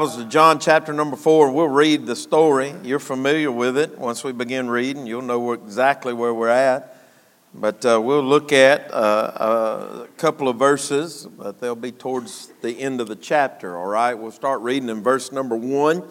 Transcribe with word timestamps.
John 0.00 0.58
chapter 0.58 0.94
number 0.94 1.14
four. 1.14 1.52
We'll 1.52 1.68
read 1.68 2.06
the 2.06 2.16
story. 2.16 2.72
You're 2.82 2.98
familiar 2.98 3.52
with 3.52 3.76
it. 3.76 3.98
Once 3.98 4.24
we 4.24 4.32
begin 4.32 4.70
reading, 4.70 5.06
you'll 5.06 5.20
know 5.20 5.52
exactly 5.52 6.14
where 6.14 6.32
we're 6.32 6.48
at. 6.48 6.96
But 7.52 7.84
uh, 7.84 8.00
we'll 8.02 8.22
look 8.22 8.50
at 8.50 8.90
uh, 8.94 10.06
a 10.06 10.08
couple 10.16 10.48
of 10.48 10.56
verses, 10.56 11.26
but 11.26 11.60
they'll 11.60 11.76
be 11.76 11.92
towards 11.92 12.46
the 12.62 12.80
end 12.80 13.02
of 13.02 13.08
the 13.08 13.14
chapter, 13.16 13.76
all 13.76 13.88
right? 13.88 14.14
We'll 14.14 14.30
start 14.30 14.62
reading 14.62 14.88
in 14.88 15.02
verse 15.02 15.32
number 15.32 15.54
one, 15.54 16.02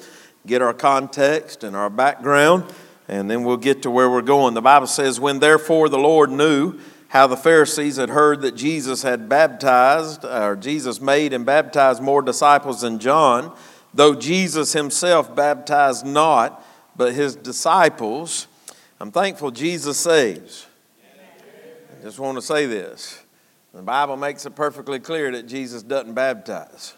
get 0.45 0.61
our 0.61 0.75
context 0.75 1.63
and 1.63 1.75
our 1.75 1.89
background, 1.89 2.65
and 3.07 3.27
then 3.27 3.43
we'll 3.43 3.57
get 3.57 3.81
to 3.81 3.89
where 3.89 4.07
we're 4.07 4.21
going. 4.21 4.53
The 4.53 4.61
Bible 4.61 4.85
says, 4.85 5.19
When 5.19 5.39
therefore 5.39 5.89
the 5.89 5.97
Lord 5.97 6.29
knew 6.29 6.79
how 7.07 7.25
the 7.25 7.37
Pharisees 7.37 7.95
had 7.95 8.09
heard 8.09 8.41
that 8.41 8.55
Jesus 8.55 9.01
had 9.01 9.27
baptized, 9.27 10.23
or 10.23 10.55
Jesus 10.55 11.01
made 11.01 11.33
and 11.33 11.43
baptized 11.43 12.03
more 12.03 12.21
disciples 12.21 12.81
than 12.81 12.99
John, 12.99 13.51
though 13.93 14.15
Jesus 14.15 14.73
himself 14.73 15.33
baptized 15.35 16.05
not, 16.05 16.65
but 16.95 17.13
his 17.13 17.35
disciples. 17.35 18.47
I'm 18.99 19.11
thankful 19.11 19.51
Jesus 19.51 19.97
saves. 19.97 20.67
I 21.99 22.03
just 22.03 22.19
want 22.19 22.37
to 22.37 22.41
say 22.41 22.65
this. 22.65 23.21
The 23.73 23.81
Bible 23.81 24.17
makes 24.17 24.45
it 24.45 24.55
perfectly 24.55 24.99
clear 24.99 25.31
that 25.31 25.43
Jesus 25.47 25.83
doesn't 25.83 26.13
baptize. 26.13 26.95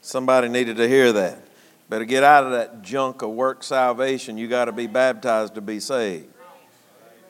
Somebody 0.00 0.48
needed 0.48 0.76
to 0.76 0.88
hear 0.88 1.12
that. 1.12 1.38
Better 1.88 2.04
get 2.04 2.24
out 2.24 2.44
of 2.44 2.52
that 2.52 2.82
junk 2.82 3.22
of 3.22 3.30
work 3.30 3.62
salvation. 3.62 4.36
You 4.36 4.48
got 4.48 4.64
to 4.64 4.72
be 4.72 4.86
baptized 4.86 5.54
to 5.54 5.60
be 5.60 5.78
saved. 5.78 6.26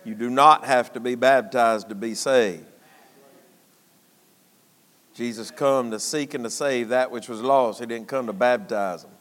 You 0.04 0.14
do 0.14 0.30
not 0.30 0.64
have 0.64 0.92
to 0.94 1.00
be 1.00 1.14
baptized 1.14 1.88
to 1.90 1.94
be 1.94 2.14
saved. 2.14 2.64
Jesus 5.14 5.50
come 5.50 5.90
to 5.90 6.00
seek 6.00 6.34
and 6.34 6.44
to 6.44 6.50
save 6.50 6.88
that 6.88 7.10
which 7.10 7.28
was 7.28 7.40
lost. 7.40 7.80
He 7.80 7.86
didn't 7.86 8.08
come 8.08 8.26
to 8.26 8.32
baptize 8.32 9.02
them. 9.02 9.12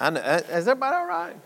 I 0.00 0.10
know, 0.10 0.20
uh, 0.20 0.40
is 0.50 0.68
everybody 0.68 0.96
all 0.96 1.06
right? 1.06 1.36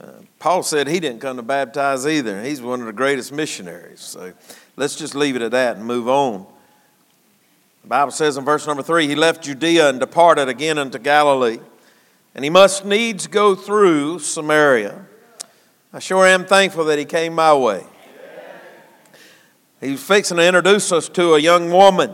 Uh, 0.00 0.06
Paul 0.38 0.62
said 0.62 0.86
he 0.86 1.00
didn't 1.00 1.20
come 1.20 1.36
to 1.36 1.42
baptize 1.42 2.06
either. 2.06 2.42
He's 2.42 2.62
one 2.62 2.80
of 2.80 2.86
the 2.86 2.92
greatest 2.92 3.32
missionaries. 3.32 4.00
So 4.00 4.32
let's 4.76 4.94
just 4.94 5.14
leave 5.14 5.36
it 5.36 5.42
at 5.42 5.50
that 5.50 5.76
and 5.76 5.84
move 5.84 6.08
on. 6.08 6.46
The 7.82 7.88
Bible 7.88 8.12
says 8.12 8.36
in 8.36 8.44
verse 8.44 8.66
number 8.66 8.82
three, 8.82 9.06
he 9.06 9.14
left 9.14 9.42
Judea 9.44 9.90
and 9.90 10.00
departed 10.00 10.48
again 10.48 10.78
unto 10.78 10.98
Galilee. 10.98 11.58
And 12.34 12.44
he 12.44 12.50
must 12.50 12.84
needs 12.84 13.26
go 13.26 13.54
through 13.54 14.20
Samaria. 14.20 15.06
I 15.92 15.98
sure 15.98 16.26
am 16.26 16.44
thankful 16.44 16.84
that 16.84 16.98
he 16.98 17.04
came 17.04 17.34
my 17.34 17.54
way. 17.54 17.84
He's 19.80 20.02
fixing 20.02 20.38
to 20.38 20.46
introduce 20.46 20.90
us 20.90 21.08
to 21.10 21.34
a 21.34 21.38
young 21.38 21.70
woman. 21.70 22.12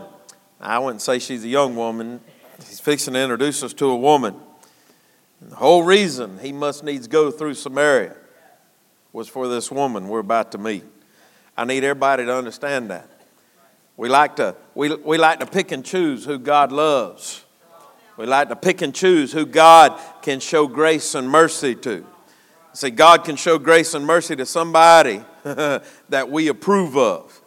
I 0.61 0.77
wouldn't 0.79 1.01
say 1.01 1.19
she's 1.19 1.43
a 1.43 1.47
young 1.47 1.75
woman. 1.75 2.21
He's 2.57 2.79
fixing 2.79 3.15
to 3.15 3.19
introduce 3.19 3.63
us 3.63 3.73
to 3.73 3.87
a 3.87 3.95
woman. 3.95 4.35
And 5.41 5.51
the 5.51 5.55
whole 5.55 5.83
reason 5.83 6.39
he 6.39 6.51
must 6.51 6.83
needs 6.83 7.07
go 7.07 7.31
through 7.31 7.55
Samaria 7.55 8.15
was 9.11 9.27
for 9.27 9.47
this 9.47 9.71
woman 9.71 10.09
we're 10.09 10.19
about 10.19 10.51
to 10.51 10.57
meet. 10.57 10.83
I 11.57 11.65
need 11.65 11.83
everybody 11.83 12.25
to 12.25 12.35
understand 12.35 12.91
that. 12.91 13.09
We 13.97 14.09
like 14.09 14.35
to, 14.35 14.55
we, 14.75 14.93
we 14.93 15.17
like 15.17 15.39
to 15.39 15.45
pick 15.45 15.71
and 15.71 15.83
choose 15.83 16.25
who 16.25 16.37
God 16.37 16.71
loves. 16.71 17.45
We 18.17 18.25
like 18.25 18.49
to 18.49 18.55
pick 18.55 18.81
and 18.81 18.93
choose 18.93 19.31
who 19.31 19.45
God 19.45 19.99
can 20.21 20.39
show 20.39 20.67
grace 20.67 21.15
and 21.15 21.29
mercy 21.29 21.75
to. 21.75 22.05
See, 22.73 22.89
God 22.89 23.23
can 23.23 23.37
show 23.37 23.57
grace 23.57 23.93
and 23.93 24.05
mercy 24.05 24.35
to 24.35 24.45
somebody 24.45 25.23
that 25.43 26.29
we 26.29 26.49
approve 26.49 26.97
of. 26.97 27.41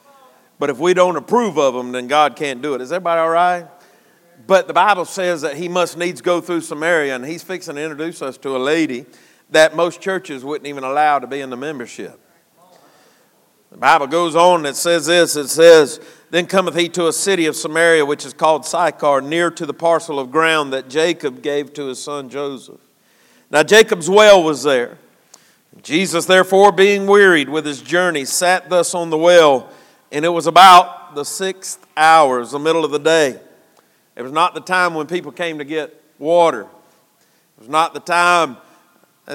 But 0.58 0.70
if 0.70 0.78
we 0.78 0.94
don't 0.94 1.16
approve 1.16 1.58
of 1.58 1.74
them, 1.74 1.92
then 1.92 2.08
God 2.08 2.36
can't 2.36 2.60
do 2.60 2.74
it. 2.74 2.80
Is 2.80 2.90
everybody 2.90 3.20
all 3.20 3.30
right? 3.30 3.66
But 4.46 4.66
the 4.66 4.72
Bible 4.72 5.04
says 5.04 5.42
that 5.42 5.56
he 5.56 5.68
must 5.68 5.96
needs 5.98 6.20
go 6.20 6.40
through 6.40 6.62
Samaria, 6.62 7.14
and 7.14 7.24
he's 7.24 7.42
fixing 7.42 7.76
to 7.76 7.82
introduce 7.82 8.22
us 8.22 8.38
to 8.38 8.56
a 8.56 8.58
lady 8.58 9.06
that 9.50 9.76
most 9.76 10.00
churches 10.00 10.44
wouldn't 10.44 10.66
even 10.66 10.84
allow 10.84 11.18
to 11.18 11.26
be 11.26 11.40
in 11.40 11.50
the 11.50 11.56
membership. 11.56 12.18
The 13.70 13.76
Bible 13.76 14.06
goes 14.06 14.34
on, 14.34 14.60
and 14.60 14.66
it 14.66 14.76
says 14.76 15.06
this 15.06 15.36
it 15.36 15.48
says, 15.48 16.00
Then 16.30 16.46
cometh 16.46 16.74
he 16.74 16.88
to 16.90 17.08
a 17.08 17.12
city 17.12 17.46
of 17.46 17.56
Samaria, 17.56 18.06
which 18.06 18.24
is 18.24 18.32
called 18.32 18.64
Sychar, 18.64 19.20
near 19.20 19.50
to 19.50 19.66
the 19.66 19.74
parcel 19.74 20.18
of 20.18 20.30
ground 20.30 20.72
that 20.72 20.88
Jacob 20.88 21.42
gave 21.42 21.74
to 21.74 21.86
his 21.86 22.02
son 22.02 22.30
Joseph. 22.30 22.80
Now 23.50 23.62
Jacob's 23.62 24.08
well 24.08 24.42
was 24.42 24.62
there. 24.62 24.98
Jesus, 25.82 26.24
therefore, 26.24 26.72
being 26.72 27.06
wearied 27.06 27.48
with 27.48 27.66
his 27.66 27.82
journey, 27.82 28.24
sat 28.24 28.68
thus 28.68 28.94
on 28.94 29.10
the 29.10 29.18
well 29.18 29.70
and 30.10 30.24
it 30.24 30.28
was 30.28 30.46
about 30.46 31.14
the 31.14 31.24
sixth 31.24 31.86
hour, 31.96 32.44
the 32.44 32.58
middle 32.58 32.84
of 32.84 32.90
the 32.90 32.98
day. 32.98 33.40
It 34.16 34.22
was 34.22 34.32
not 34.32 34.54
the 34.54 34.60
time 34.60 34.94
when 34.94 35.06
people 35.06 35.32
came 35.32 35.58
to 35.58 35.64
get 35.64 36.02
water. 36.18 36.62
It 36.62 37.60
was 37.60 37.68
not 37.68 37.94
the 37.94 38.00
time. 38.00 38.56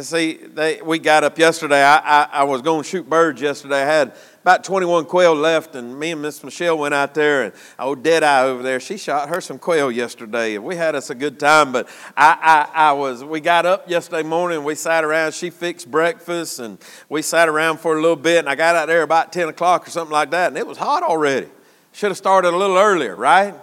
See, 0.02 0.34
they, 0.34 0.82
we 0.82 0.98
got 0.98 1.24
up 1.24 1.38
yesterday. 1.38 1.84
I, 1.84 1.98
I, 1.98 2.30
I 2.32 2.44
was 2.44 2.62
going 2.62 2.82
to 2.82 2.90
shoot 2.90 3.08
birds 3.08 3.40
yesterday. 3.40 3.84
I 3.84 3.86
had 3.86 4.16
about 4.44 4.66
21 4.66 5.06
quail 5.06 5.34
left, 5.34 5.74
and 5.74 5.98
me 5.98 6.12
and 6.12 6.22
Miss 6.22 6.44
Michelle 6.44 6.78
went 6.78 6.94
out 6.94 7.14
there, 7.14 7.44
and 7.44 7.54
old 7.80 8.04
Deadeye 8.04 8.44
over 8.44 8.62
there, 8.62 8.78
she 8.82 8.98
shot 8.98 9.30
her 9.30 9.40
some 9.40 9.58
quail 9.58 9.90
yesterday, 9.90 10.56
and 10.56 10.66
we 10.66 10.76
had 10.76 10.96
us 10.96 11.10
a 11.10 11.16
good 11.16 11.40
time. 11.40 11.72
But 11.72 11.88
I, 12.18 12.68
I, 12.74 12.90
I 12.90 12.92
was, 12.92 13.24
we 13.24 13.40
got 13.40 13.66
up 13.66 13.90
yesterday 13.90 14.22
morning, 14.22 14.66
we 14.66 14.76
sat 14.76 15.06
around, 15.06 15.34
she 15.34 15.50
fixed 15.50 15.90
breakfast, 15.90 16.60
and 16.60 16.78
we 17.08 17.22
sat 17.22 17.48
around 17.48 17.80
for 17.80 17.98
a 17.98 18.02
little 18.02 18.18
bit, 18.18 18.40
and 18.40 18.50
I 18.50 18.56
got 18.56 18.76
out 18.76 18.88
there 18.88 19.04
about 19.04 19.32
10 19.32 19.48
o'clock 19.48 19.88
or 19.88 19.92
something 19.92 20.12
like 20.12 20.32
that, 20.32 20.50
and 20.50 20.58
it 20.58 20.68
was 20.68 20.78
hot 20.78 21.04
already. 21.04 21.48
Should 21.94 22.12
have 22.12 22.18
started 22.18 22.54
a 22.54 22.58
little 22.58 22.78
earlier, 22.78 23.16
right? 23.16 23.56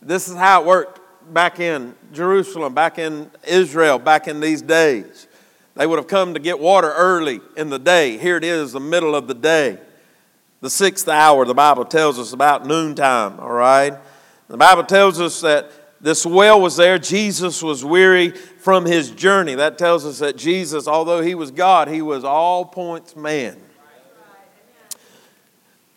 This 0.00 0.26
is 0.26 0.34
how 0.34 0.62
it 0.62 0.66
worked 0.66 0.98
back 1.32 1.60
in 1.60 1.94
Jerusalem, 2.12 2.74
back 2.74 2.98
in 2.98 3.30
Israel, 3.46 4.00
back 4.00 4.26
in 4.26 4.40
these 4.40 4.62
days. 4.62 5.28
They 5.76 5.86
would 5.86 6.00
have 6.00 6.08
come 6.08 6.34
to 6.34 6.40
get 6.40 6.58
water 6.58 6.92
early 6.92 7.40
in 7.56 7.70
the 7.70 7.78
day. 7.78 8.18
Here 8.18 8.36
it 8.36 8.42
is, 8.42 8.72
the 8.72 8.80
middle 8.80 9.14
of 9.14 9.28
the 9.28 9.34
day 9.34 9.78
the 10.62 10.70
sixth 10.70 11.08
hour, 11.08 11.44
the 11.44 11.54
Bible 11.54 11.84
tells 11.84 12.18
us 12.20 12.32
about 12.32 12.64
noontime, 12.66 13.38
all 13.40 13.52
right? 13.52 13.94
The 14.46 14.56
Bible 14.56 14.84
tells 14.84 15.20
us 15.20 15.40
that 15.40 15.70
this 16.00 16.24
well 16.24 16.60
was 16.60 16.76
there. 16.76 16.98
Jesus 16.98 17.62
was 17.62 17.84
weary 17.84 18.30
from 18.30 18.86
his 18.86 19.10
journey. 19.10 19.56
That 19.56 19.76
tells 19.76 20.06
us 20.06 20.20
that 20.20 20.36
Jesus, 20.36 20.86
although 20.86 21.20
he 21.20 21.34
was 21.34 21.50
God, 21.50 21.88
he 21.88 22.00
was 22.00 22.24
all 22.24 22.64
points 22.64 23.16
man. 23.16 23.56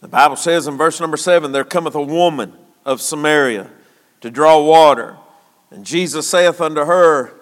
The 0.01 0.07
Bible 0.07 0.35
says 0.35 0.67
in 0.67 0.77
verse 0.77 0.99
number 0.99 1.17
seven, 1.17 1.51
There 1.51 1.63
cometh 1.63 1.95
a 1.95 2.01
woman 2.01 2.53
of 2.85 3.01
Samaria 3.01 3.69
to 4.21 4.31
draw 4.31 4.63
water. 4.63 5.17
And 5.69 5.85
Jesus 5.85 6.27
saith 6.27 6.59
unto 6.59 6.85
her, 6.85 7.33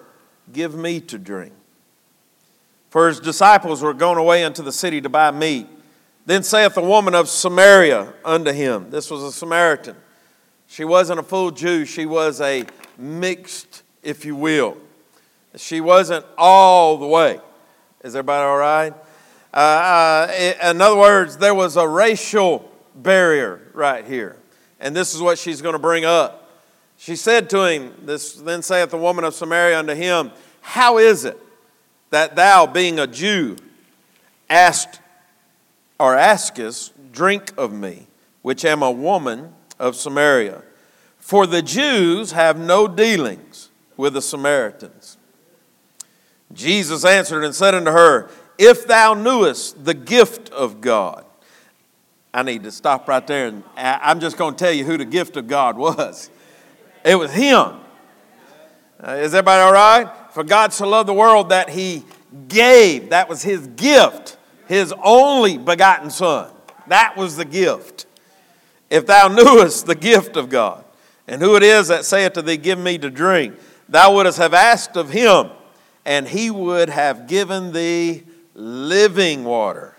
Give 0.52 0.74
me 0.74 1.00
to 1.00 1.18
drink. 1.18 1.52
For 2.90 3.08
his 3.08 3.18
disciples 3.18 3.82
were 3.82 3.94
gone 3.94 4.18
away 4.18 4.42
into 4.42 4.62
the 4.62 4.72
city 4.72 5.00
to 5.00 5.08
buy 5.08 5.30
meat. 5.30 5.68
Then 6.26 6.42
saith 6.42 6.74
the 6.74 6.82
woman 6.82 7.14
of 7.14 7.28
Samaria 7.28 8.12
unto 8.24 8.52
him, 8.52 8.90
This 8.90 9.10
was 9.10 9.22
a 9.22 9.32
Samaritan. 9.32 9.96
She 10.66 10.84
wasn't 10.84 11.20
a 11.20 11.22
full 11.22 11.50
Jew, 11.50 11.84
she 11.84 12.06
was 12.06 12.40
a 12.40 12.64
mixed, 12.98 13.82
if 14.02 14.24
you 14.24 14.34
will. 14.34 14.76
She 15.56 15.80
wasn't 15.80 16.24
all 16.36 16.96
the 16.96 17.06
way. 17.06 17.40
Is 18.02 18.16
everybody 18.16 18.44
all 18.44 18.56
right? 18.56 18.94
Uh, 19.52 19.56
uh, 19.56 20.62
in 20.62 20.80
other 20.80 20.96
words, 20.96 21.36
there 21.36 21.54
was 21.54 21.76
a 21.76 21.86
racial 21.86 22.70
barrier 22.94 23.60
right 23.72 24.04
here. 24.04 24.36
And 24.80 24.96
this 24.96 25.14
is 25.14 25.20
what 25.20 25.38
she's 25.38 25.62
going 25.62 25.74
to 25.74 25.78
bring 25.78 26.04
up. 26.04 26.50
She 26.96 27.16
said 27.16 27.48
to 27.50 27.64
him, 27.64 27.94
this, 28.02 28.34
Then 28.34 28.62
saith 28.62 28.90
the 28.90 28.98
woman 28.98 29.24
of 29.24 29.34
Samaria 29.34 29.78
unto 29.78 29.94
him, 29.94 30.32
How 30.60 30.98
is 30.98 31.24
it 31.24 31.38
that 32.10 32.34
thou, 32.34 32.66
being 32.66 32.98
a 32.98 33.06
Jew, 33.06 33.56
asked 34.48 35.00
or 36.04 36.14
askest, 36.14 36.92
drink 37.12 37.50
of 37.56 37.72
me, 37.72 38.06
which 38.42 38.62
am 38.62 38.82
a 38.82 38.90
woman 38.90 39.54
of 39.78 39.96
Samaria. 39.96 40.62
For 41.18 41.46
the 41.46 41.62
Jews 41.62 42.32
have 42.32 42.58
no 42.58 42.86
dealings 42.86 43.70
with 43.96 44.12
the 44.12 44.20
Samaritans. 44.20 45.16
Jesus 46.52 47.06
answered 47.06 47.42
and 47.42 47.54
said 47.54 47.74
unto 47.74 47.90
her, 47.90 48.28
If 48.58 48.86
thou 48.86 49.14
knewest 49.14 49.86
the 49.86 49.94
gift 49.94 50.50
of 50.50 50.82
God, 50.82 51.24
I 52.34 52.42
need 52.42 52.64
to 52.64 52.70
stop 52.70 53.08
right 53.08 53.26
there 53.26 53.46
and 53.46 53.64
I'm 53.76 54.20
just 54.20 54.36
going 54.36 54.56
to 54.56 54.58
tell 54.62 54.72
you 54.72 54.84
who 54.84 54.98
the 54.98 55.06
gift 55.06 55.38
of 55.38 55.48
God 55.48 55.78
was. 55.78 56.28
It 57.02 57.14
was 57.14 57.32
Him. 57.32 57.80
Uh, 59.02 59.12
is 59.12 59.32
everybody 59.32 59.62
all 59.62 59.72
right? 59.72 60.12
For 60.32 60.44
God 60.44 60.74
so 60.74 60.86
loved 60.86 61.08
the 61.08 61.14
world 61.14 61.48
that 61.48 61.70
He 61.70 62.04
gave, 62.48 63.08
that 63.08 63.30
was 63.30 63.42
His 63.42 63.66
gift 63.68 64.36
his 64.66 64.92
only 65.02 65.58
begotten 65.58 66.10
Son. 66.10 66.50
That 66.86 67.16
was 67.16 67.36
the 67.36 67.44
gift. 67.44 68.06
If 68.90 69.06
thou 69.06 69.28
knewest 69.28 69.86
the 69.86 69.94
gift 69.94 70.36
of 70.36 70.48
God, 70.48 70.84
and 71.26 71.40
who 71.40 71.56
it 71.56 71.62
is 71.62 71.88
that 71.88 72.04
saith 72.04 72.34
to 72.34 72.42
thee, 72.42 72.56
Give 72.56 72.78
me 72.78 72.98
to 72.98 73.10
drink, 73.10 73.54
thou 73.88 74.14
wouldst 74.14 74.38
have 74.38 74.54
asked 74.54 74.96
of 74.96 75.10
him, 75.10 75.50
and 76.04 76.28
he 76.28 76.50
would 76.50 76.90
have 76.90 77.26
given 77.26 77.72
thee 77.72 78.24
living 78.54 79.44
water. 79.44 79.96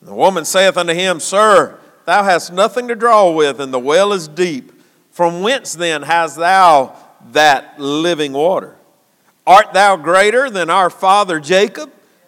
The 0.00 0.14
woman 0.14 0.44
saith 0.44 0.76
unto 0.76 0.94
him, 0.94 1.20
Sir, 1.20 1.78
thou 2.06 2.24
hast 2.24 2.52
nothing 2.52 2.88
to 2.88 2.96
draw 2.96 3.30
with, 3.30 3.60
and 3.60 3.72
the 3.72 3.78
well 3.78 4.12
is 4.12 4.26
deep. 4.26 4.72
From 5.10 5.42
whence 5.42 5.74
then 5.74 6.02
hast 6.02 6.36
thou 6.36 6.96
that 7.30 7.78
living 7.78 8.32
water? 8.32 8.76
Art 9.46 9.72
thou 9.72 9.96
greater 9.96 10.48
than 10.50 10.70
our 10.70 10.90
father 10.90 11.38
Jacob, 11.38 11.92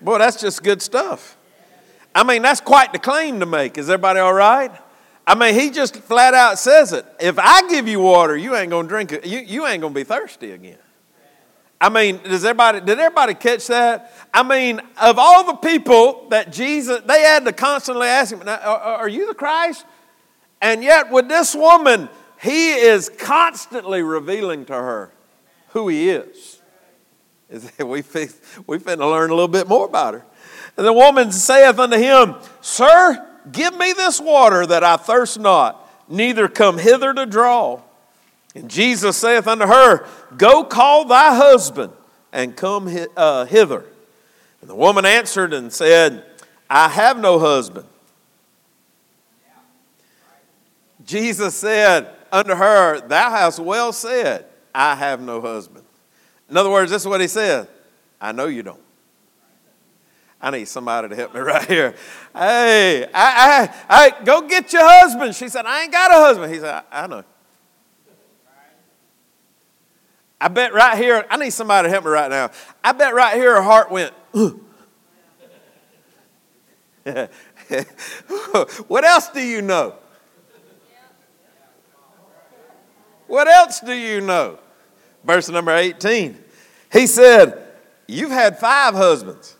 Boy, 0.00 0.18
that's 0.18 0.40
just 0.40 0.62
good 0.62 0.80
stuff. 0.82 1.36
I 2.14 2.24
mean, 2.24 2.42
that's 2.42 2.60
quite 2.60 2.92
the 2.92 2.98
claim 2.98 3.40
to 3.40 3.46
make. 3.46 3.78
Is 3.78 3.88
everybody 3.88 4.20
all 4.20 4.34
right? 4.34 4.72
I 5.26 5.34
mean, 5.34 5.54
he 5.54 5.70
just 5.70 5.96
flat 5.96 6.34
out 6.34 6.58
says 6.58 6.92
it. 6.92 7.06
If 7.20 7.38
I 7.38 7.68
give 7.68 7.86
you 7.86 8.00
water, 8.00 8.36
you 8.36 8.56
ain't 8.56 8.70
gonna 8.70 8.88
drink 8.88 9.12
it. 9.12 9.26
You, 9.26 9.38
you 9.38 9.66
ain't 9.66 9.80
gonna 9.80 9.94
be 9.94 10.04
thirsty 10.04 10.52
again. 10.52 10.78
I 11.80 11.88
mean, 11.88 12.20
does 12.24 12.44
everybody 12.44 12.80
did 12.80 12.98
everybody 12.98 13.34
catch 13.34 13.68
that? 13.68 14.12
I 14.34 14.42
mean, 14.42 14.80
of 15.00 15.18
all 15.18 15.46
the 15.46 15.54
people 15.54 16.26
that 16.30 16.52
Jesus, 16.52 17.00
they 17.06 17.20
had 17.20 17.44
to 17.44 17.52
constantly 17.52 18.08
ask 18.08 18.32
him, 18.32 18.42
"Are 18.46 19.08
you 19.08 19.28
the 19.28 19.34
Christ?" 19.34 19.86
And 20.60 20.82
yet, 20.82 21.10
with 21.10 21.28
this 21.28 21.54
woman, 21.54 22.08
he 22.42 22.72
is 22.72 23.08
constantly 23.08 24.02
revealing 24.02 24.64
to 24.66 24.74
her 24.74 25.12
who 25.68 25.88
he 25.88 26.10
is. 26.10 26.49
We 27.78 28.02
we 28.66 28.78
finna 28.78 29.10
learn 29.10 29.30
a 29.30 29.34
little 29.34 29.48
bit 29.48 29.68
more 29.68 29.86
about 29.86 30.14
her. 30.14 30.24
And 30.76 30.86
the 30.86 30.92
woman 30.92 31.32
saith 31.32 31.78
unto 31.78 31.96
him, 31.96 32.36
Sir, 32.60 33.26
give 33.50 33.76
me 33.76 33.92
this 33.92 34.20
water 34.20 34.66
that 34.66 34.84
I 34.84 34.96
thirst 34.96 35.38
not, 35.38 35.88
neither 36.08 36.48
come 36.48 36.78
hither 36.78 37.12
to 37.12 37.26
draw. 37.26 37.80
And 38.54 38.70
Jesus 38.70 39.16
saith 39.16 39.46
unto 39.46 39.66
her, 39.66 40.06
Go 40.36 40.64
call 40.64 41.06
thy 41.06 41.34
husband 41.34 41.92
and 42.32 42.56
come 42.56 42.88
uh, 43.16 43.44
hither. 43.46 43.84
And 44.60 44.70
the 44.70 44.74
woman 44.74 45.04
answered 45.04 45.52
and 45.52 45.72
said, 45.72 46.24
I 46.68 46.88
have 46.88 47.18
no 47.18 47.38
husband. 47.38 47.86
Jesus 51.04 51.54
said 51.56 52.08
unto 52.30 52.54
her, 52.54 53.00
Thou 53.00 53.30
hast 53.30 53.58
well 53.58 53.92
said, 53.92 54.46
I 54.72 54.94
have 54.94 55.20
no 55.20 55.40
husband. 55.40 55.84
In 56.50 56.56
other 56.56 56.70
words, 56.70 56.90
this 56.90 57.02
is 57.02 57.08
what 57.08 57.20
he 57.20 57.28
said 57.28 57.68
I 58.20 58.32
know 58.32 58.46
you 58.46 58.62
don't. 58.62 58.80
I 60.42 60.50
need 60.50 60.66
somebody 60.66 61.08
to 61.08 61.16
help 61.16 61.34
me 61.34 61.40
right 61.40 61.66
here. 61.66 61.94
Hey, 62.34 63.04
I, 63.04 63.08
I, 63.14 63.74
I, 63.88 64.24
go 64.24 64.48
get 64.48 64.72
your 64.72 64.82
husband. 64.82 65.34
She 65.34 65.48
said, 65.48 65.66
I 65.66 65.82
ain't 65.82 65.92
got 65.92 66.10
a 66.10 66.14
husband. 66.14 66.52
He 66.52 66.60
said, 66.60 66.82
I, 66.90 67.04
I 67.04 67.06
know. 67.06 67.24
I 70.40 70.48
bet 70.48 70.72
right 70.72 70.96
here, 70.96 71.26
I 71.28 71.36
need 71.36 71.50
somebody 71.50 71.86
to 71.86 71.90
help 71.90 72.04
me 72.04 72.10
right 72.10 72.30
now. 72.30 72.50
I 72.82 72.92
bet 72.92 73.12
right 73.12 73.36
here 73.36 73.56
her 73.56 73.62
heart 73.62 73.90
went, 73.90 74.14
what 78.88 79.04
else 79.04 79.28
do 79.28 79.42
you 79.42 79.60
know? 79.60 79.96
What 83.26 83.46
else 83.46 83.80
do 83.80 83.92
you 83.92 84.22
know? 84.22 84.58
Verse 85.24 85.48
number 85.48 85.74
18. 85.74 86.36
He 86.92 87.06
said, 87.06 87.66
You've 88.06 88.30
had 88.30 88.58
five 88.58 88.94
husbands. 88.94 89.56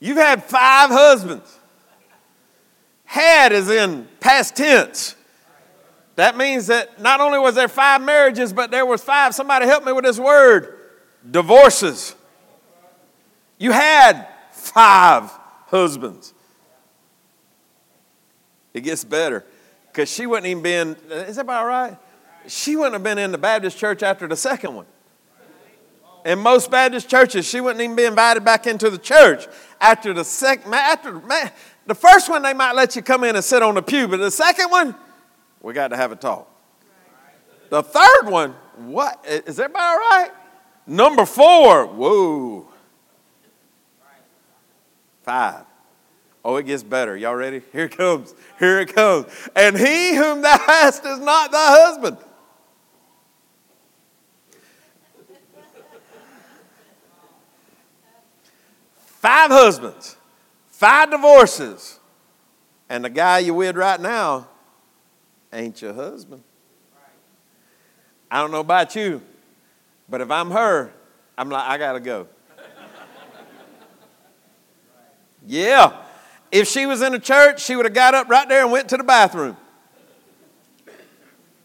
You've 0.00 0.16
had 0.16 0.44
five 0.44 0.90
husbands. 0.90 1.58
Had 3.04 3.52
is 3.52 3.68
in 3.68 4.06
past 4.20 4.54
tense. 4.54 5.16
That 6.14 6.36
means 6.36 6.66
that 6.66 7.00
not 7.00 7.20
only 7.20 7.38
was 7.38 7.54
there 7.54 7.68
five 7.68 8.02
marriages, 8.02 8.52
but 8.52 8.70
there 8.70 8.84
was 8.86 9.02
five. 9.02 9.34
Somebody 9.34 9.66
help 9.66 9.84
me 9.84 9.92
with 9.92 10.04
this 10.04 10.18
word 10.18 10.76
divorces. 11.28 12.14
You 13.58 13.72
had 13.72 14.26
five 14.52 15.30
husbands. 15.66 16.34
It 18.74 18.82
gets 18.82 19.04
better 19.04 19.44
because 19.90 20.10
she 20.10 20.26
wouldn't 20.26 20.46
even 20.46 20.62
been, 20.62 20.96
is 21.10 21.38
everybody 21.38 21.58
all 21.58 21.66
right? 21.66 21.96
She 22.46 22.76
wouldn't 22.76 22.94
have 22.94 23.02
been 23.02 23.18
in 23.18 23.32
the 23.32 23.38
Baptist 23.38 23.76
church 23.78 24.02
after 24.02 24.28
the 24.28 24.36
second 24.36 24.74
one. 24.74 24.86
In 26.24 26.38
most 26.38 26.70
Baptist 26.70 27.08
churches, 27.08 27.46
she 27.46 27.60
wouldn't 27.60 27.80
even 27.80 27.96
be 27.96 28.04
invited 28.04 28.44
back 28.44 28.66
into 28.66 28.90
the 28.90 28.98
church 28.98 29.46
after 29.80 30.12
the 30.12 30.24
second. 30.24 30.72
After 30.74 31.12
man, 31.20 31.50
the 31.86 31.94
first 31.94 32.28
one, 32.28 32.42
they 32.42 32.54
might 32.54 32.72
let 32.72 32.96
you 32.96 33.02
come 33.02 33.24
in 33.24 33.34
and 33.34 33.44
sit 33.44 33.62
on 33.62 33.74
the 33.74 33.82
pew, 33.82 34.08
but 34.08 34.18
the 34.18 34.30
second 34.30 34.70
one, 34.70 34.94
we 35.62 35.72
got 35.72 35.88
to 35.88 35.96
have 35.96 36.12
a 36.12 36.16
talk. 36.16 36.48
The 37.70 37.82
third 37.82 38.30
one, 38.30 38.54
what? 38.76 39.24
Is 39.26 39.58
everybody 39.58 39.84
all 39.84 39.96
right? 39.96 40.30
Number 40.86 41.26
four, 41.26 41.86
whoa. 41.86 42.68
Five. 45.22 45.64
Oh, 46.48 46.56
it 46.56 46.64
gets 46.64 46.82
better. 46.82 47.14
Y'all 47.14 47.34
ready? 47.34 47.60
Here 47.72 47.84
it 47.84 47.94
comes. 47.94 48.34
Here 48.58 48.80
it 48.80 48.94
comes. 48.94 49.26
And 49.54 49.76
he 49.76 50.16
whom 50.16 50.40
thou 50.40 50.56
hast 50.56 51.04
is 51.04 51.18
not 51.18 51.52
thy 51.52 51.66
husband. 51.68 52.16
Five 58.96 59.50
husbands 59.50 60.16
five 60.70 61.10
divorces, 61.10 61.98
and 62.88 63.04
the 63.04 63.10
guy 63.10 63.40
you 63.40 63.52
with 63.52 63.76
right 63.76 64.00
now 64.00 64.48
ain't 65.52 65.82
your 65.82 65.92
husband. 65.92 66.42
I 68.30 68.40
don't 68.40 68.52
know 68.52 68.60
about 68.60 68.96
you, 68.96 69.20
but 70.08 70.22
if 70.22 70.30
I'm 70.30 70.50
her, 70.52 70.94
I'm 71.36 71.50
like, 71.50 71.68
I 71.68 71.76
gotta 71.76 72.00
go. 72.00 72.26
yeah. 75.46 76.04
If 76.50 76.68
she 76.68 76.86
was 76.86 77.02
in 77.02 77.14
a 77.14 77.18
church, 77.18 77.62
she 77.62 77.76
would 77.76 77.84
have 77.84 77.94
got 77.94 78.14
up 78.14 78.28
right 78.28 78.48
there 78.48 78.62
and 78.62 78.72
went 78.72 78.88
to 78.90 78.96
the 78.96 79.04
bathroom. 79.04 79.56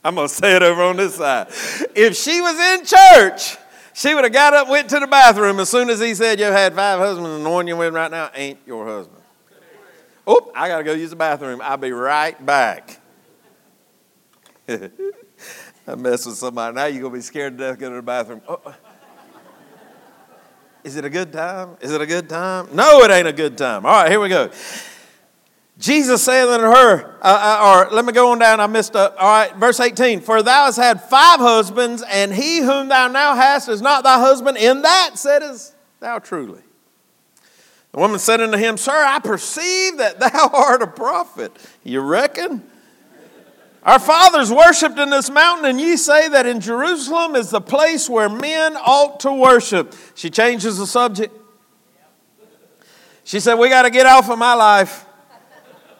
I'm 0.03 0.15
going 0.15 0.27
to 0.27 0.33
say 0.33 0.55
it 0.55 0.63
over 0.63 0.83
on 0.83 0.97
this 0.97 1.15
side. 1.15 1.47
If 1.95 2.17
she 2.17 2.41
was 2.41 2.59
in 2.59 2.85
church, 2.85 3.57
she 3.93 4.13
would 4.13 4.25
have 4.25 4.33
got 4.33 4.53
up, 4.53 4.67
went 4.67 4.89
to 4.89 4.99
the 4.99 5.07
bathroom 5.07 5.59
as 5.59 5.69
soon 5.69 5.89
as 5.89 5.99
he 5.99 6.13
said, 6.13 6.39
You 6.39 6.45
had 6.45 6.73
five 6.73 6.99
husbands, 6.99 7.29
and 7.29 7.45
the 7.45 7.49
one 7.49 7.67
you're 7.67 7.77
with 7.77 7.93
right 7.93 8.11
now 8.11 8.29
ain't 8.35 8.59
your 8.65 8.85
husband. 8.85 9.21
Oh, 10.25 10.51
I 10.55 10.67
got 10.67 10.79
to 10.79 10.83
go 10.83 10.93
use 10.93 11.11
the 11.11 11.15
bathroom. 11.15 11.61
I'll 11.61 11.77
be 11.77 11.91
right 11.91 12.43
back. 12.45 12.99
I 14.67 15.95
mess 15.95 16.25
with 16.25 16.35
somebody. 16.35 16.75
Now 16.75 16.85
you're 16.85 17.01
going 17.01 17.13
to 17.13 17.17
be 17.17 17.21
scared 17.21 17.57
to 17.57 17.63
death 17.63 17.75
to 17.75 17.81
go 17.81 17.89
to 17.89 17.95
the 17.97 18.01
bathroom. 18.01 18.41
Oh. 18.47 18.75
Is 20.83 20.97
it 20.97 21.05
a 21.05 21.09
good 21.09 21.31
time? 21.31 21.77
Is 21.79 21.91
it 21.91 22.01
a 22.01 22.05
good 22.05 22.27
time? 22.27 22.67
No, 22.73 23.03
it 23.03 23.11
ain't 23.11 23.27
a 23.27 23.33
good 23.33 23.57
time. 23.57 23.85
All 23.85 23.91
right, 23.91 24.11
here 24.11 24.19
we 24.19 24.27
go. 24.27 24.51
Jesus 25.79 26.23
said 26.23 26.47
unto 26.47 26.65
her, 26.65 27.17
uh, 27.21 27.23
uh, 27.23 27.87
or 27.89 27.95
let 27.95 28.05
me 28.05 28.11
go 28.11 28.31
on 28.31 28.39
down, 28.39 28.59
I 28.59 28.67
missed 28.67 28.95
up. 28.95 29.15
All 29.17 29.27
right, 29.27 29.55
verse 29.55 29.79
18. 29.79 30.21
For 30.21 30.43
thou 30.43 30.65
hast 30.65 30.77
had 30.77 31.01
five 31.01 31.39
husbands, 31.39 32.03
and 32.09 32.33
he 32.33 32.59
whom 32.59 32.89
thou 32.89 33.07
now 33.07 33.33
hast 33.35 33.69
is 33.69 33.81
not 33.81 34.03
thy 34.03 34.19
husband. 34.19 34.57
In 34.57 34.81
that 34.81 35.11
saidest 35.13 35.73
thou 35.99 36.19
truly. 36.19 36.61
The 37.93 37.99
woman 37.99 38.19
said 38.19 38.41
unto 38.41 38.57
him, 38.57 38.75
Sir, 38.75 38.91
I 38.91 39.19
perceive 39.19 39.97
that 39.97 40.19
thou 40.19 40.49
art 40.53 40.81
a 40.81 40.87
prophet. 40.87 41.55
You 41.83 42.01
reckon? 42.01 42.63
Our 43.85 43.99
fathers 43.99 44.49
worshipped 44.49 44.97
in 44.97 45.09
this 45.09 45.29
mountain, 45.29 45.65
and 45.65 45.79
ye 45.79 45.97
say 45.97 46.29
that 46.29 46.45
in 46.45 46.61
Jerusalem 46.61 47.35
is 47.35 47.49
the 47.49 47.59
place 47.59 48.09
where 48.09 48.29
men 48.29 48.77
ought 48.77 49.19
to 49.21 49.33
worship. 49.33 49.93
She 50.15 50.29
changes 50.29 50.77
the 50.77 50.87
subject. 50.87 51.37
She 53.25 53.41
said, 53.41 53.55
We 53.55 53.67
got 53.67 53.81
to 53.81 53.89
get 53.89 54.05
off 54.05 54.29
of 54.29 54.39
my 54.39 54.53
life. 54.53 55.05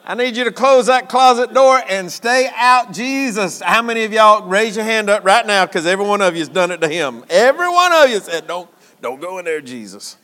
I 0.06 0.14
need 0.14 0.36
you 0.36 0.44
to 0.44 0.52
close 0.52 0.86
that 0.86 1.08
closet 1.08 1.54
door 1.54 1.80
and 1.88 2.12
stay 2.12 2.50
out, 2.54 2.92
Jesus. 2.92 3.60
How 3.60 3.80
many 3.80 4.04
of 4.04 4.12
y'all 4.12 4.46
raise 4.46 4.76
your 4.76 4.84
hand 4.84 5.08
up 5.08 5.24
right 5.24 5.46
now 5.46 5.64
because 5.64 5.86
every 5.86 6.04
one 6.06 6.20
of 6.20 6.34
you 6.34 6.40
has 6.40 6.48
done 6.48 6.70
it 6.70 6.80
to 6.82 6.88
him? 6.88 7.24
Every 7.28 7.68
one 7.68 7.92
of 7.92 8.08
you 8.08 8.20
said, 8.20 8.46
Don't, 8.46 8.68
don't 9.02 9.20
go 9.20 9.38
in 9.38 9.44
there, 9.44 9.60
Jesus. 9.60 10.16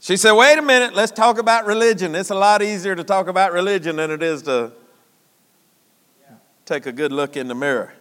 She 0.00 0.16
said, 0.16 0.32
Wait 0.32 0.58
a 0.58 0.62
minute, 0.62 0.94
let's 0.94 1.12
talk 1.12 1.38
about 1.38 1.64
religion. 1.66 2.16
It's 2.16 2.30
a 2.30 2.34
lot 2.34 2.60
easier 2.60 2.96
to 2.96 3.04
talk 3.04 3.28
about 3.28 3.52
religion 3.52 3.96
than 3.96 4.10
it 4.10 4.22
is 4.22 4.42
to 4.42 4.72
take 6.70 6.86
a 6.86 6.92
good 6.92 7.10
look 7.10 7.36
in 7.36 7.48
the 7.48 7.54
mirror. 7.54 7.92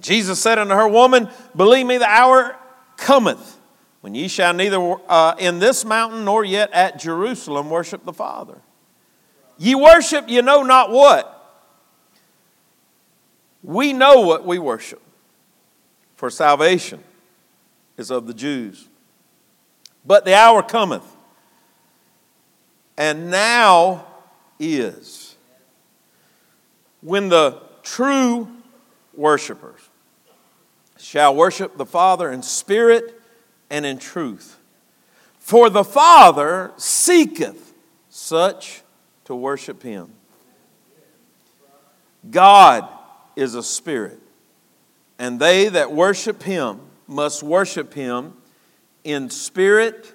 Jesus 0.00 0.38
said 0.38 0.58
unto 0.58 0.74
her, 0.74 0.86
Woman, 0.86 1.30
believe 1.56 1.86
me, 1.86 1.96
the 1.96 2.06
hour 2.06 2.54
cometh 2.98 3.58
when 4.02 4.14
ye 4.14 4.28
shall 4.28 4.52
neither 4.52 4.96
uh, 5.08 5.34
in 5.38 5.58
this 5.58 5.84
mountain 5.84 6.26
nor 6.26 6.44
yet 6.44 6.70
at 6.72 6.98
Jerusalem 6.98 7.70
worship 7.70 8.04
the 8.04 8.12
Father. 8.12 8.58
Ye 9.56 9.74
worship 9.74 10.28
you 10.28 10.42
know 10.42 10.62
not 10.62 10.90
what. 10.90 11.32
We 13.62 13.94
know 13.94 14.20
what 14.20 14.46
we 14.46 14.58
worship, 14.58 15.02
for 16.16 16.28
salvation 16.28 17.02
is 17.96 18.10
of 18.10 18.26
the 18.26 18.34
Jews. 18.34 18.88
But 20.04 20.26
the 20.26 20.34
hour 20.34 20.62
cometh, 20.62 21.16
and 22.98 23.30
now 23.30 24.06
is, 24.60 25.25
when 27.06 27.28
the 27.28 27.62
true 27.84 28.48
worshipers 29.14 29.80
shall 30.98 31.36
worship 31.36 31.76
the 31.76 31.86
Father 31.86 32.32
in 32.32 32.42
spirit 32.42 33.22
and 33.70 33.86
in 33.86 33.96
truth. 33.96 34.58
For 35.38 35.70
the 35.70 35.84
Father 35.84 36.72
seeketh 36.76 37.74
such 38.08 38.82
to 39.26 39.36
worship 39.36 39.84
him. 39.84 40.10
God 42.28 42.88
is 43.36 43.54
a 43.54 43.62
spirit, 43.62 44.18
and 45.16 45.38
they 45.38 45.68
that 45.68 45.92
worship 45.92 46.42
him 46.42 46.80
must 47.06 47.40
worship 47.40 47.94
him 47.94 48.34
in 49.04 49.30
spirit 49.30 50.12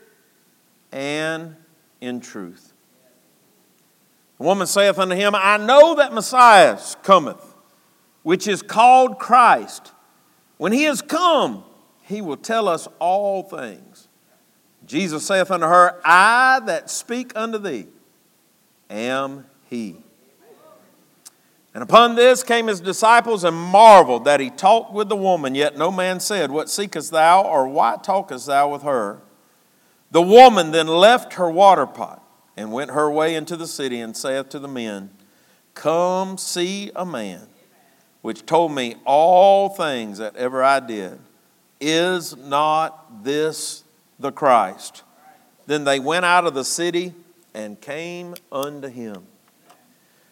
and 0.91 1.55
in 2.01 2.19
truth. 2.19 2.70
The 4.41 4.47
woman 4.47 4.65
saith 4.65 4.97
unto 4.97 5.13
him, 5.13 5.35
I 5.35 5.57
know 5.57 5.93
that 5.93 6.13
Messiah 6.13 6.75
cometh, 7.03 7.53
which 8.23 8.47
is 8.47 8.63
called 8.63 9.19
Christ. 9.19 9.91
When 10.57 10.71
he 10.71 10.85
is 10.85 11.03
come, 11.03 11.63
he 12.01 12.21
will 12.21 12.37
tell 12.37 12.67
us 12.67 12.87
all 12.97 13.43
things. 13.43 14.07
Jesus 14.83 15.27
saith 15.27 15.51
unto 15.51 15.67
her, 15.67 16.01
I 16.03 16.59
that 16.65 16.89
speak 16.89 17.33
unto 17.35 17.59
thee 17.59 17.85
am 18.89 19.45
he. 19.69 19.97
And 21.75 21.83
upon 21.83 22.15
this 22.15 22.41
came 22.41 22.65
his 22.65 22.81
disciples 22.81 23.43
and 23.43 23.55
marveled 23.55 24.25
that 24.25 24.39
he 24.39 24.49
talked 24.49 24.91
with 24.91 25.07
the 25.07 25.15
woman, 25.15 25.53
yet 25.53 25.77
no 25.77 25.91
man 25.91 26.19
said, 26.19 26.49
What 26.49 26.67
seekest 26.67 27.11
thou, 27.11 27.43
or 27.43 27.67
why 27.67 27.97
talkest 28.01 28.47
thou 28.47 28.71
with 28.71 28.81
her? 28.81 29.21
The 30.09 30.23
woman 30.23 30.71
then 30.71 30.87
left 30.87 31.33
her 31.33 31.51
water 31.51 31.85
pot 31.85 32.23
and 32.57 32.71
went 32.71 32.91
her 32.91 33.09
way 33.09 33.35
into 33.35 33.55
the 33.55 33.67
city 33.67 33.99
and 33.99 34.15
saith 34.15 34.49
to 34.49 34.59
the 34.59 34.67
men, 34.67 35.11
Come 35.73 36.37
see 36.37 36.91
a 36.95 37.05
man 37.05 37.47
which 38.21 38.45
told 38.45 38.71
me 38.71 38.95
all 39.05 39.69
things 39.69 40.17
that 40.17 40.35
ever 40.35 40.63
I 40.63 40.79
did. 40.79 41.19
Is 41.79 42.35
not 42.37 43.23
this 43.23 43.83
the 44.19 44.31
Christ? 44.31 45.03
Then 45.65 45.83
they 45.83 45.99
went 45.99 46.25
out 46.25 46.45
of 46.45 46.53
the 46.53 46.65
city 46.65 47.13
and 47.53 47.79
came 47.79 48.35
unto 48.51 48.87
him. 48.87 49.25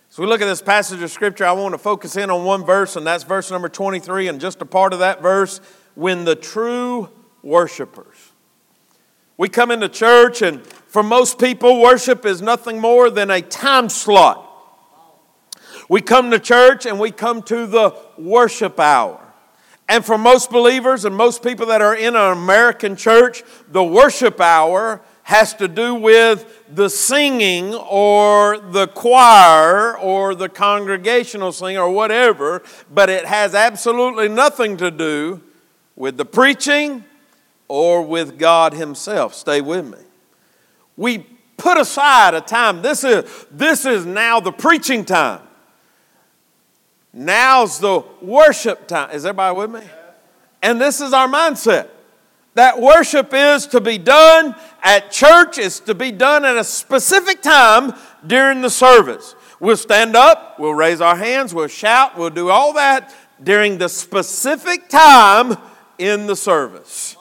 So 0.09 0.23
we 0.23 0.27
look 0.27 0.41
at 0.41 0.45
this 0.45 0.61
passage 0.61 1.01
of 1.01 1.11
Scripture. 1.11 1.45
I 1.45 1.51
want 1.51 1.73
to 1.73 1.77
focus 1.77 2.17
in 2.17 2.29
on 2.29 2.43
one 2.43 2.65
verse, 2.65 2.95
and 2.95 3.05
that's 3.05 3.23
verse 3.23 3.51
number 3.51 3.69
23, 3.69 4.27
and 4.27 4.41
just 4.41 4.61
a 4.61 4.65
part 4.65 4.91
of 4.93 4.99
that 4.99 5.21
verse 5.21 5.61
when 5.95 6.25
the 6.25 6.35
true 6.35 7.09
worshipers. 7.43 8.31
We 9.37 9.49
come 9.49 9.71
into 9.71 9.87
church, 9.87 10.41
and 10.41 10.63
for 10.89 11.03
most 11.03 11.37
people, 11.37 11.79
worship 11.79 12.25
is 12.25 12.41
nothing 12.41 12.81
more 12.81 13.11
than 13.11 13.29
a 13.29 13.41
time 13.41 13.89
slot. 13.89 14.43
We 15.87 16.01
come 16.01 16.31
to 16.31 16.39
church 16.39 16.87
and 16.87 16.99
we 16.99 17.11
come 17.11 17.43
to 17.43 17.67
the 17.67 17.95
worship 18.17 18.79
hour. 18.79 19.23
And 19.87 20.03
for 20.03 20.17
most 20.17 20.49
believers 20.49 21.05
and 21.05 21.15
most 21.15 21.43
people 21.43 21.67
that 21.67 21.81
are 21.81 21.95
in 21.95 22.15
an 22.15 22.31
American 22.31 22.95
church, 22.95 23.43
the 23.67 23.83
worship 23.83 24.41
hour 24.41 25.01
has 25.23 25.53
to 25.55 25.67
do 25.67 25.93
with 25.93 26.63
the 26.73 26.89
singing 26.89 27.75
or 27.75 28.57
the 28.57 28.87
choir 28.87 29.95
or 29.99 30.33
the 30.33 30.49
congregational 30.49 31.51
singing 31.51 31.77
or 31.77 31.91
whatever, 31.91 32.63
but 32.91 33.11
it 33.11 33.25
has 33.25 33.53
absolutely 33.53 34.27
nothing 34.27 34.75
to 34.77 34.89
do 34.89 35.39
with 35.95 36.17
the 36.17 36.25
preaching 36.25 37.03
or 37.67 38.01
with 38.01 38.39
God 38.39 38.73
Himself. 38.73 39.35
Stay 39.35 39.61
with 39.61 39.85
me. 39.85 40.08
We 40.99 41.19
put 41.55 41.77
aside 41.77 42.33
a 42.33 42.41
time, 42.41 42.81
this 42.81 43.05
is, 43.05 43.45
this 43.51 43.85
is 43.85 44.05
now 44.05 44.41
the 44.41 44.51
preaching 44.51 45.05
time. 45.05 45.39
Now's 47.13 47.79
the 47.79 48.03
worship 48.21 48.85
time. 48.85 49.11
Is 49.11 49.25
everybody 49.25 49.55
with 49.55 49.71
me? 49.71 49.89
And 50.61 50.79
this 50.79 50.99
is 50.99 51.13
our 51.13 51.29
mindset. 51.29 51.87
That 52.55 52.81
worship 52.81 53.33
is 53.33 53.65
to 53.67 53.79
be 53.79 53.97
done 53.97 54.53
at 54.83 55.09
church, 55.09 55.57
it's 55.57 55.79
to 55.81 55.95
be 55.95 56.11
done 56.11 56.43
at 56.43 56.57
a 56.57 56.65
specific 56.65 57.41
time 57.41 57.93
during 58.27 58.59
the 58.59 58.69
service. 58.69 59.35
We'll 59.61 59.77
stand 59.77 60.17
up, 60.17 60.59
we'll 60.59 60.73
raise 60.73 60.99
our 60.99 61.15
hands, 61.15 61.53
we'll 61.53 61.67
shout, 61.67 62.17
we'll 62.17 62.29
do 62.29 62.49
all 62.49 62.73
that 62.73 63.15
during 63.41 63.77
the 63.77 63.87
specific 63.87 64.89
time 64.89 65.55
in 65.97 66.27
the 66.27 66.35
service. 66.35 67.15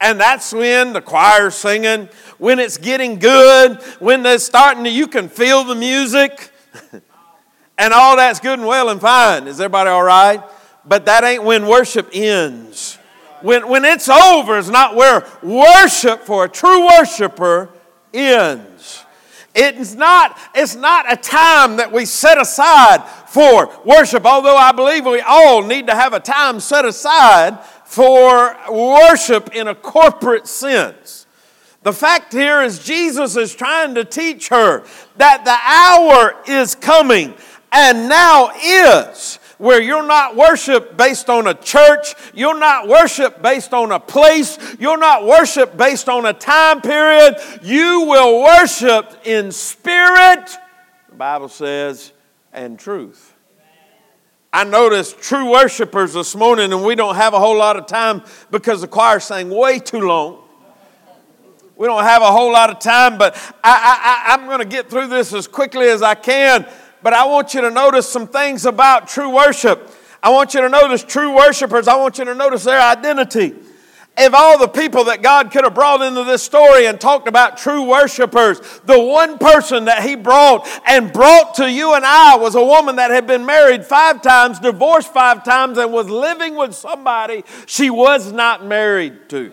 And 0.00 0.20
that's 0.20 0.52
when 0.52 0.92
the 0.92 1.00
choir's 1.00 1.54
singing, 1.54 2.08
when 2.38 2.58
it's 2.58 2.78
getting 2.78 3.18
good, 3.18 3.82
when 3.98 4.22
they're 4.22 4.38
starting 4.38 4.84
to, 4.84 4.90
you 4.90 5.08
can 5.08 5.28
feel 5.28 5.64
the 5.64 5.74
music. 5.74 6.52
And 7.80 7.94
all 7.94 8.16
that's 8.16 8.40
good 8.40 8.58
and 8.58 8.66
well 8.66 8.88
and 8.88 9.00
fine. 9.00 9.46
Is 9.46 9.60
everybody 9.60 9.88
all 9.88 10.02
right? 10.02 10.42
But 10.84 11.06
that 11.06 11.22
ain't 11.22 11.44
when 11.44 11.68
worship 11.68 12.10
ends. 12.12 12.98
When, 13.40 13.68
when 13.68 13.84
it's 13.84 14.08
over 14.08 14.58
is 14.58 14.68
not 14.68 14.96
where 14.96 15.24
worship 15.44 16.22
for 16.22 16.44
a 16.44 16.48
true 16.48 16.88
worshiper 16.88 17.70
ends. 18.12 19.04
It's 19.54 19.94
not, 19.94 20.36
it's 20.54 20.74
not 20.74 21.12
a 21.12 21.16
time 21.16 21.76
that 21.76 21.92
we 21.92 22.04
set 22.04 22.40
aside 22.40 23.04
for 23.28 23.70
worship, 23.84 24.26
although 24.26 24.56
I 24.56 24.72
believe 24.72 25.06
we 25.06 25.20
all 25.20 25.62
need 25.62 25.86
to 25.86 25.94
have 25.94 26.12
a 26.12 26.20
time 26.20 26.58
set 26.60 26.84
aside 26.84 27.58
for 27.88 28.54
worship 28.70 29.54
in 29.54 29.66
a 29.66 29.74
corporate 29.74 30.46
sense. 30.46 31.26
The 31.84 31.92
fact 31.94 32.34
here 32.34 32.60
is 32.60 32.80
Jesus 32.80 33.34
is 33.34 33.54
trying 33.54 33.94
to 33.94 34.04
teach 34.04 34.48
her 34.48 34.84
that 35.16 35.46
the 35.46 35.56
hour 35.64 36.34
is 36.46 36.74
coming 36.74 37.32
and 37.72 38.06
now 38.06 38.50
is 38.62 39.36
where 39.56 39.80
you're 39.80 40.06
not 40.06 40.36
worship 40.36 40.98
based 40.98 41.30
on 41.30 41.46
a 41.46 41.54
church, 41.54 42.14
you're 42.34 42.58
not 42.58 42.88
worship 42.88 43.40
based 43.40 43.72
on 43.72 43.90
a 43.90 43.98
place, 43.98 44.58
you're 44.78 44.98
not 44.98 45.24
worship 45.24 45.74
based 45.78 46.10
on 46.10 46.26
a 46.26 46.34
time 46.34 46.82
period. 46.82 47.36
You 47.62 48.02
will 48.02 48.42
worship 48.42 49.14
in 49.24 49.50
spirit, 49.50 50.50
the 51.08 51.16
Bible 51.16 51.48
says, 51.48 52.12
and 52.52 52.78
truth. 52.78 53.27
I 54.52 54.64
noticed 54.64 55.20
true 55.20 55.50
worshipers 55.50 56.14
this 56.14 56.34
morning, 56.34 56.72
and 56.72 56.84
we 56.84 56.94
don't 56.94 57.16
have 57.16 57.34
a 57.34 57.38
whole 57.38 57.56
lot 57.56 57.76
of 57.76 57.86
time 57.86 58.22
because 58.50 58.80
the 58.80 58.88
choir 58.88 59.20
sang 59.20 59.50
way 59.50 59.78
too 59.78 60.00
long. 60.00 60.42
We 61.76 61.86
don't 61.86 62.02
have 62.02 62.22
a 62.22 62.32
whole 62.32 62.52
lot 62.52 62.70
of 62.70 62.80
time, 62.80 63.18
but 63.18 63.36
I, 63.62 64.24
I'm 64.28 64.46
going 64.46 64.58
to 64.58 64.64
get 64.64 64.90
through 64.90 65.08
this 65.08 65.32
as 65.32 65.46
quickly 65.46 65.88
as 65.88 66.02
I 66.02 66.14
can 66.14 66.66
but 67.02 67.12
I 67.12 67.24
want 67.26 67.54
you 67.54 67.60
to 67.62 67.70
notice 67.70 68.08
some 68.08 68.26
things 68.26 68.66
about 68.66 69.08
true 69.08 69.34
worship. 69.34 69.90
I 70.22 70.30
want 70.30 70.54
you 70.54 70.60
to 70.62 70.68
notice 70.68 71.04
true 71.04 71.34
worshipers. 71.34 71.86
I 71.86 71.96
want 71.96 72.18
you 72.18 72.24
to 72.24 72.34
notice 72.34 72.64
their 72.64 72.80
identity. 72.80 73.54
Of 74.20 74.34
all 74.34 74.58
the 74.58 74.68
people 74.68 75.04
that 75.04 75.22
God 75.22 75.50
could 75.50 75.64
have 75.64 75.74
brought 75.74 76.02
into 76.02 76.24
this 76.24 76.42
story 76.42 76.86
and 76.86 77.00
talked 77.00 77.28
about 77.28 77.56
true 77.56 77.82
worshipers, 77.82 78.60
the 78.84 78.98
one 78.98 79.38
person 79.38 79.84
that 79.84 80.02
He 80.02 80.16
brought 80.16 80.68
and 80.86 81.12
brought 81.12 81.54
to 81.54 81.70
you 81.70 81.94
and 81.94 82.04
I 82.04 82.36
was 82.36 82.54
a 82.54 82.64
woman 82.64 82.96
that 82.96 83.10
had 83.10 83.26
been 83.26 83.46
married 83.46 83.84
five 83.84 84.20
times, 84.20 84.58
divorced 84.58 85.12
five 85.12 85.44
times, 85.44 85.78
and 85.78 85.92
was 85.92 86.10
living 86.10 86.56
with 86.56 86.74
somebody 86.74 87.44
she 87.66 87.90
was 87.90 88.32
not 88.32 88.64
married 88.64 89.28
to. 89.30 89.52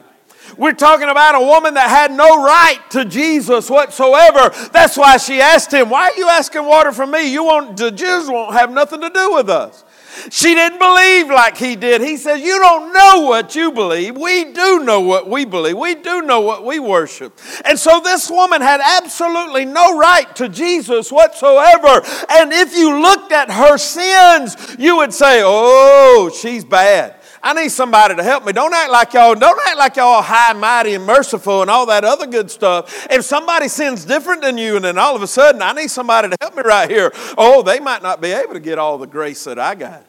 We're 0.58 0.74
talking 0.74 1.10
about 1.10 1.36
a 1.36 1.40
woman 1.40 1.74
that 1.74 1.90
had 1.90 2.12
no 2.12 2.44
right 2.44 2.80
to 2.92 3.06
Jesus 3.06 3.70
whatsoever. 3.70 4.52
That's 4.72 4.98
why 4.98 5.18
she 5.18 5.42
asked 5.42 5.74
him, 5.74 5.90
Why 5.90 6.10
are 6.10 6.18
you 6.18 6.28
asking 6.28 6.66
water 6.66 6.92
from 6.92 7.12
me? 7.12 7.32
You 7.32 7.44
won't, 7.44 7.78
the 7.78 7.92
Jews 7.92 8.30
won't 8.30 8.54
have 8.54 8.72
nothing 8.72 9.02
to 9.02 9.10
do 9.10 9.34
with 9.34 9.50
us. 9.50 9.84
She 10.30 10.56
didn't 10.56 10.80
believe 10.80 11.28
like 11.28 11.58
he 11.58 11.76
did. 11.76 12.02
He 12.02 12.18
says, 12.18 12.42
You 12.42 12.60
don't 12.60 12.94
know 12.94 13.22
what 13.22 13.56
you 13.56 13.72
believe. 13.72 14.18
We 14.18 14.46
do 14.46 14.80
know 14.84 15.02
what 15.02 15.30
we 15.30 15.46
believe. 15.46 15.78
We 15.78 15.96
do 15.96 16.22
know 16.22 16.42
what 16.42 16.66
we 16.66 16.80
worship. 16.80 17.40
And 17.64 17.78
so 17.78 18.00
this 18.00 18.30
woman 18.30 18.62
had 18.62 18.82
absolutely 18.82 19.66
no 19.66 19.98
right 19.98 20.34
to 20.38 20.50
Jesus 20.50 21.12
whatsoever. 21.12 22.02
And 22.30 22.54
if 22.54 22.76
you 22.76 23.02
looked 23.02 23.32
at 23.32 23.52
her 23.52 23.78
sins, 23.78 24.76
you 24.80 24.98
would 24.98 25.14
say, 25.14 25.42
Oh, 25.44 26.32
she's 26.34 26.64
bad. 26.64 27.16
I 27.46 27.54
need 27.54 27.70
somebody 27.70 28.16
to 28.16 28.24
help 28.24 28.44
me. 28.44 28.54
Don't 28.54 28.74
act 28.74 28.90
like 28.90 29.14
y'all, 29.14 29.36
don't 29.36 29.60
act 29.68 29.78
like 29.78 29.96
y'all 29.98 30.24
high 30.24 30.50
and 30.50 30.60
mighty 30.60 30.96
and 30.96 31.06
merciful 31.06 31.62
and 31.62 31.70
all 31.70 31.86
that 31.86 32.04
other 32.04 32.26
good 32.26 32.50
stuff. 32.50 33.06
If 33.12 33.24
somebody 33.24 33.68
sins 33.68 34.04
different 34.04 34.42
than 34.42 34.58
you, 34.58 34.78
and 34.78 34.84
then 34.84 34.98
all 34.98 35.16
of 35.16 35.22
a 35.22 35.28
sudden 35.28 35.62
I 35.62 35.72
need 35.74 35.92
somebody 35.92 36.30
to 36.30 36.38
help 36.42 36.56
me 36.56 36.64
right 36.64 36.90
here, 36.90 37.14
oh, 37.38 37.62
they 37.62 37.80
might 37.80 38.02
not 38.02 38.20
be 38.20 38.32
able 38.32 38.54
to 38.54 38.60
get 38.60 38.80
all 38.80 38.98
the 38.98 39.06
grace 39.06 39.44
that 39.44 39.60
I 39.60 39.76
got. 39.76 40.04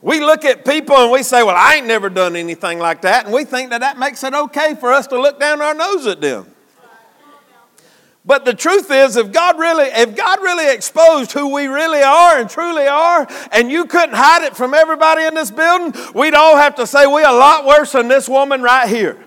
We 0.00 0.20
look 0.20 0.44
at 0.44 0.64
people 0.64 0.94
and 0.94 1.10
we 1.10 1.24
say, 1.24 1.42
Well, 1.42 1.56
I 1.58 1.74
ain't 1.74 1.88
never 1.88 2.08
done 2.08 2.36
anything 2.36 2.78
like 2.78 3.02
that. 3.02 3.24
And 3.24 3.34
we 3.34 3.42
think 3.42 3.70
that 3.70 3.80
that 3.80 3.98
makes 3.98 4.22
it 4.22 4.32
okay 4.32 4.76
for 4.76 4.92
us 4.92 5.08
to 5.08 5.20
look 5.20 5.40
down 5.40 5.60
our 5.60 5.74
nose 5.74 6.06
at 6.06 6.20
them. 6.20 6.46
But 8.24 8.44
the 8.44 8.52
truth 8.52 8.90
is, 8.90 9.16
if 9.16 9.32
God 9.32 9.58
really, 9.58 9.86
if 9.86 10.14
God 10.14 10.40
really 10.40 10.72
exposed 10.72 11.32
who 11.32 11.52
we 11.54 11.66
really 11.66 12.02
are 12.02 12.38
and 12.38 12.50
truly 12.50 12.86
are, 12.86 13.26
and 13.52 13.70
you 13.70 13.86
couldn't 13.86 14.14
hide 14.14 14.42
it 14.42 14.56
from 14.56 14.74
everybody 14.74 15.24
in 15.24 15.34
this 15.34 15.50
building, 15.50 15.94
we'd 16.14 16.34
all 16.34 16.56
have 16.56 16.74
to 16.76 16.86
say 16.86 17.06
we're 17.06 17.26
a 17.26 17.32
lot 17.32 17.64
worse 17.64 17.92
than 17.92 18.08
this 18.08 18.28
woman 18.28 18.60
right 18.60 18.88
here. 18.88 19.24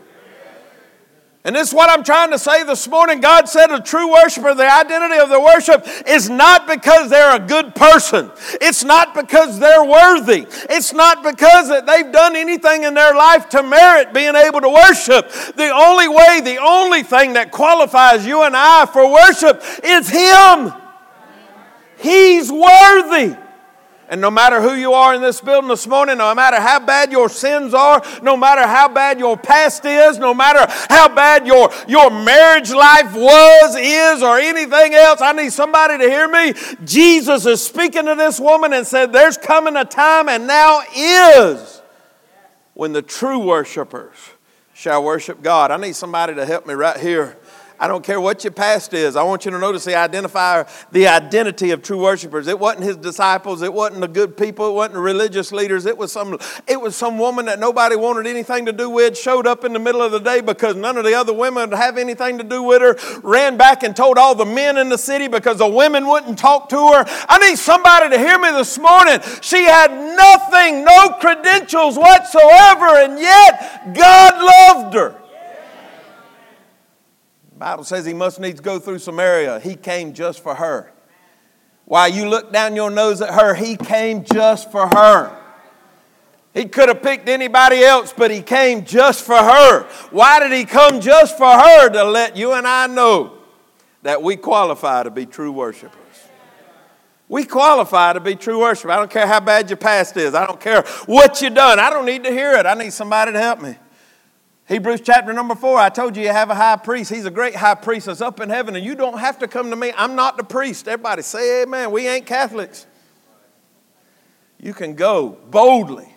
And 1.43 1.55
this 1.55 1.69
is 1.69 1.73
what 1.73 1.89
I'm 1.89 2.03
trying 2.03 2.29
to 2.31 2.37
say 2.37 2.63
this 2.63 2.87
morning. 2.87 3.19
God 3.19 3.49
said 3.49 3.71
a 3.71 3.81
true 3.81 4.11
worshiper, 4.11 4.53
the 4.53 4.71
identity 4.71 5.19
of 5.19 5.29
the 5.29 5.39
worship 5.39 5.87
is 6.07 6.29
not 6.29 6.67
because 6.67 7.09
they're 7.09 7.35
a 7.35 7.39
good 7.39 7.73
person. 7.73 8.29
It's 8.61 8.83
not 8.83 9.15
because 9.15 9.57
they're 9.57 9.83
worthy. 9.83 10.45
It's 10.69 10.93
not 10.93 11.23
because 11.23 11.69
that 11.69 11.87
they've 11.87 12.11
done 12.11 12.35
anything 12.35 12.83
in 12.83 12.93
their 12.93 13.15
life 13.15 13.49
to 13.49 13.63
merit 13.63 14.13
being 14.13 14.35
able 14.35 14.61
to 14.61 14.69
worship. 14.69 15.31
The 15.55 15.71
only 15.73 16.07
way, 16.07 16.41
the 16.43 16.59
only 16.61 17.01
thing 17.01 17.33
that 17.33 17.51
qualifies 17.51 18.23
you 18.23 18.43
and 18.43 18.55
I 18.55 18.85
for 18.85 19.11
worship 19.11 19.63
is 19.83 20.09
Him. 20.09 20.71
He's 21.97 22.51
worthy. 22.51 23.35
And 24.11 24.19
no 24.19 24.29
matter 24.29 24.59
who 24.59 24.73
you 24.73 24.91
are 24.91 25.15
in 25.15 25.21
this 25.21 25.39
building 25.39 25.69
this 25.69 25.87
morning, 25.87 26.17
no 26.17 26.35
matter 26.35 26.59
how 26.59 26.81
bad 26.85 27.13
your 27.13 27.29
sins 27.29 27.73
are, 27.73 28.03
no 28.21 28.35
matter 28.35 28.67
how 28.67 28.89
bad 28.89 29.17
your 29.17 29.37
past 29.37 29.85
is, 29.85 30.19
no 30.19 30.33
matter 30.33 30.65
how 30.89 31.07
bad 31.15 31.47
your, 31.47 31.71
your 31.87 32.11
marriage 32.11 32.71
life 32.71 33.15
was, 33.15 33.77
is, 33.77 34.21
or 34.21 34.37
anything 34.37 34.95
else, 34.95 35.21
I 35.21 35.31
need 35.31 35.53
somebody 35.53 35.97
to 35.97 36.03
hear 36.03 36.27
me. 36.27 36.53
Jesus 36.83 37.45
is 37.45 37.65
speaking 37.65 38.03
to 38.03 38.15
this 38.15 38.37
woman 38.37 38.73
and 38.73 38.85
said, 38.85 39.13
There's 39.13 39.37
coming 39.37 39.77
a 39.77 39.85
time, 39.85 40.27
and 40.27 40.45
now 40.45 40.81
is, 40.93 41.81
when 42.73 42.91
the 42.91 43.01
true 43.01 43.39
worshipers 43.39 44.17
shall 44.73 45.05
worship 45.05 45.41
God. 45.41 45.71
I 45.71 45.77
need 45.77 45.95
somebody 45.95 46.35
to 46.35 46.45
help 46.45 46.67
me 46.67 46.73
right 46.73 46.97
here. 46.97 47.37
I 47.81 47.87
don't 47.87 48.03
care 48.03 48.21
what 48.21 48.43
your 48.43 48.53
past 48.53 48.93
is. 48.93 49.15
I 49.15 49.23
want 49.23 49.43
you 49.43 49.49
to 49.49 49.57
notice 49.57 49.85
the 49.85 49.93
identifier, 49.93 50.69
the 50.91 51.07
identity 51.07 51.71
of 51.71 51.81
true 51.81 51.99
worshipers. 51.99 52.47
It 52.47 52.59
wasn't 52.59 52.83
his 52.83 52.95
disciples. 52.95 53.63
It 53.63 53.73
wasn't 53.73 54.01
the 54.01 54.07
good 54.07 54.37
people. 54.37 54.69
It 54.69 54.73
wasn't 54.73 54.93
the 54.93 55.01
religious 55.01 55.51
leaders. 55.51 55.87
It 55.87 55.97
was 55.97 56.11
some, 56.11 56.37
it 56.67 56.79
was 56.79 56.95
some 56.95 57.17
woman 57.17 57.47
that 57.47 57.57
nobody 57.57 57.95
wanted 57.95 58.27
anything 58.27 58.67
to 58.67 58.71
do 58.71 58.87
with, 58.87 59.17
showed 59.17 59.47
up 59.47 59.65
in 59.65 59.73
the 59.73 59.79
middle 59.79 60.03
of 60.03 60.11
the 60.11 60.19
day 60.19 60.41
because 60.41 60.75
none 60.75 60.95
of 60.95 61.05
the 61.05 61.15
other 61.15 61.33
women 61.33 61.71
would 61.71 61.77
have 61.79 61.97
anything 61.97 62.37
to 62.37 62.43
do 62.43 62.61
with 62.61 62.83
her, 62.83 63.19
ran 63.23 63.57
back 63.57 63.81
and 63.81 63.95
told 63.95 64.19
all 64.19 64.35
the 64.35 64.45
men 64.45 64.77
in 64.77 64.89
the 64.89 64.97
city 64.97 65.27
because 65.27 65.57
the 65.57 65.67
women 65.67 66.05
wouldn't 66.05 66.37
talk 66.37 66.69
to 66.69 66.75
her. 66.75 67.03
I 67.07 67.49
need 67.49 67.57
somebody 67.57 68.09
to 68.09 68.19
hear 68.19 68.37
me 68.37 68.51
this 68.51 68.77
morning. 68.77 69.21
She 69.41 69.63
had 69.63 69.89
nothing, 69.91 70.85
no 70.85 71.17
credentials 71.19 71.97
whatsoever, 71.97 72.85
and 73.01 73.17
yet 73.17 73.95
God 73.95 74.83
loved 74.83 74.93
her. 74.93 75.20
Bible 77.61 77.83
says 77.83 78.07
he 78.07 78.13
must 78.15 78.39
needs 78.39 78.59
go 78.59 78.79
through 78.79 78.97
Samaria. 78.97 79.59
He 79.59 79.75
came 79.75 80.13
just 80.13 80.41
for 80.41 80.55
her. 80.55 80.91
While 81.85 82.09
you 82.09 82.27
look 82.27 82.51
down 82.51 82.75
your 82.75 82.89
nose 82.89 83.21
at 83.21 83.35
her, 83.35 83.53
he 83.53 83.75
came 83.75 84.23
just 84.23 84.71
for 84.71 84.87
her. 84.87 85.37
He 86.55 86.65
could 86.65 86.89
have 86.89 87.03
picked 87.03 87.29
anybody 87.29 87.83
else, 87.83 88.15
but 88.17 88.31
he 88.31 88.41
came 88.41 88.83
just 88.83 89.23
for 89.23 89.37
her. 89.37 89.83
Why 90.09 90.39
did 90.39 90.51
he 90.51 90.65
come 90.65 91.01
just 91.01 91.37
for 91.37 91.51
her? 91.51 91.89
To 91.89 92.03
let 92.03 92.35
you 92.35 92.53
and 92.53 92.65
I 92.65 92.87
know 92.87 93.37
that 94.01 94.23
we 94.23 94.37
qualify 94.37 95.03
to 95.03 95.11
be 95.11 95.27
true 95.27 95.51
worshipers. 95.51 95.99
We 97.29 97.43
qualify 97.45 98.13
to 98.13 98.19
be 98.19 98.35
true 98.35 98.59
worshipers. 98.59 98.89
I 98.89 98.95
don't 98.95 99.11
care 99.11 99.27
how 99.27 99.39
bad 99.39 99.69
your 99.69 99.77
past 99.77 100.17
is. 100.17 100.33
I 100.33 100.47
don't 100.47 100.59
care 100.59 100.81
what 101.05 101.39
you've 101.43 101.53
done. 101.53 101.79
I 101.79 101.91
don't 101.91 102.07
need 102.07 102.23
to 102.23 102.31
hear 102.31 102.53
it. 102.53 102.65
I 102.65 102.73
need 102.73 102.91
somebody 102.91 103.33
to 103.33 103.39
help 103.39 103.61
me. 103.61 103.75
Hebrews 104.71 105.01
chapter 105.01 105.33
number 105.33 105.53
four, 105.53 105.77
I 105.77 105.89
told 105.89 106.15
you 106.15 106.23
you 106.23 106.29
have 106.29 106.49
a 106.49 106.55
high 106.55 106.77
priest. 106.77 107.11
He's 107.11 107.25
a 107.25 107.29
great 107.29 107.57
high 107.57 107.75
priest 107.75 108.05
that's 108.05 108.21
up 108.21 108.39
in 108.39 108.47
heaven, 108.47 108.73
and 108.73 108.85
you 108.85 108.95
don't 108.95 109.17
have 109.17 109.39
to 109.39 109.47
come 109.49 109.69
to 109.69 109.75
me. 109.75 109.91
I'm 109.97 110.15
not 110.15 110.37
the 110.37 110.45
priest. 110.45 110.87
Everybody 110.87 111.23
say 111.23 111.63
amen. 111.63 111.91
We 111.91 112.07
ain't 112.07 112.25
Catholics. 112.25 112.85
You 114.57 114.73
can 114.73 114.95
go 114.95 115.37
boldly 115.49 116.07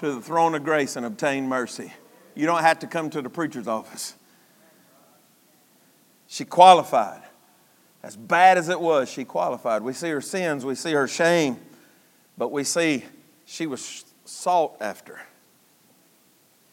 to 0.00 0.12
the 0.12 0.20
throne 0.20 0.56
of 0.56 0.64
grace 0.64 0.96
and 0.96 1.06
obtain 1.06 1.46
mercy. 1.46 1.92
You 2.34 2.46
don't 2.46 2.62
have 2.62 2.80
to 2.80 2.88
come 2.88 3.08
to 3.10 3.22
the 3.22 3.30
preacher's 3.30 3.68
office. 3.68 4.16
She 6.26 6.44
qualified. 6.44 7.22
As 8.02 8.16
bad 8.16 8.58
as 8.58 8.68
it 8.68 8.80
was, 8.80 9.08
she 9.08 9.24
qualified. 9.24 9.82
We 9.82 9.92
see 9.92 10.10
her 10.10 10.20
sins, 10.20 10.64
we 10.64 10.74
see 10.74 10.90
her 10.90 11.06
shame, 11.06 11.56
but 12.36 12.50
we 12.50 12.64
see 12.64 13.04
she 13.44 13.68
was 13.68 14.04
sought 14.24 14.76
after. 14.80 15.20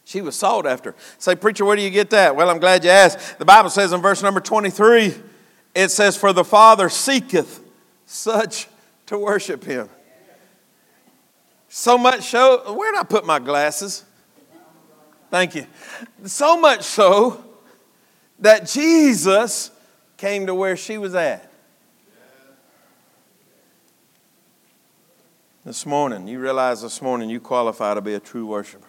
She 0.08 0.22
was 0.22 0.38
sought 0.38 0.65
after. 0.65 0.96
Say, 1.17 1.36
preacher, 1.36 1.65
where 1.65 1.76
do 1.76 1.82
you 1.82 1.89
get 1.89 2.12
that? 2.12 2.34
Well, 2.34 2.50
I'm 2.50 2.60
glad 2.60 2.86
you 2.86 2.89
asked. 2.89 3.39
The 3.39 3.43
Bible 3.43 3.70
says 3.70 3.91
in 3.91 4.02
verse 4.02 4.24
number 4.24 4.39
23, 4.39 5.13
it 5.76 5.91
says, 5.91 6.15
For 6.15 6.32
the 6.32 6.46
Father 6.46 6.88
seeketh 6.88 7.60
such 8.06 8.70
to 9.08 9.17
worship 9.17 9.65
him. 9.65 9.89
So 11.67 11.98
much 11.98 12.24
so, 12.30 12.74
where 12.74 12.93
did 12.93 13.02
I 13.02 13.04
put 13.04 13.26
my 13.26 13.38
glasses? 13.39 14.06
Thank 15.30 15.56
you. 15.56 15.67
So 16.24 16.58
much 16.58 16.84
so 16.84 17.43
that 18.39 18.65
Jesus 18.65 19.72
came 20.15 20.46
to 20.46 20.56
where 20.56 20.78
she 20.78 20.98
was 20.98 21.15
at. 21.15 21.52
This 25.65 25.86
morning, 25.86 26.30
you 26.30 26.39
realize 26.39 26.82
this 26.82 27.02
morning 27.02 27.30
you 27.30 27.41
qualify 27.41 27.93
to 27.93 28.00
be 28.00 28.13
a 28.13 28.22
true 28.22 28.46
worshiper. 28.46 28.87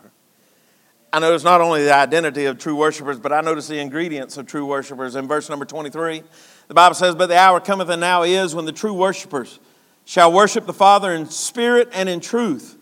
I 1.12 1.20
notice 1.20 1.42
not 1.42 1.60
only 1.60 1.84
the 1.84 1.94
identity 1.94 2.44
of 2.44 2.58
true 2.58 2.76
worshipers, 2.76 3.18
but 3.18 3.32
I 3.32 3.40
notice 3.40 3.66
the 3.66 3.78
ingredients 3.78 4.36
of 4.36 4.46
true 4.46 4.66
worshipers. 4.66 5.16
In 5.16 5.26
verse 5.26 5.48
number 5.48 5.64
23, 5.64 6.22
the 6.68 6.74
Bible 6.74 6.94
says, 6.94 7.14
But 7.14 7.28
the 7.28 7.38
hour 7.38 7.60
cometh 7.60 7.88
and 7.88 8.00
now 8.00 8.24
is 8.24 8.54
when 8.54 8.66
the 8.66 8.72
true 8.72 8.92
worshipers 8.92 9.58
shall 10.04 10.32
worship 10.32 10.66
the 10.66 10.72
Father 10.72 11.12
in 11.12 11.26
spirit 11.26 11.88
and 11.92 12.08
in 12.08 12.20
truth. 12.20 12.76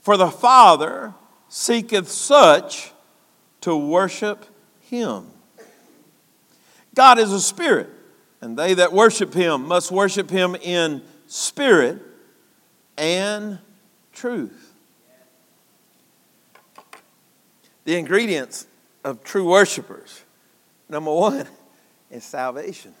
For 0.00 0.16
the 0.16 0.30
Father 0.30 1.14
seeketh 1.48 2.08
such 2.08 2.92
to 3.62 3.74
worship 3.74 4.44
him. 4.80 5.26
God 6.94 7.18
is 7.18 7.32
a 7.32 7.40
spirit, 7.40 7.88
and 8.40 8.58
they 8.58 8.74
that 8.74 8.92
worship 8.92 9.32
him 9.32 9.66
must 9.66 9.90
worship 9.90 10.30
him 10.30 10.54
in 10.54 11.02
spirit 11.26 12.00
and 12.98 13.58
truth. 14.12 14.63
The 17.84 17.96
ingredients 17.96 18.66
of 19.02 19.22
true 19.22 19.48
worshipers 19.48 20.22
number 20.88 21.12
one 21.12 21.46
is 22.10 22.24
salvation. 22.24 22.94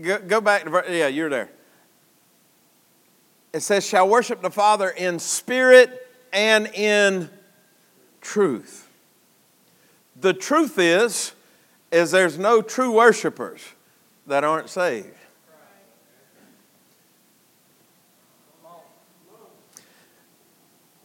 Go, 0.00 0.18
go 0.18 0.40
back 0.40 0.64
to, 0.64 0.84
yeah, 0.88 1.08
you're 1.08 1.28
there. 1.28 1.50
It 3.52 3.60
says, 3.60 3.86
shall 3.86 4.08
worship 4.08 4.40
the 4.40 4.50
Father 4.50 4.88
in 4.88 5.18
spirit 5.18 6.08
and 6.32 6.66
in 6.68 7.28
truth. 8.22 8.88
The 10.18 10.32
truth 10.32 10.78
is, 10.78 11.32
is 11.90 12.10
there's 12.10 12.38
no 12.38 12.62
true 12.62 12.92
worshipers 12.92 13.60
that 14.26 14.44
aren't 14.44 14.70
saved. 14.70 15.08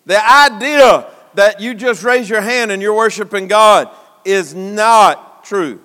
The 0.07 0.25
idea 0.25 1.05
that 1.33 1.59
you 1.59 1.73
just 1.73 2.01
raise 2.01 2.29
your 2.29 2.39
hand 2.39 2.71
and 2.71 2.81
you're 2.81 2.95
worshiping 2.95 3.49
God 3.49 3.89
is 4.23 4.55
not 4.55 5.43
true. 5.43 5.81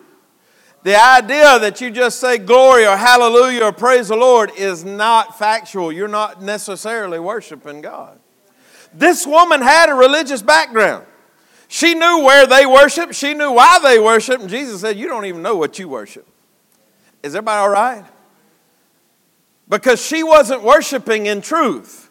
The 0.85 0.95
idea 0.95 1.59
that 1.59 1.81
you 1.81 1.91
just 1.91 2.21
say 2.21 2.39
glory 2.39 2.87
or 2.87 2.97
hallelujah 2.97 3.65
or 3.65 3.73
praise 3.73 4.09
the 4.09 4.17
Lord 4.17 4.53
is 4.57 4.85
not 4.85 5.41
factual. 5.41 5.91
You're 5.91 6.07
not 6.07 6.41
necessarily 6.41 7.19
worshiping 7.19 7.81
God. 7.81 8.21
This 8.95 9.27
woman 9.27 9.61
had 9.61 9.89
a 9.89 9.95
religious 9.95 10.41
background. 10.41 11.05
She 11.67 11.95
knew 11.95 12.23
where 12.23 12.47
they 12.47 12.65
worship, 12.65 13.15
she 13.15 13.35
knew 13.35 13.51
why 13.51 13.81
they 13.83 13.99
worship, 13.99 14.41
and 14.41 14.49
Jesus 14.49 14.83
said, 14.83 14.97
You 14.97 15.09
don't 15.09 15.25
even 15.25 15.43
know 15.43 15.57
what 15.57 15.81
you 15.81 15.89
worship. 15.89 16.29
Is 17.25 17.35
everybody 17.35 17.59
all 17.59 17.71
right? 17.71 18.05
Because 19.69 20.01
she 20.05 20.23
wasn't 20.23 20.63
worshiping 20.63 21.27
in 21.27 21.41
truth. 21.41 22.11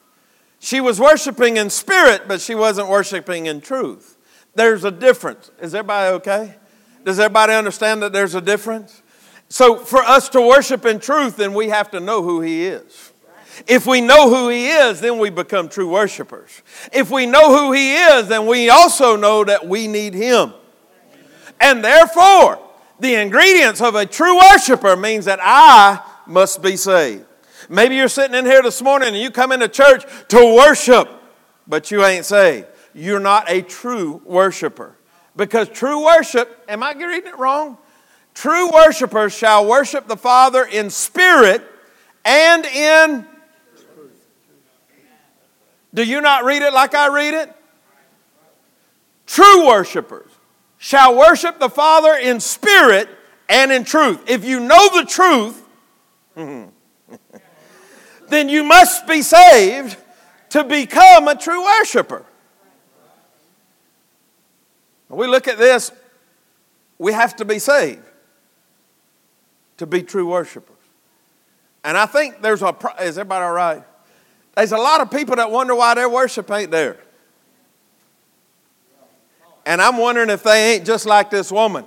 She 0.64 0.80
was 0.80 1.00
worshiping 1.00 1.58
in 1.58 1.72
spirit, 1.72 2.28
but 2.28 2.40
she 2.40 2.54
wasn't 2.54 2.88
worshiping 2.88 3.48
in 3.48 3.62
truth. 3.62 4.16
There's 4.54 4.84
a 4.84 4.92
difference. 4.92 5.50
Is 5.60 5.74
everybody 5.74 6.14
okay? 6.18 6.56
Does 7.04 7.20
everybody 7.20 7.54
understand 7.54 8.04
that 8.04 8.14
there's 8.14 8.36
a 8.36 8.42
difference? 8.42 9.02
So, 9.50 9.78
for 9.78 10.02
us 10.02 10.30
to 10.30 10.40
worship 10.40 10.86
in 10.86 11.00
truth, 11.00 11.38
then 11.38 11.56
we 11.56 11.70
have 11.70 11.90
to 11.92 12.00
know 12.00 12.22
who 12.22 12.42
He 12.42 12.66
is. 12.66 13.12
If 13.68 13.88
we 13.88 14.02
know 14.02 14.30
who 14.30 14.50
He 14.50 14.70
is, 14.70 15.02
then 15.02 15.18
we 15.18 15.32
become 15.32 15.68
true 15.68 15.90
worshipers. 15.90 16.62
If 16.94 17.10
we 17.10 17.26
know 17.26 17.58
who 17.58 17.72
He 17.72 17.96
is, 17.96 18.28
then 18.28 18.46
we 18.46 18.70
also 18.70 19.16
know 19.16 19.44
that 19.44 19.68
we 19.68 19.88
need 19.88 20.14
Him. 20.14 20.54
And 21.60 21.84
therefore, 21.84 22.60
the 23.00 23.16
ingredients 23.16 23.82
of 23.82 23.96
a 23.96 24.06
true 24.06 24.38
worshiper 24.38 24.96
means 24.96 25.26
that 25.26 25.40
I 25.42 26.02
must 26.28 26.62
be 26.62 26.78
saved. 26.78 27.26
Maybe 27.72 27.96
you're 27.96 28.10
sitting 28.10 28.38
in 28.38 28.46
here 28.46 28.62
this 28.62 28.82
morning 28.82 29.08
and 29.08 29.18
you 29.18 29.32
come 29.32 29.54
into 29.54 29.70
church 29.70 30.04
to 30.28 30.56
worship, 30.58 31.10
but 31.66 31.90
you 31.90 32.04
ain't 32.04 32.26
saved. 32.26 32.68
You're 32.94 33.22
not 33.22 33.50
a 33.50 33.62
true 33.62 34.22
worshiper. 34.26 34.98
Because 35.38 35.70
true 35.70 36.04
worship, 36.04 36.66
am 36.68 36.84
I 36.84 36.92
reading 36.92 37.32
it 37.32 37.40
wrong? 37.40 37.78
True 38.34 38.70
worshipers 38.74 39.34
shall 39.34 39.66
worship 39.66 40.10
the 40.10 40.18
Father 40.18 40.66
in 40.66 40.90
spirit 40.90 41.64
and 42.26 42.66
in. 42.66 43.26
Do 45.94 46.04
you 46.04 46.20
not 46.20 46.44
read 46.44 46.64
it 46.64 46.74
like 46.74 46.94
I 46.94 47.08
read 47.08 47.34
it? 47.34 47.56
True 49.26 49.68
worshipers 49.68 50.30
shall 50.78 51.18
worship 51.18 51.58
the 51.58 51.70
Father 51.70 52.16
in 52.16 52.42
spirit 52.42 53.08
and 53.48 53.72
in 53.72 53.86
truth. 53.86 54.30
If 54.30 54.44
you 54.44 54.60
know 54.60 55.00
the 55.00 55.06
truth, 55.06 55.66
hmm, 56.36 56.66
then 58.32 58.50
you 58.50 58.64
must 58.64 59.06
be 59.08 59.22
saved 59.22 59.98
to 60.50 60.64
become 60.64 61.28
a 61.28 61.36
true 61.36 61.64
worshiper. 61.64 62.26
We 65.10 65.28
look 65.28 65.48
at 65.48 65.58
this, 65.58 65.92
we 66.98 67.12
have 67.14 67.36
to 67.38 67.46
be 67.46 67.60
saved 67.60 68.04
to 69.78 69.86
be 69.86 70.02
true 70.02 70.28
worshipers. 70.28 70.78
And 71.84 71.98
I 71.98 72.06
think 72.06 72.42
there's 72.42 72.62
a, 72.62 72.76
is 73.02 73.18
everybody 73.18 73.44
all 73.44 73.54
right? 73.54 73.84
There's 74.56 74.72
a 74.72 74.78
lot 74.78 75.02
of 75.02 75.12
people 75.12 75.36
that 75.38 75.52
wonder 75.52 75.76
why 75.76 75.96
their 75.96 76.10
worship 76.10 76.50
ain't 76.52 76.72
there. 76.72 76.98
And 79.66 79.82
I'm 79.82 79.98
wondering 79.98 80.30
if 80.30 80.44
they 80.44 80.76
ain't 80.76 80.86
just 80.86 81.06
like 81.06 81.30
this 81.30 81.52
woman 81.52 81.86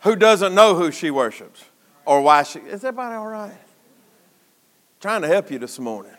who 0.00 0.16
doesn't 0.16 0.54
know 0.54 0.74
who 0.74 0.90
she 0.90 1.10
worships 1.10 1.64
or 2.04 2.20
why 2.22 2.42
she. 2.42 2.60
Is 2.60 2.84
everybody 2.84 3.14
all 3.14 3.26
right? 3.26 3.56
Trying 5.06 5.22
to 5.22 5.28
help 5.28 5.52
you 5.52 5.60
this 5.60 5.78
morning. 5.78 6.10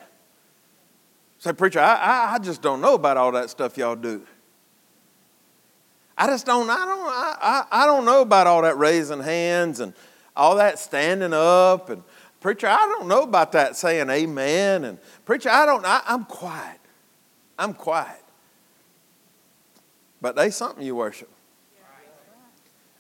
Say, 1.39 1.52
preacher, 1.52 1.82
I, 1.82 1.95
I, 1.95 2.34
I 2.36 2.39
just 2.39 2.62
don't 2.62 2.80
know 2.80 2.93
about 2.93 3.17
all 3.17 3.34
that 3.34 3.50
stuff 3.50 3.78
y'all 3.78 3.97
do. 3.97 4.26
I 6.17 6.28
just 6.28 6.45
don't, 6.45 6.69
I 6.69 6.86
don't, 6.86 7.06
I, 7.10 7.36
I, 7.41 7.84
I 7.84 7.86
don't 7.86 8.06
know 8.06 8.21
about 8.21 8.47
all 8.47 8.62
that 8.62 8.78
raising 8.78 9.19
hands 9.19 9.82
and 9.82 9.93
all 10.38 10.56
that 10.56 10.80
standing 10.80 11.34
up 11.34 11.89
and 11.89 12.02
preacher, 12.39 12.67
I 12.67 12.78
don't 12.78 13.10
know 13.10 13.23
about 13.23 13.52
that 13.52 13.76
saying 13.76 14.10
amen 14.10 14.86
and 14.86 15.00
preacher, 15.26 15.50
I 15.50 15.65
don't, 15.65 15.86
I, 15.86 16.02
I'm 16.08 16.23
quiet. 16.23 16.80
I'm 17.60 17.73
quiet. 17.73 18.23
But 20.21 20.38
they 20.38 20.50
something 20.50 20.86
you 20.86 20.95
worship. 20.95 21.30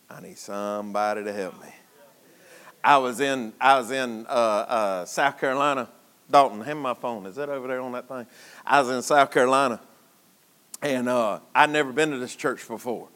I 0.09 0.19
need 0.19 0.37
somebody 0.37 1.23
to 1.23 1.31
help 1.31 1.61
me. 1.61 1.69
I 2.87 2.95
was 2.99 3.19
in 3.19 3.51
I 3.59 3.77
was 3.77 3.91
in 3.91 4.25
uh, 4.27 4.29
uh, 4.29 5.05
South 5.05 5.37
Carolina. 5.37 5.89
Dalton, 6.31 6.61
hand 6.61 6.79
my 6.79 6.93
phone. 6.93 7.25
Is 7.25 7.35
that 7.35 7.49
over 7.49 7.67
there 7.67 7.81
on 7.81 7.91
that 7.91 8.07
thing? 8.07 8.25
I 8.65 8.79
was 8.79 8.89
in 8.89 9.01
South 9.01 9.29
Carolina, 9.29 9.81
and 10.81 11.09
uh, 11.09 11.39
I'd 11.53 11.69
never 11.69 11.91
been 11.91 12.11
to 12.11 12.17
this 12.17 12.33
church 12.33 12.65
before. 12.65 13.09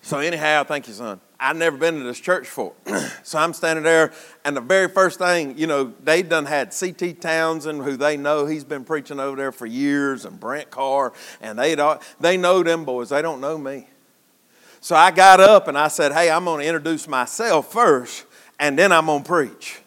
So 0.00 0.20
anyhow, 0.20 0.64
thank 0.64 0.88
you, 0.88 0.94
son. 0.94 1.20
I'd 1.38 1.56
never 1.56 1.76
been 1.76 1.98
to 1.98 2.02
this 2.02 2.18
church 2.18 2.44
before. 2.44 2.72
so 3.22 3.38
I'm 3.38 3.52
standing 3.52 3.84
there, 3.84 4.14
and 4.46 4.56
the 4.56 4.62
very 4.62 4.88
first 4.88 5.18
thing, 5.18 5.58
you 5.58 5.66
know, 5.66 5.92
they 6.02 6.22
done 6.22 6.46
had 6.46 6.72
C.T. 6.72 7.14
Townsend, 7.14 7.82
who 7.82 7.98
they 7.98 8.16
know, 8.16 8.46
he's 8.46 8.64
been 8.64 8.84
preaching 8.84 9.20
over 9.20 9.36
there 9.36 9.52
for 9.52 9.66
years, 9.66 10.24
and 10.24 10.40
Brent 10.40 10.70
Carr, 10.70 11.12
and 11.42 11.58
they 11.58 11.76
they 12.20 12.38
know 12.38 12.62
them 12.62 12.86
boys. 12.86 13.10
They 13.10 13.20
don't 13.20 13.42
know 13.42 13.58
me. 13.58 13.86
So 14.80 14.94
I 14.94 15.10
got 15.10 15.40
up 15.40 15.68
and 15.68 15.76
I 15.76 15.88
said, 15.88 16.12
hey, 16.12 16.30
I'm 16.30 16.44
going 16.44 16.60
to 16.60 16.66
introduce 16.66 17.08
myself 17.08 17.72
first, 17.72 18.24
and 18.58 18.78
then 18.78 18.92
I'm 18.92 19.06
going 19.06 19.22
to 19.22 19.28
preach. 19.28 19.80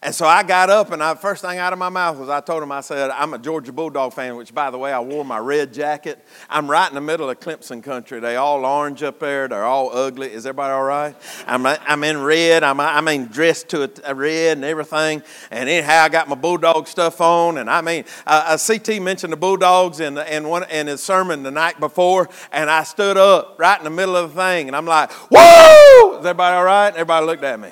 And 0.00 0.14
so 0.14 0.26
I 0.26 0.44
got 0.44 0.70
up, 0.70 0.92
and 0.92 1.02
the 1.02 1.16
first 1.16 1.42
thing 1.42 1.58
out 1.58 1.72
of 1.72 1.78
my 1.78 1.88
mouth 1.88 2.18
was 2.18 2.28
I 2.28 2.40
told 2.40 2.62
him, 2.62 2.70
I 2.70 2.82
said, 2.82 3.10
I'm 3.10 3.34
a 3.34 3.38
Georgia 3.38 3.72
Bulldog 3.72 4.12
fan, 4.12 4.36
which, 4.36 4.54
by 4.54 4.70
the 4.70 4.78
way, 4.78 4.92
I 4.92 5.00
wore 5.00 5.24
my 5.24 5.38
red 5.38 5.74
jacket. 5.74 6.24
I'm 6.48 6.70
right 6.70 6.88
in 6.88 6.94
the 6.94 7.00
middle 7.00 7.28
of 7.28 7.40
Clemson 7.40 7.82
country. 7.82 8.20
They 8.20 8.36
all 8.36 8.64
orange 8.64 9.02
up 9.02 9.18
there. 9.18 9.48
They're 9.48 9.64
all 9.64 9.90
ugly. 9.92 10.32
Is 10.32 10.46
everybody 10.46 10.72
all 10.72 10.84
right? 10.84 11.16
I'm, 11.48 11.66
I'm 11.66 12.04
in 12.04 12.22
red. 12.22 12.62
I'm, 12.62 12.78
I 12.78 13.00
mean, 13.00 13.26
dressed 13.26 13.70
to 13.70 13.90
a, 14.04 14.14
red 14.14 14.58
and 14.58 14.64
everything. 14.64 15.20
And 15.50 15.68
anyhow, 15.68 16.04
I 16.04 16.08
got 16.08 16.28
my 16.28 16.36
Bulldog 16.36 16.86
stuff 16.86 17.20
on. 17.20 17.58
And 17.58 17.68
I 17.68 17.80
mean, 17.80 18.04
uh, 18.24 18.56
CT 18.56 19.02
mentioned 19.02 19.32
the 19.32 19.36
Bulldogs 19.36 19.98
in, 19.98 20.16
in, 20.16 20.46
one, 20.46 20.62
in 20.70 20.86
his 20.86 21.02
sermon 21.02 21.42
the 21.42 21.50
night 21.50 21.80
before. 21.80 22.28
And 22.52 22.70
I 22.70 22.84
stood 22.84 23.16
up 23.16 23.56
right 23.58 23.78
in 23.78 23.84
the 23.84 23.90
middle 23.90 24.14
of 24.14 24.32
the 24.32 24.40
thing. 24.40 24.68
And 24.68 24.76
I'm 24.76 24.86
like, 24.86 25.10
whoa! 25.28 26.12
Is 26.12 26.18
everybody 26.18 26.56
all 26.56 26.64
right? 26.64 26.90
Everybody 26.90 27.26
looked 27.26 27.42
at 27.42 27.58
me. 27.58 27.70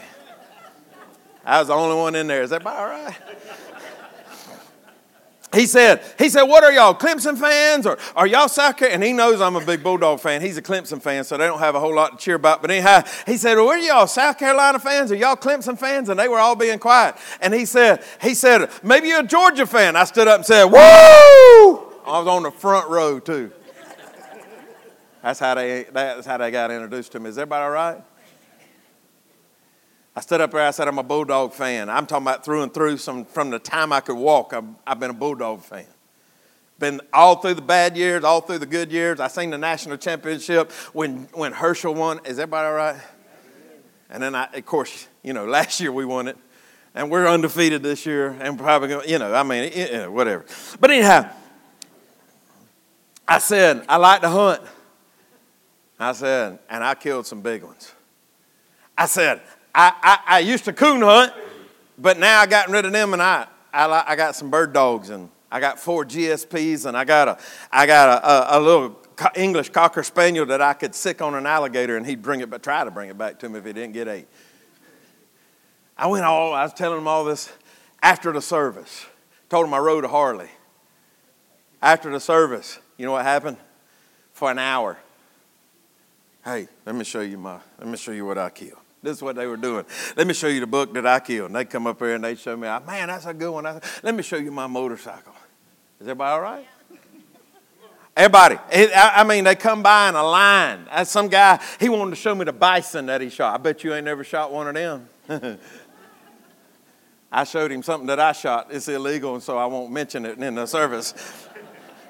I 1.46 1.60
was 1.60 1.68
the 1.68 1.74
only 1.74 1.96
one 1.96 2.14
in 2.16 2.26
there. 2.26 2.42
Is 2.42 2.50
that 2.50 2.66
all 2.66 2.86
right? 2.86 3.16
He 5.54 5.66
said, 5.66 6.02
he 6.18 6.28
said, 6.28 6.42
what 6.42 6.64
are 6.64 6.72
y'all, 6.72 6.92
Clemson 6.92 7.38
fans 7.38 7.86
or 7.86 7.96
are 8.14 8.26
y'all 8.26 8.48
South 8.48 8.76
Carolina? 8.76 8.94
And 8.96 9.04
he 9.04 9.12
knows 9.12 9.40
I'm 9.40 9.54
a 9.54 9.64
big 9.64 9.82
Bulldog 9.82 10.20
fan. 10.20 10.42
He's 10.42 10.58
a 10.58 10.62
Clemson 10.62 11.00
fan, 11.00 11.22
so 11.24 11.38
they 11.38 11.46
don't 11.46 11.60
have 11.60 11.76
a 11.76 11.80
whole 11.80 11.94
lot 11.94 12.18
to 12.18 12.22
cheer 12.22 12.34
about. 12.34 12.60
But 12.60 12.72
anyhow, 12.72 13.04
he 13.26 13.36
said, 13.36 13.54
well, 13.54 13.68
are 13.68 13.78
y'all 13.78 14.08
South 14.08 14.38
Carolina 14.38 14.80
fans 14.80 15.12
or 15.12 15.14
y'all 15.14 15.36
Clemson 15.36 15.78
fans? 15.78 16.08
And 16.08 16.18
they 16.18 16.28
were 16.28 16.38
all 16.38 16.56
being 16.56 16.80
quiet. 16.80 17.14
And 17.40 17.54
he 17.54 17.64
said, 17.64 18.02
he 18.20 18.34
said, 18.34 18.68
maybe 18.82 19.08
you're 19.08 19.20
a 19.20 19.26
Georgia 19.26 19.66
fan. 19.66 19.94
I 19.94 20.04
stood 20.04 20.28
up 20.28 20.38
and 20.38 20.46
said, 20.46 20.64
whoa! 20.64 21.92
I 22.04 22.18
was 22.18 22.26
on 22.28 22.42
the 22.42 22.50
front 22.50 22.90
row 22.90 23.20
too. 23.20 23.52
That's 25.22 25.40
how 25.40 25.54
they, 25.54 25.86
that's 25.90 26.26
how 26.26 26.36
they 26.36 26.50
got 26.50 26.70
introduced 26.70 27.12
to 27.12 27.20
me. 27.20 27.30
Is 27.30 27.38
everybody 27.38 27.64
all 27.64 27.70
right? 27.70 28.02
I 30.16 30.20
stood 30.20 30.40
up 30.40 30.50
there, 30.50 30.62
I 30.62 30.70
said, 30.70 30.88
I'm 30.88 30.98
a 30.98 31.02
Bulldog 31.02 31.52
fan. 31.52 31.90
I'm 31.90 32.06
talking 32.06 32.24
about 32.24 32.42
through 32.42 32.62
and 32.62 32.72
through. 32.72 32.96
Some, 32.96 33.26
from 33.26 33.50
the 33.50 33.58
time 33.58 33.92
I 33.92 34.00
could 34.00 34.16
walk, 34.16 34.54
I've, 34.54 34.64
I've 34.86 34.98
been 34.98 35.10
a 35.10 35.14
Bulldog 35.14 35.60
fan. 35.60 35.84
Been 36.78 37.02
all 37.12 37.36
through 37.36 37.54
the 37.54 37.62
bad 37.62 37.98
years, 37.98 38.24
all 38.24 38.40
through 38.40 38.58
the 38.58 38.66
good 38.66 38.90
years. 38.90 39.20
I 39.20 39.28
seen 39.28 39.50
the 39.50 39.58
national 39.58 39.98
championship 39.98 40.72
when, 40.94 41.28
when 41.34 41.52
Herschel 41.52 41.94
won. 41.94 42.20
Is 42.24 42.38
everybody 42.38 42.66
all 42.66 42.74
right? 42.74 42.96
And 44.08 44.22
then, 44.22 44.34
I, 44.34 44.46
of 44.54 44.64
course, 44.64 45.06
you 45.22 45.34
know, 45.34 45.44
last 45.44 45.80
year 45.80 45.92
we 45.92 46.06
won 46.06 46.28
it. 46.28 46.38
And 46.94 47.10
we're 47.10 47.26
undefeated 47.26 47.82
this 47.82 48.06
year. 48.06 48.34
And 48.40 48.58
probably 48.58 48.88
going 48.88 49.04
to, 49.04 49.10
you 49.10 49.18
know, 49.18 49.34
I 49.34 49.42
mean, 49.42 49.70
you 49.74 49.92
know, 49.92 50.10
whatever. 50.10 50.46
But 50.80 50.92
anyhow, 50.92 51.30
I 53.28 53.38
said, 53.38 53.84
I 53.86 53.98
like 53.98 54.22
to 54.22 54.30
hunt. 54.30 54.62
I 55.98 56.12
said, 56.12 56.58
and 56.70 56.82
I 56.82 56.94
killed 56.94 57.26
some 57.26 57.42
big 57.42 57.64
ones. 57.64 57.92
I 58.96 59.04
said, 59.04 59.42
I, 59.78 59.92
I, 60.02 60.36
I 60.36 60.38
used 60.38 60.64
to 60.64 60.72
coon 60.72 61.02
hunt, 61.02 61.34
but 61.98 62.18
now 62.18 62.40
I 62.40 62.46
gotten 62.46 62.72
rid 62.72 62.86
of 62.86 62.92
them 62.92 63.12
and 63.12 63.20
I, 63.20 63.46
I, 63.74 64.04
I 64.08 64.16
got 64.16 64.34
some 64.34 64.48
bird 64.48 64.72
dogs 64.72 65.10
and 65.10 65.28
I 65.52 65.60
got 65.60 65.78
four 65.78 66.06
GSPs 66.06 66.86
and 66.86 66.96
I 66.96 67.04
got 67.04 67.28
a, 67.28 67.38
I 67.70 67.84
got 67.86 68.24
a, 68.24 68.56
a, 68.56 68.58
a 68.58 68.60
little 68.60 68.98
English 69.34 69.68
Cocker 69.68 70.02
Spaniel 70.02 70.46
that 70.46 70.62
I 70.62 70.72
could 70.72 70.94
sick 70.94 71.20
on 71.20 71.34
an 71.34 71.44
alligator 71.44 71.98
and 71.98 72.06
he'd 72.06 72.22
bring 72.22 72.40
it, 72.40 72.48
but 72.48 72.62
try 72.62 72.84
to 72.84 72.90
bring 72.90 73.10
it 73.10 73.18
back 73.18 73.38
to 73.40 73.50
me 73.50 73.58
if 73.58 73.66
he 73.66 73.74
didn't 73.74 73.92
get 73.92 74.08
ate. 74.08 74.26
I 75.98 76.06
went 76.06 76.24
all, 76.24 76.54
I 76.54 76.62
was 76.62 76.72
telling 76.72 76.96
him 76.96 77.06
all 77.06 77.26
this 77.26 77.52
after 78.02 78.32
the 78.32 78.40
service. 78.40 79.04
Told 79.50 79.66
him 79.66 79.74
I 79.74 79.78
rode 79.78 80.06
a 80.06 80.08
Harley. 80.08 80.50
After 81.82 82.10
the 82.10 82.20
service, 82.20 82.78
you 82.96 83.04
know 83.04 83.12
what 83.12 83.26
happened? 83.26 83.58
For 84.32 84.50
an 84.50 84.58
hour. 84.58 84.96
Hey, 86.42 86.66
let 86.86 86.94
me 86.94 87.04
show 87.04 87.20
you 87.20 87.36
my, 87.36 87.58
let 87.78 87.88
me 87.88 87.98
show 87.98 88.12
you 88.12 88.24
what 88.24 88.38
I 88.38 88.48
killed. 88.48 88.78
This 89.06 89.18
is 89.18 89.22
what 89.22 89.36
they 89.36 89.46
were 89.46 89.56
doing. 89.56 89.84
Let 90.16 90.26
me 90.26 90.34
show 90.34 90.48
you 90.48 90.58
the 90.58 90.66
book 90.66 90.92
that 90.94 91.06
I 91.06 91.20
killed. 91.20 91.46
And 91.46 91.54
they 91.54 91.64
come 91.64 91.86
up 91.86 92.00
here 92.00 92.16
and 92.16 92.24
they 92.24 92.34
show 92.34 92.56
me, 92.56 92.66
ah, 92.66 92.80
man, 92.84 93.06
that's 93.06 93.24
a 93.24 93.32
good 93.32 93.52
one. 93.52 93.62
Let 94.02 94.14
me 94.16 94.22
show 94.24 94.34
you 94.36 94.50
my 94.50 94.66
motorcycle. 94.66 95.32
Is 96.00 96.08
everybody 96.08 96.32
all 96.32 96.40
right? 96.40 96.66
Everybody. 98.16 98.56
I 98.96 99.22
mean, 99.22 99.44
they 99.44 99.54
come 99.54 99.80
by 99.80 100.08
in 100.08 100.16
a 100.16 100.24
line. 100.24 100.88
Some 101.04 101.28
guy, 101.28 101.62
he 101.78 101.88
wanted 101.88 102.10
to 102.10 102.16
show 102.16 102.34
me 102.34 102.46
the 102.46 102.52
bison 102.52 103.06
that 103.06 103.20
he 103.20 103.28
shot. 103.28 103.54
I 103.54 103.58
bet 103.58 103.84
you 103.84 103.94
ain't 103.94 104.06
never 104.06 104.24
shot 104.24 104.52
one 104.52 104.66
of 104.66 104.74
them. 104.74 105.08
I 107.30 107.44
showed 107.44 107.70
him 107.70 107.84
something 107.84 108.08
that 108.08 108.18
I 108.18 108.32
shot. 108.32 108.68
It's 108.70 108.88
illegal, 108.88 109.34
and 109.34 109.42
so 109.42 109.56
I 109.56 109.66
won't 109.66 109.92
mention 109.92 110.26
it 110.26 110.36
in 110.36 110.56
the 110.56 110.66
service. 110.66 111.14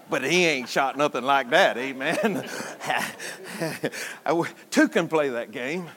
But 0.08 0.24
he 0.24 0.46
ain't 0.46 0.70
shot 0.70 0.96
nothing 0.96 1.24
like 1.24 1.50
that, 1.50 1.76
amen. 1.76 2.48
Two 4.70 4.88
can 4.88 5.08
play 5.08 5.28
that 5.28 5.50
game 5.50 5.90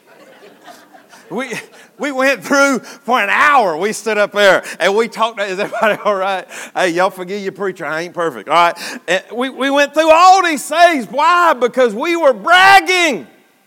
we, 1.30 1.52
we 1.98 2.12
went 2.12 2.44
through 2.44 2.80
for 2.80 3.20
an 3.20 3.28
hour. 3.30 3.76
We 3.76 3.92
stood 3.92 4.18
up 4.18 4.32
there 4.32 4.64
and 4.78 4.96
we 4.96 5.08
talked. 5.08 5.40
Is 5.40 5.58
everybody 5.58 6.00
all 6.04 6.14
right? 6.14 6.46
Hey, 6.74 6.90
y'all 6.90 7.10
forgive 7.10 7.42
your 7.42 7.52
preacher. 7.52 7.86
I 7.86 8.02
ain't 8.02 8.14
perfect. 8.14 8.48
All 8.48 8.54
right. 8.54 9.00
And 9.08 9.24
we, 9.32 9.48
we 9.48 9.70
went 9.70 9.94
through 9.94 10.10
all 10.10 10.42
these 10.42 10.66
things. 10.68 11.06
Why? 11.06 11.54
Because 11.54 11.94
we 11.94 12.16
were 12.16 12.32
bragging 12.32 13.26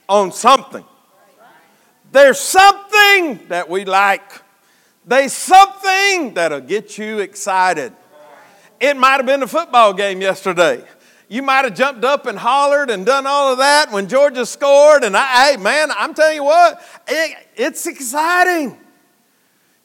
on 0.10 0.32
something. 0.32 0.84
There's 2.12 2.40
something 2.40 3.40
that 3.48 3.70
we 3.70 3.86
like. 3.86 4.42
There's 5.06 5.34
something 5.34 6.34
that'll 6.36 6.62
get 6.62 6.98
you 6.98 7.20
excited. 7.20 7.94
It 8.80 8.98
might 8.98 9.18
have 9.18 9.26
been 9.26 9.40
the 9.40 9.48
football 9.48 9.94
game 9.94 10.22
yesterday. 10.22 10.84
You 11.30 11.42
might 11.42 11.66
have 11.66 11.76
jumped 11.76 12.04
up 12.04 12.26
and 12.26 12.38
hollered 12.38 12.90
and 12.90 13.06
done 13.06 13.26
all 13.26 13.52
of 13.52 13.58
that 13.60 13.92
when 13.92 14.08
Georgia 14.08 14.46
scored. 14.46 15.04
And 15.04 15.16
I, 15.16 15.52
hey, 15.52 15.58
man, 15.58 15.90
I'm 15.92 16.14
telling 16.14 16.36
you 16.36 16.44
what, 16.44 16.82
it, 17.08 17.48
it's 17.56 17.86
exciting. 17.88 18.78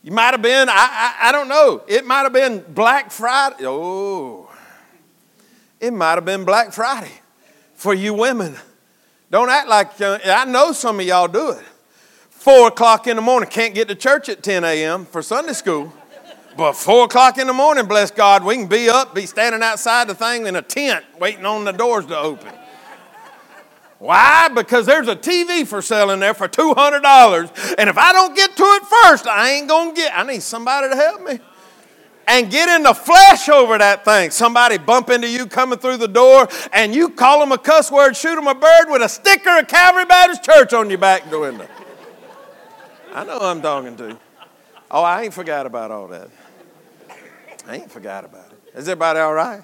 You 0.02 0.12
might 0.12 0.32
have 0.32 0.42
been, 0.42 0.68
I, 0.68 0.74
I, 1.20 1.28
I 1.28 1.32
don't 1.32 1.48
know, 1.48 1.82
it 1.86 2.06
might 2.06 2.22
have 2.22 2.32
been 2.32 2.64
Black 2.68 3.10
Friday. 3.10 3.56
Oh, 3.66 4.50
it 5.80 5.92
might 5.92 6.14
have 6.14 6.24
been 6.24 6.44
Black 6.44 6.72
Friday 6.72 7.12
for 7.74 7.94
you 7.94 8.14
women. 8.14 8.56
Don't 9.30 9.50
act 9.50 9.68
like, 9.68 10.00
uh, 10.00 10.18
I 10.24 10.44
know 10.44 10.72
some 10.72 11.00
of 11.00 11.06
y'all 11.06 11.28
do 11.28 11.50
it. 11.50 11.64
Four 12.30 12.68
o'clock 12.68 13.06
in 13.06 13.16
the 13.16 13.22
morning, 13.22 13.50
can't 13.50 13.74
get 13.74 13.88
to 13.88 13.94
church 13.94 14.28
at 14.28 14.42
10 14.42 14.64
a.m. 14.64 15.04
for 15.04 15.22
Sunday 15.22 15.52
school. 15.52 15.92
But 16.58 16.72
four 16.72 17.04
o'clock 17.04 17.38
in 17.38 17.46
the 17.46 17.52
morning, 17.52 17.86
bless 17.86 18.10
God, 18.10 18.42
we 18.42 18.56
can 18.56 18.66
be 18.66 18.88
up, 18.88 19.14
be 19.14 19.26
standing 19.26 19.62
outside 19.62 20.08
the 20.08 20.14
thing 20.16 20.44
in 20.48 20.56
a 20.56 20.60
tent 20.60 21.04
waiting 21.20 21.46
on 21.46 21.64
the 21.64 21.70
doors 21.70 22.06
to 22.06 22.18
open. 22.18 22.52
Why? 24.00 24.48
Because 24.48 24.84
there's 24.84 25.06
a 25.06 25.14
TV 25.14 25.64
for 25.64 25.80
sale 25.80 26.10
in 26.10 26.18
there 26.18 26.34
for 26.34 26.48
$200. 26.48 27.74
And 27.78 27.88
if 27.88 27.96
I 27.96 28.12
don't 28.12 28.34
get 28.34 28.56
to 28.56 28.62
it 28.64 28.82
first, 28.82 29.28
I 29.28 29.50
ain't 29.50 29.68
going 29.68 29.94
to 29.94 30.00
get 30.00 30.18
I 30.18 30.24
need 30.24 30.42
somebody 30.42 30.88
to 30.88 30.96
help 30.96 31.22
me. 31.22 31.38
And 32.26 32.50
get 32.50 32.68
in 32.68 32.82
the 32.82 32.92
flesh 32.92 33.48
over 33.48 33.78
that 33.78 34.04
thing. 34.04 34.32
Somebody 34.32 34.78
bump 34.78 35.10
into 35.10 35.30
you 35.30 35.46
coming 35.46 35.78
through 35.78 35.98
the 35.98 36.08
door, 36.08 36.48
and 36.72 36.92
you 36.92 37.10
call 37.10 37.38
them 37.38 37.52
a 37.52 37.58
cuss 37.58 37.92
word, 37.92 38.16
shoot 38.16 38.34
them 38.34 38.48
a 38.48 38.54
bird 38.56 38.86
with 38.88 39.00
a 39.02 39.08
sticker 39.08 39.60
of 39.60 39.68
Calvary 39.68 40.06
Baptist 40.06 40.42
Church 40.42 40.72
on 40.72 40.90
your 40.90 40.98
back 40.98 41.30
window. 41.30 41.68
I 43.14 43.22
know 43.22 43.38
I'm 43.38 43.62
talking 43.62 43.96
to. 43.98 44.18
Oh, 44.90 45.04
I 45.04 45.22
ain't 45.22 45.34
forgot 45.34 45.64
about 45.64 45.92
all 45.92 46.08
that. 46.08 46.28
I 47.68 47.76
ain't 47.76 47.92
forgot 47.92 48.24
about 48.24 48.50
it. 48.50 48.78
Is 48.78 48.88
everybody 48.88 49.20
all 49.20 49.34
right? 49.34 49.62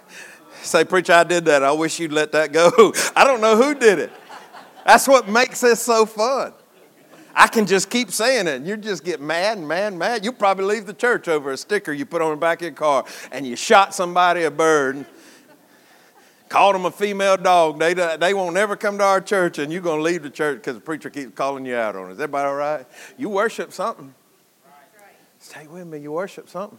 Say, 0.62 0.84
preacher, 0.84 1.14
I 1.14 1.24
did 1.24 1.46
that. 1.46 1.62
I 1.62 1.72
wish 1.72 1.98
you'd 1.98 2.12
let 2.12 2.32
that 2.32 2.52
go. 2.52 2.92
I 3.16 3.24
don't 3.24 3.40
know 3.40 3.56
who 3.56 3.74
did 3.74 3.98
it. 3.98 4.12
That's 4.84 5.08
what 5.08 5.26
makes 5.26 5.62
this 5.62 5.80
so 5.80 6.04
fun. 6.04 6.52
I 7.34 7.46
can 7.48 7.66
just 7.66 7.88
keep 7.88 8.12
saying 8.12 8.46
it, 8.46 8.56
and 8.56 8.66
you 8.66 8.76
just 8.76 9.04
get 9.04 9.20
mad 9.20 9.56
and 9.56 9.66
mad 9.66 9.88
and 9.88 9.98
mad. 9.98 10.22
You 10.22 10.32
probably 10.32 10.66
leave 10.66 10.86
the 10.86 10.92
church 10.92 11.28
over 11.28 11.50
a 11.50 11.56
sticker 11.56 11.92
you 11.92 12.04
put 12.04 12.20
on 12.20 12.30
the 12.30 12.36
back 12.36 12.58
of 12.58 12.62
your 12.62 12.72
car, 12.72 13.06
and 13.32 13.46
you 13.46 13.56
shot 13.56 13.94
somebody 13.94 14.44
a 14.44 14.50
bird, 14.50 15.06
called 16.50 16.74
them 16.74 16.84
a 16.84 16.90
female 16.90 17.38
dog. 17.38 17.80
They, 17.80 17.94
they 17.94 18.34
won't 18.34 18.56
ever 18.58 18.76
come 18.76 18.98
to 18.98 19.04
our 19.04 19.22
church, 19.22 19.58
and 19.58 19.72
you're 19.72 19.82
going 19.82 19.98
to 19.98 20.04
leave 20.04 20.22
the 20.22 20.30
church 20.30 20.58
because 20.58 20.74
the 20.74 20.82
preacher 20.82 21.08
keeps 21.08 21.34
calling 21.34 21.64
you 21.64 21.74
out 21.74 21.96
on 21.96 22.10
it. 22.10 22.12
Is 22.12 22.20
everybody 22.20 22.46
all 22.46 22.54
right? 22.54 22.86
You 23.16 23.30
worship 23.30 23.72
something. 23.72 24.14
Stay 25.40 25.66
with 25.66 25.86
me. 25.86 25.98
You 25.98 26.12
worship 26.12 26.48
something. 26.50 26.78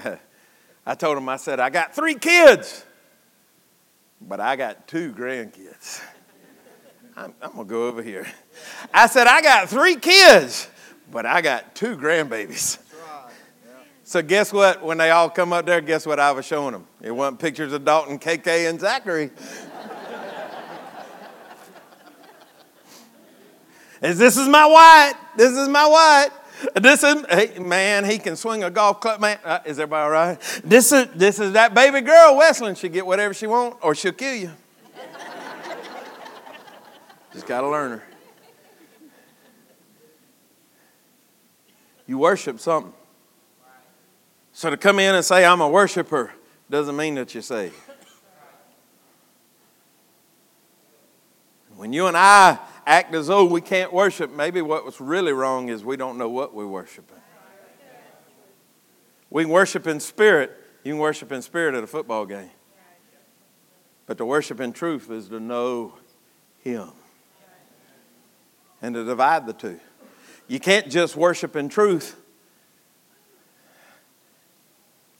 I 0.86 0.94
told 0.94 1.18
him, 1.18 1.28
I 1.28 1.36
said, 1.36 1.60
I 1.60 1.70
got 1.70 1.94
three 1.94 2.14
kids, 2.14 2.84
but 4.20 4.40
I 4.40 4.56
got 4.56 4.88
two 4.88 5.12
grandkids. 5.12 6.02
I'm, 7.16 7.34
I'm 7.42 7.52
going 7.52 7.66
to 7.66 7.70
go 7.70 7.88
over 7.88 8.02
here. 8.02 8.26
I 8.92 9.06
said, 9.06 9.26
I 9.26 9.42
got 9.42 9.68
three 9.68 9.96
kids, 9.96 10.68
but 11.10 11.26
I 11.26 11.40
got 11.40 11.74
two 11.74 11.96
grandbabies. 11.96 12.78
So 14.04 14.20
guess 14.20 14.52
what? 14.52 14.82
When 14.82 14.98
they 14.98 15.10
all 15.10 15.30
come 15.30 15.52
up 15.54 15.64
there, 15.64 15.80
guess 15.80 16.04
what 16.04 16.20
I 16.20 16.32
was 16.32 16.44
showing 16.44 16.72
them? 16.72 16.86
It 17.00 17.12
wasn't 17.12 17.38
pictures 17.38 17.72
of 17.72 17.84
Dalton, 17.84 18.18
KK, 18.18 18.68
and 18.68 18.78
Zachary. 18.80 19.30
Is 24.02 24.18
this 24.18 24.36
is 24.36 24.48
my 24.48 24.66
white? 24.66 25.14
This 25.36 25.52
is 25.56 25.68
my 25.68 25.86
white. 25.86 26.30
This 26.74 27.02
is 27.02 27.24
hey, 27.28 27.58
man. 27.58 28.04
He 28.04 28.18
can 28.18 28.36
swing 28.36 28.64
a 28.64 28.70
golf 28.70 29.00
club. 29.00 29.20
Man, 29.20 29.38
uh, 29.44 29.60
is 29.64 29.78
everybody 29.78 30.04
all 30.04 30.10
right? 30.10 30.60
This 30.64 30.92
is 30.92 31.08
this 31.14 31.38
is 31.38 31.52
that 31.52 31.74
baby 31.74 32.00
girl. 32.00 32.36
Wesleyan. 32.36 32.74
She 32.74 32.88
get 32.88 33.06
whatever 33.06 33.34
she 33.34 33.46
want, 33.46 33.76
or 33.82 33.94
she'll 33.94 34.12
kill 34.12 34.34
you. 34.34 34.50
Just 37.32 37.46
gotta 37.46 37.68
learn 37.68 37.92
her. 37.92 38.04
You 42.06 42.18
worship 42.18 42.60
something. 42.60 42.92
So 44.52 44.68
to 44.68 44.76
come 44.76 44.98
in 44.98 45.14
and 45.14 45.24
say 45.24 45.44
I'm 45.44 45.60
a 45.60 45.68
worshiper 45.68 46.32
doesn't 46.68 46.96
mean 46.96 47.14
that 47.14 47.34
you're 47.34 47.42
saved. 47.42 47.74
When 51.74 51.92
you 51.92 52.06
and 52.06 52.16
I 52.16 52.58
act 52.86 53.14
as 53.14 53.26
though 53.28 53.44
we 53.44 53.60
can't 53.60 53.92
worship, 53.92 54.30
maybe 54.30 54.62
what 54.62 54.84
was 54.84 55.00
really 55.00 55.32
wrong 55.32 55.68
is 55.68 55.84
we 55.84 55.96
don't 55.96 56.18
know 56.18 56.28
what 56.28 56.54
we're 56.54 56.66
worshiping. 56.66 57.16
We 59.30 59.44
can 59.44 59.52
worship 59.52 59.86
in 59.86 60.00
spirit. 60.00 60.52
You 60.84 60.92
can 60.92 60.98
worship 60.98 61.32
in 61.32 61.42
spirit 61.42 61.74
at 61.74 61.82
a 61.82 61.86
football 61.86 62.26
game. 62.26 62.50
But 64.06 64.18
to 64.18 64.26
worship 64.26 64.60
in 64.60 64.72
truth 64.72 65.10
is 65.10 65.28
to 65.28 65.40
know 65.40 65.94
Him 66.58 66.90
and 68.82 68.94
to 68.94 69.04
divide 69.04 69.46
the 69.46 69.52
two. 69.52 69.80
You 70.48 70.60
can't 70.60 70.90
just 70.90 71.16
worship 71.16 71.56
in 71.56 71.68
truth. 71.68 72.16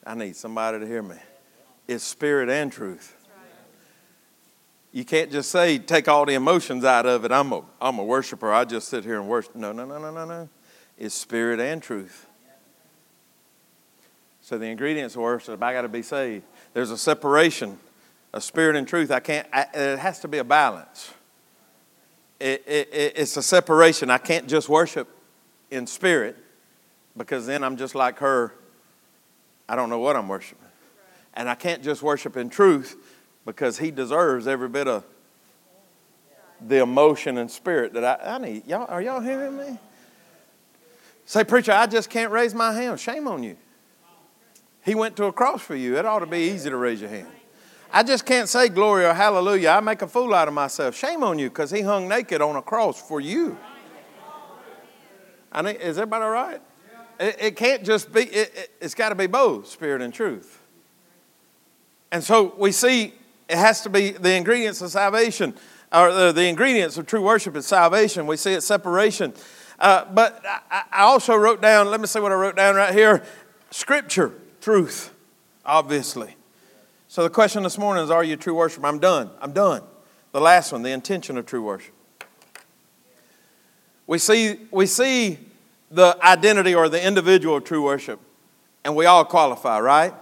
I 0.05 0.15
need 0.15 0.37
somebody 0.37 0.81
to 0.81 0.87
hear 0.87 1.03
me. 1.03 1.17
It's 1.87 2.05
spirit 2.05 2.49
and 2.51 2.73
truth. 2.73 3.17
You 4.93 5.07
can't 5.07 5.33
just 5.33 5.51
say, 5.51 5.79
take 5.79 6.07
all 6.07 6.27
the 6.27 6.35
emotions 6.35 6.85
out 6.85 7.07
of 7.07 7.25
it. 7.25 7.33
I'm 7.33 7.51
a, 7.53 7.63
I'm 7.81 7.99
a 7.99 8.05
worshiper. 8.05 8.53
I 8.53 8.67
just 8.67 8.89
sit 8.89 9.05
here 9.05 9.19
and 9.19 9.27
worship. 9.27 9.57
No, 9.57 9.73
no, 9.73 9.87
no, 9.87 9.99
no, 9.99 10.11
no, 10.11 10.27
no. 10.27 10.49
It's 10.99 11.15
spirit 11.15 11.61
and 11.61 11.83
truth. 11.83 12.27
So 14.43 14.59
the 14.59 14.67
ingredients 14.67 15.15
of 15.15 15.23
worship, 15.23 15.63
I 15.63 15.73
got 15.73 15.83
to 15.83 15.89
be 15.89 16.03
saved. 16.03 16.45
There's 16.75 16.91
a 16.91 16.99
separation 16.99 17.79
of 18.35 18.43
spirit 18.43 18.77
and 18.77 18.87
truth. 18.87 19.11
I 19.11 19.21
can't, 19.21 19.49
I, 19.51 19.67
it 19.73 19.99
has 19.99 20.21
to 20.21 20.29
be 20.29 20.39
a 20.39 20.45
balance. 20.45 21.15
It, 22.39 22.63
it, 22.67 22.89
it's 22.93 23.37
a 23.39 23.43
separation. 23.43 24.11
I 24.11 24.19
can't 24.19 24.47
just 24.47 24.69
worship 24.69 25.09
in 25.71 25.87
spirit 25.87 26.37
because 27.17 27.47
then 27.47 27.65
I'm 27.65 27.79
just 27.79 27.95
like 27.95 28.19
her. 28.19 28.53
I 29.69 29.77
don't 29.77 29.89
know 29.89 30.01
what 30.01 30.17
I'm 30.17 30.29
worshiping. 30.29 30.59
And 31.35 31.49
I 31.49 31.55
can't 31.55 31.83
just 31.83 32.03
worship 32.03 32.37
in 32.37 32.51
truth 32.51 32.97
because 33.45 33.79
he 33.79 33.91
deserves 33.91 34.47
every 34.47 34.69
bit 34.69 34.89
of 34.89 35.05
the 36.67 36.79
emotion 36.79 37.39
and 37.39 37.51
spirit 37.51 37.93
that 37.95 38.05
I, 38.05 38.35
I 38.35 38.39
need. 38.39 38.67
Y'all, 38.67 38.87
are 38.89 39.03
y'all 39.03 39.21
hearing 39.21 39.57
me? 39.57 39.79
Say, 41.27 41.45
preacher, 41.45 41.73
I 41.73 41.87
just 41.87 42.11
can't 42.11 42.31
raise 42.31 42.55
my 42.55 42.73
hand. 42.73 42.99
Shame 43.01 43.27
on 43.27 43.43
you. 43.43 43.57
He 44.85 44.95
went 44.95 45.17
to 45.17 45.25
a 45.25 45.33
cross 45.33 45.63
for 45.63 45.77
you. 45.77 45.97
It 45.97 46.05
ought 46.05 46.21
to 46.21 46.27
be 46.27 46.51
easy 46.51 46.69
to 46.71 46.77
raise 46.77 47.01
your 47.01 47.11
hand. 47.11 47.29
I 47.93 48.03
just 48.03 48.25
can't 48.25 48.49
say 48.49 48.69
glory 48.69 49.05
or 49.05 49.13
hallelujah. 49.13 49.71
I 49.71 49.81
make 49.81 50.03
a 50.03 50.09
fool 50.09 50.35
out 50.35 50.49
of 50.49 50.55
myself. 50.55 50.97
Shame 50.97 51.23
on 51.23 51.39
you 51.39 51.51
because 51.51 51.71
he 51.71 51.83
hung 51.83 52.09
naked 52.09 52.41
on 52.41 52.57
a 52.57 52.63
cross 52.63 53.01
for 53.01 53.21
you. 53.21 53.57
I 55.53 55.63
mean, 55.63 55.77
is 55.77 55.99
everybody 55.99 56.25
all 56.25 56.31
right? 56.31 56.61
It, 57.21 57.37
it 57.39 57.57
can't 57.57 57.85
just 57.85 58.13
be, 58.13 58.23
it, 58.23 58.53
it, 58.57 58.71
it's 58.81 58.95
got 58.95 59.11
to 59.11 59.15
be 59.15 59.27
both 59.27 59.69
spirit 59.69 60.01
and 60.01 60.13
truth. 60.13 60.61
And 62.11 62.25
so 62.25 62.55
we 62.57 62.73
see 62.73 63.15
it 63.53 63.59
has 63.59 63.83
to 63.83 63.91
be 63.91 64.13
the 64.13 64.35
ingredients 64.35 64.81
of 64.81 64.91
salvation, 64.91 65.55
or 65.93 66.11
the, 66.11 66.33
the 66.33 66.49
ingredients 66.49 66.97
of 66.97 67.07
true 67.07 67.21
worship 67.21 67.55
is 67.55 67.67
salvation. 67.67 68.27
We 68.27 68.39
see 68.39 68.55
it 68.55 68.63
separation. 68.63 69.35
Uh, 69.79 70.07
but 70.07 70.43
I, 70.71 70.85
I 70.91 71.03
also 71.03 71.37
wrote 71.37 71.61
down, 71.61 71.91
let 71.91 72.01
me 72.01 72.07
see 72.07 72.19
what 72.19 72.33
I 72.33 72.37
wrote 72.37 72.57
down 72.57 72.77
right 72.77 72.95
here 72.95 73.23
scripture, 73.71 74.33
truth, 74.63 75.13
obviously. 75.67 76.35
So 77.09 77.23
the 77.23 77.31
question 77.31 77.63
this 77.63 77.77
morning 77.77 78.05
is 78.05 78.11
Are 78.11 78.25
you 78.25 78.37
true 78.37 78.55
worshiper? 78.55 78.87
I'm 78.87 78.99
done. 78.99 79.29
I'm 79.39 79.53
done. 79.53 79.83
The 80.33 80.41
last 80.41 80.73
one, 80.73 80.83
the 80.83 80.93
intention 80.93 81.37
of 81.37 81.45
true 81.45 81.63
worship. 81.63 81.93
We 84.07 84.17
see, 84.17 84.61
we 84.71 84.87
see 84.87 85.39
the 85.91 86.17
identity 86.23 86.75
or 86.75 86.89
the 86.89 87.05
individual 87.05 87.57
of 87.57 87.65
true 87.65 87.83
worship, 87.83 88.19
and 88.83 88.97
we 88.97 89.05
all 89.05 89.27
qualify, 89.27 89.79
right? 89.79 90.15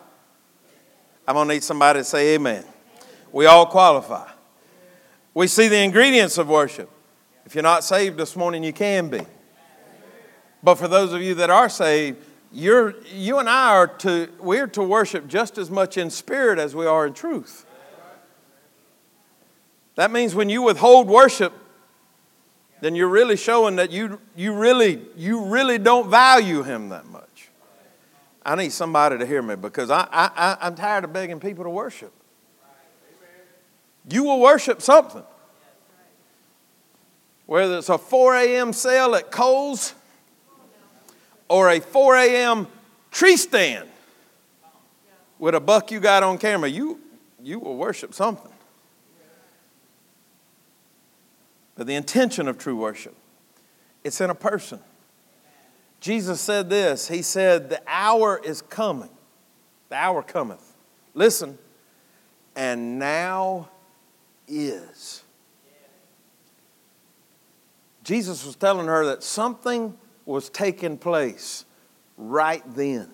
I'm 1.28 1.34
going 1.36 1.46
to 1.46 1.54
need 1.54 1.62
somebody 1.62 2.00
to 2.00 2.04
say 2.04 2.34
amen. 2.34 2.64
We 3.32 3.46
all 3.46 3.66
qualify. 3.66 4.28
We 5.34 5.46
see 5.46 5.68
the 5.68 5.78
ingredients 5.78 6.38
of 6.38 6.48
worship. 6.48 6.90
If 7.46 7.54
you're 7.54 7.62
not 7.62 7.84
saved 7.84 8.16
this 8.16 8.36
morning, 8.36 8.62
you 8.62 8.72
can 8.72 9.08
be. 9.08 9.20
But 10.62 10.74
for 10.76 10.88
those 10.88 11.12
of 11.12 11.22
you 11.22 11.34
that 11.36 11.50
are 11.50 11.68
saved, 11.68 12.18
you're, 12.52 12.94
you 13.12 13.38
and 13.38 13.48
I 13.48 13.68
are 13.68 13.86
to, 13.98 14.28
we're 14.40 14.66
to 14.68 14.82
worship 14.82 15.28
just 15.28 15.56
as 15.56 15.70
much 15.70 15.96
in 15.96 16.10
spirit 16.10 16.58
as 16.58 16.74
we 16.74 16.86
are 16.86 17.06
in 17.06 17.12
truth. 17.12 17.64
That 19.94 20.10
means 20.10 20.34
when 20.34 20.48
you 20.48 20.62
withhold 20.62 21.08
worship, 21.08 21.52
then 22.80 22.94
you're 22.94 23.08
really 23.08 23.36
showing 23.36 23.76
that 23.76 23.90
you, 23.90 24.20
you, 24.34 24.52
really, 24.52 25.02
you 25.16 25.44
really 25.44 25.78
don't 25.78 26.10
value 26.10 26.62
Him 26.62 26.88
that 26.88 27.06
much. 27.06 27.50
I 28.44 28.54
need 28.56 28.72
somebody 28.72 29.18
to 29.18 29.26
hear 29.26 29.42
me 29.42 29.54
because 29.54 29.90
I, 29.90 30.08
I, 30.10 30.56
I'm 30.60 30.74
tired 30.74 31.04
of 31.04 31.12
begging 31.12 31.38
people 31.40 31.64
to 31.64 31.70
worship. 31.70 32.12
You 34.08 34.24
will 34.24 34.40
worship 34.40 34.80
something. 34.82 35.22
Whether 37.46 37.78
it's 37.78 37.88
a 37.88 37.98
4 37.98 38.34
a.m. 38.36 38.72
sale 38.72 39.14
at 39.14 39.30
Kohl's 39.30 39.94
or 41.48 41.68
a 41.70 41.80
4 41.80 42.16
a.m. 42.16 42.68
tree 43.10 43.36
stand 43.36 43.88
with 45.38 45.54
a 45.54 45.60
buck 45.60 45.90
you 45.90 45.98
got 45.98 46.22
on 46.22 46.38
camera, 46.38 46.68
you, 46.68 47.00
you 47.42 47.58
will 47.58 47.76
worship 47.76 48.14
something. 48.14 48.52
But 51.74 51.86
the 51.86 51.94
intention 51.94 52.46
of 52.46 52.58
true 52.58 52.76
worship, 52.76 53.16
it's 54.04 54.20
in 54.20 54.30
a 54.30 54.34
person. 54.34 54.80
Jesus 56.00 56.40
said 56.40 56.70
this 56.70 57.08
He 57.08 57.22
said, 57.22 57.70
The 57.70 57.82
hour 57.86 58.40
is 58.42 58.62
coming. 58.62 59.10
The 59.88 59.96
hour 59.96 60.22
cometh. 60.22 60.76
Listen, 61.14 61.58
and 62.54 62.98
now 62.98 63.70
is. 64.50 65.22
Jesus 68.02 68.44
was 68.44 68.56
telling 68.56 68.86
her 68.86 69.06
that 69.06 69.22
something 69.22 69.96
was 70.26 70.48
taking 70.48 70.98
place 70.98 71.64
right 72.16 72.62
then. 72.74 73.08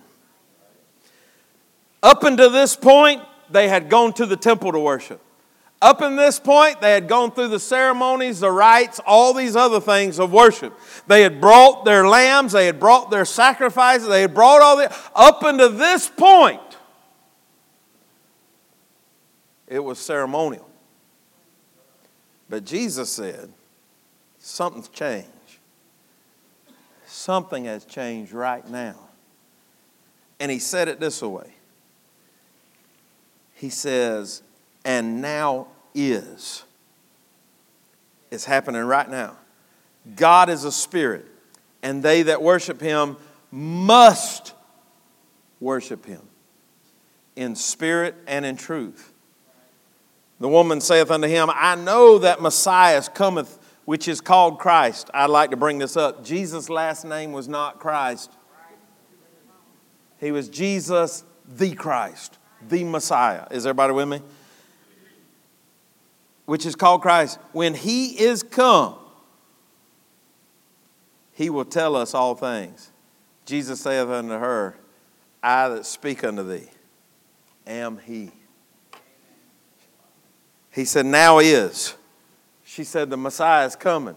Up 2.03 2.25
until 2.25 2.51
this 2.51 2.77
point, 2.77 3.23
they 3.51 3.69
had 3.69 3.89
gone 3.89 4.13
to 4.15 4.27
the 4.27 4.37
temple 4.37 4.73
to 4.73 4.79
worship. 4.79 5.21
Up 5.83 6.01
in 6.01 6.17
this 6.17 6.41
point, 6.41 6.81
they 6.81 6.93
had 6.93 7.07
gone 7.07 7.31
through 7.33 7.49
the 7.49 7.61
ceremonies, 7.61 8.41
the 8.41 8.51
rites, 8.51 8.99
all 9.07 9.35
these 9.35 9.55
other 9.55 9.81
things 9.81 10.19
of 10.19 10.33
worship. 10.33 10.73
They 11.07 11.23
had 11.23 11.41
brought 11.41 11.85
their 11.85 12.09
lambs, 12.09 12.53
they 12.53 12.67
had 12.67 12.81
brought 12.81 13.11
their 13.11 13.27
sacrifices, 13.27 14.09
they 14.09 14.23
had 14.23 14.35
brought 14.35 14.63
all 14.63 14.79
the. 14.79 14.95
Up 15.15 15.43
until 15.43 15.71
this 15.71 16.09
point, 16.09 16.61
it 19.67 19.81
was 19.81 19.99
ceremonial. 19.99 20.66
But 22.49 22.65
Jesus 22.65 23.11
said, 23.13 23.53
something's 24.39 24.89
changed. 24.89 25.31
Something 27.07 27.65
has 27.65 27.85
changed 27.85 28.33
right 28.33 28.69
now. 28.69 28.97
And 30.39 30.51
he 30.51 30.59
said 30.59 30.89
it 30.89 31.01
this 31.01 31.23
way 31.23 31.55
He 33.55 33.71
says, 33.71 34.43
and 34.85 35.21
now 35.21 35.69
is. 35.95 36.65
It's 38.31 38.45
happening 38.45 38.83
right 38.83 39.09
now. 39.09 39.37
God 40.15 40.49
is 40.49 40.65
a 40.65 40.73
spirit, 40.73 41.27
and 41.83 42.03
they 42.03 42.23
that 42.23 42.43
worship 42.43 42.81
him 42.81 43.17
must 43.51 44.53
worship 45.61 46.05
him 46.05 46.21
in 47.35 47.55
spirit 47.57 48.15
and 48.27 48.45
in 48.45 48.57
truth. 48.57 49.13
The 50.39 50.49
woman 50.49 50.81
saith 50.81 51.11
unto 51.11 51.29
him, 51.29 51.49
I 51.53 51.77
know 51.77 52.19
that 52.19 52.43
Messiah 52.43 53.03
cometh, 53.15 53.59
which 53.85 54.09
is 54.09 54.21
called 54.21 54.59
Christ. 54.59 55.11
I'd 55.15 55.31
like 55.31 55.51
to 55.51 55.57
bring 55.57 55.79
this 55.79 55.97
up. 55.97 56.25
Jesus' 56.25 56.69
last 56.69 57.05
name 57.05 57.33
was 57.33 57.49
not 57.49 57.79
Christ, 57.79 58.31
he 60.19 60.31
was 60.33 60.49
Jesus 60.49 61.25
the 61.47 61.75
Christ, 61.75 62.39
the 62.69 62.85
Messiah. 62.85 63.47
Is 63.51 63.67
everybody 63.67 63.93
with 63.93 64.09
me? 64.09 64.21
which 66.47 66.65
is 66.65 66.75
called 66.75 67.03
Christ, 67.03 67.39
when 67.53 67.75
he 67.75 68.21
is 68.21 68.43
come, 68.43 68.95
he 71.33 71.51
will 71.51 71.65
tell 71.65 71.95
us 71.95 72.15
all 72.15 72.35
things. 72.35 72.91
Jesus 73.45 73.81
saith 73.81 74.09
unto 74.09 74.35
her, 74.35 74.77
I 75.43 75.69
that 75.69 75.85
speak 75.85 76.25
unto 76.25 76.43
thee 76.43 76.69
am 77.67 77.99
he. 77.99 78.33
He 80.77 80.85
said, 80.85 81.07
Now 81.07 81.39
is. 81.39 81.95
She 82.63 82.85
said, 82.85 83.09
The 83.09 83.17
Messiah 83.17 83.65
is 83.65 83.75
coming. 83.75 84.15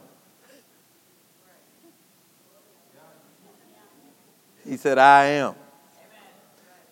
He 4.68 4.76
said, 4.76 4.98
I 4.98 5.26
am. 5.28 5.56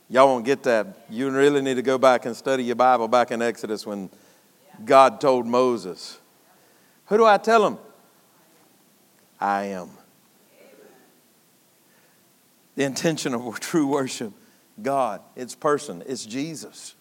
Y'all 0.09 0.27
won't 0.27 0.45
get 0.45 0.63
that. 0.63 0.87
You 1.09 1.29
really 1.29 1.61
need 1.61 1.73
to 1.73 1.81
go 1.81 1.97
back 1.97 2.25
and 2.25 2.33
study 2.33 2.63
your 2.63 2.77
Bible 2.77 3.09
back 3.09 3.29
in 3.31 3.41
Exodus 3.41 3.85
when 3.85 4.09
God 4.85 5.19
told 5.19 5.45
Moses. 5.45 6.17
Who 7.07 7.17
do 7.17 7.25
I 7.25 7.37
tell 7.37 7.67
him? 7.67 7.77
I 9.37 9.65
am. 9.65 9.89
The 12.75 12.85
intention 12.85 13.33
of 13.33 13.59
true 13.59 13.87
worship, 13.87 14.31
God, 14.81 15.19
it's 15.35 15.55
person, 15.55 16.03
it's 16.07 16.25
Jesus. 16.25 16.95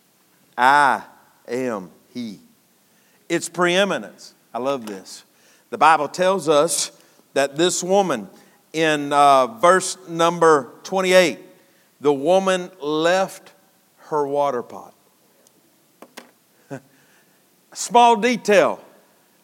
I 0.59 1.05
am 1.46 1.92
He. 2.12 2.40
It's 3.28 3.48
preeminence. 3.48 4.34
I 4.54 4.58
love 4.58 4.86
this. 4.86 5.24
The 5.70 5.78
Bible 5.78 6.08
tells 6.08 6.48
us 6.48 6.92
that 7.34 7.56
this 7.56 7.82
woman, 7.82 8.28
in 8.72 9.12
uh, 9.12 9.46
verse 9.58 9.98
number 10.08 10.72
28, 10.84 11.38
the 12.00 12.12
woman 12.12 12.70
left 12.80 13.52
her 13.98 14.26
water 14.26 14.62
pot. 14.62 14.94
Small 17.72 18.16
detail 18.16 18.80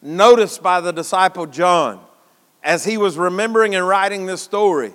noticed 0.01 0.63
by 0.63 0.81
the 0.81 0.93
disciple 0.93 1.47
John 1.47 2.01
as 2.63 2.85
he 2.85 2.97
was 2.97 3.19
remembering 3.19 3.75
and 3.75 3.87
writing 3.87 4.27
this 4.27 4.43
story 4.43 4.93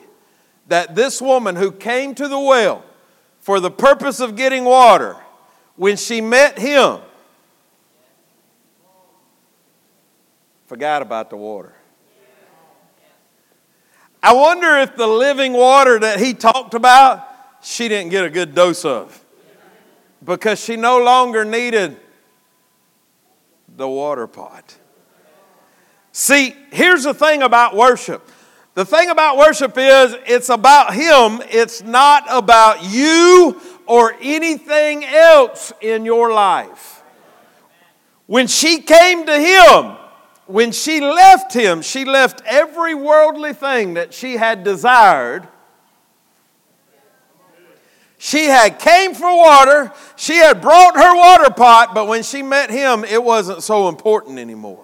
that 0.68 0.96
this 0.96 1.22
woman 1.22 1.56
who 1.56 1.72
came 1.72 2.14
to 2.16 2.28
the 2.28 2.40
well 2.40 2.84
for 3.40 3.60
the 3.60 3.72
purpose 3.72 4.20
of 4.20 4.36
getting 4.36 4.66
water, 4.66 5.16
when 5.76 5.96
she 5.96 6.20
met 6.20 6.60
him, 6.60 7.00
forgot 10.68 11.02
about 11.02 11.30
the 11.30 11.38
water. 11.38 11.74
I 14.22 14.34
wonder 14.34 14.78
if 14.78 14.96
the 14.96 15.08
living 15.08 15.54
water 15.54 16.00
that 16.00 16.20
he 16.20 16.34
talked 16.34 16.74
about, 16.74 17.26
she 17.62 17.88
didn't 17.88 18.10
get 18.10 18.26
a 18.26 18.30
good 18.30 18.54
dose 18.54 18.84
of 18.86 19.24
because 20.24 20.64
she 20.64 20.76
no 20.76 21.04
longer 21.04 21.46
needed 21.46 21.98
the 23.76 23.88
water 23.88 24.28
pot. 24.28 24.76
See, 26.12 26.56
here's 26.72 27.04
the 27.04 27.14
thing 27.14 27.44
about 27.44 27.76
worship. 27.76 28.28
The 28.74 28.86
thing 28.86 29.10
about 29.10 29.38
worship 29.38 29.78
is 29.78 30.16
it's 30.26 30.50
about 30.50 30.94
Him, 30.94 31.42
it's 31.50 31.82
not 31.82 32.26
about 32.30 32.84
you 32.84 33.62
or 33.86 34.16
anything 34.22 35.06
else 35.06 35.74
in 35.80 36.06
your 36.06 36.34
life. 36.34 37.02
When 38.26 38.48
she 38.48 38.82
came 38.82 39.26
to 39.26 39.40
Him, 39.40 39.98
when 40.48 40.72
she 40.72 41.02
left 41.02 41.54
Him, 41.54 41.82
she 41.82 42.06
left 42.06 42.42
every 42.46 42.96
worldly 42.96 43.54
thing 43.54 43.94
that 43.96 44.14
she 44.14 44.38
had 44.38 44.64
desired 44.64 45.48
she 48.18 48.46
had 48.46 48.80
came 48.80 49.14
for 49.14 49.36
water, 49.36 49.92
she 50.16 50.36
had 50.36 50.62
brought 50.62 50.96
her 50.96 51.16
water 51.16 51.52
pot, 51.52 51.94
but 51.94 52.08
when 52.08 52.24
she 52.24 52.42
met 52.42 52.72
him, 52.72 53.04
it 53.04 53.24
wasn't 53.24 53.62
so 53.62 53.90
important 53.90 54.40
anymore. 54.40 54.84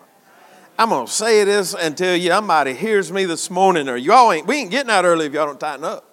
I'm 0.78 0.90
gonna 0.90 1.08
say 1.08 1.44
this 1.44 1.74
until 1.74 2.16
you 2.16 2.30
somebody 2.30 2.74
hears 2.74 3.12
me 3.12 3.26
this 3.26 3.50
morning, 3.50 3.90
or 3.90 3.96
y'all 3.96 4.32
ain't 4.32 4.46
we 4.46 4.58
ain't 4.58 4.72
getting 4.72 4.92
out 4.92 5.06
early 5.06 5.26
if 5.26 5.34
y'all 5.34 5.48
don't 5.48 5.60
tighten 5.60 5.84
up. 5.84 6.10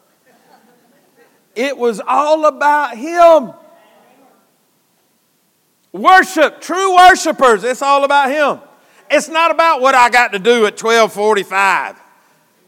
It 1.55 1.77
was 1.77 2.01
all 2.07 2.47
about 2.47 2.97
him. 2.97 3.53
Worship, 5.93 6.61
true 6.61 6.97
worshipers, 6.97 7.65
it's 7.65 7.83
all 7.83 8.05
about 8.05 8.31
him. 8.31 8.70
It's 9.11 9.29
not 9.29 9.51
about 9.51 9.81
what 9.81 9.95
I 9.95 10.09
got 10.09 10.33
to 10.33 10.39
do 10.39 10.67
at 10.67 10.81
1245. 10.81 12.01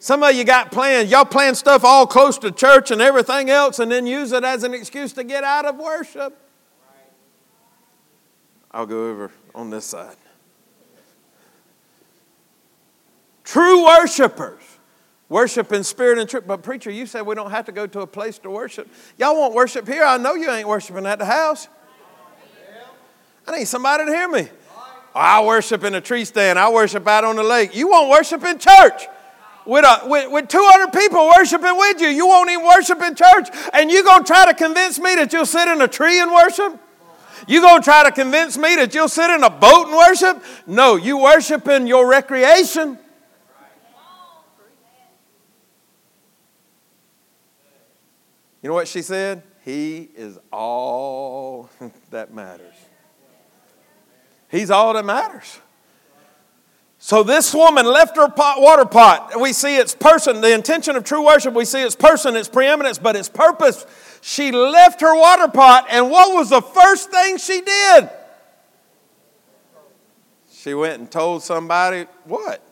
Some 0.01 0.25
of 0.25 0.35
you 0.35 0.43
got 0.43 0.73
plans. 0.73 1.11
Y'all 1.11 1.25
plan 1.25 1.55
stuff 1.55 1.85
all 1.85 2.07
close 2.07 2.37
to 2.39 2.51
church 2.51 2.91
and 2.91 3.01
everything 3.01 3.49
else 3.49 3.79
and 3.79 3.91
then 3.91 4.05
use 4.07 4.33
it 4.33 4.43
as 4.43 4.65
an 4.65 4.75
excuse 4.75 5.13
to 5.13 5.23
get 5.23 5.45
out 5.45 5.65
of 5.65 5.77
worship. 5.77 6.37
I'll 8.73 8.87
go 8.87 9.11
over 9.11 9.31
on 9.55 9.71
this 9.71 9.85
side. 9.85 10.17
True 13.45 13.85
worshipers 13.85 14.63
worship 15.29 15.73
in 15.73 15.85
spirit 15.85 16.19
and 16.19 16.29
truth. 16.29 16.45
But, 16.47 16.63
preacher, 16.63 16.91
you 16.91 17.07
said 17.07 17.23
we 17.23 17.35
don't 17.35 17.51
have 17.51 17.67
to 17.67 17.73
go 17.73 17.87
to 17.87 18.01
a 18.01 18.07
place 18.07 18.39
to 18.41 18.51
worship. 18.51 18.89
Y'all 19.19 19.39
want 19.39 19.55
worship 19.55 19.87
here? 19.87 20.05
I 20.05 20.17
know 20.19 20.35
you 20.35 20.51
ain't 20.51 20.67
worshiping 20.67 21.07
at 21.07 21.19
the 21.19 21.27
house. 21.27 21.69
I 23.47 23.59
need 23.59 23.67
somebody 23.67 24.07
to 24.07 24.11
hear 24.11 24.29
me. 24.29 24.49
I 25.15 25.45
worship 25.45 25.85
in 25.85 25.95
a 25.95 26.01
tree 26.01 26.25
stand. 26.25 26.59
I 26.59 26.71
worship 26.71 27.07
out 27.07 27.25
on 27.25 27.37
the 27.37 27.43
lake. 27.43 27.75
You 27.77 27.89
won't 27.89 28.11
worship 28.11 28.45
in 28.45 28.59
church 28.59 29.07
with, 29.67 29.85
a, 29.85 30.09
with, 30.09 30.31
with 30.31 30.49
200 30.49 30.93
people 30.93 31.29
worshiping 31.37 31.77
with 31.77 32.01
you. 32.01 32.09
You 32.09 32.27
won't 32.27 32.51
even 32.51 32.65
worship 32.65 33.01
in 33.03 33.15
church. 33.15 33.49
And 33.73 33.91
you're 33.91 34.05
going 34.05 34.25
to 34.25 34.27
try 34.27 34.47
to 34.47 34.55
convince 34.55 34.99
me 34.99 35.15
that 35.17 35.33
you'll 35.33 35.47
sit 35.47 35.69
in 35.69 35.81
a 35.81 35.89
tree 35.89 36.21
and 36.21 36.33
worship? 36.33 36.79
You 37.47 37.61
going 37.61 37.83
to 37.83 37.85
try 37.85 38.05
to 38.05 38.13
convince 38.13 38.57
me 38.57 38.77
that 38.77 38.95
you'll 38.95 39.09
sit 39.09 39.31
in 39.31 39.43
a 39.43 39.51
boat 39.51 39.89
and 39.89 39.97
worship? 39.97 40.43
No, 40.67 40.97
you 40.97 41.19
worship 41.19 41.69
in 41.69 41.87
your 41.87 42.09
recreation. 42.09 42.99
You 48.63 48.69
know 48.69 48.75
what 48.75 48.87
she 48.87 49.03
said? 49.03 49.43
He 49.65 50.09
is 50.15 50.39
all 50.53 51.69
that 52.11 52.33
matters. 52.33 52.75
He's 54.53 54.71
all 54.71 54.93
that 54.93 55.05
matters. 55.05 55.59
So 56.99 57.25
this 57.25 57.53
woman 57.53 57.87
left 57.87 58.17
her 58.17 58.29
pot, 58.29 58.61
water 58.61 58.85
pot. 58.85 59.41
We 59.41 59.53
see 59.53 59.77
its 59.77 59.95
person, 59.95 60.41
the 60.41 60.55
intention 60.55 60.95
of 60.95 61.03
true 61.03 61.25
worship, 61.25 61.55
we 61.55 61.65
see 61.65 61.83
its 61.83 61.97
person, 61.97 62.37
its 62.37 62.49
preeminence, 62.49 62.99
but 62.99 63.17
its 63.17 63.29
purpose. 63.29 63.87
She 64.21 64.53
left 64.53 65.01
her 65.01 65.17
water 65.17 65.49
pot, 65.49 65.87
and 65.91 66.11
what 66.11 66.33
was 66.33 66.51
the 66.51 66.61
first 66.61 67.11
thing 67.11 67.39
she 67.39 67.63
did? 67.63 68.11
She 70.53 70.75
went 70.75 71.01
and 71.01 71.11
told 71.11 71.43
somebody 71.43 72.07
what? 72.25 72.63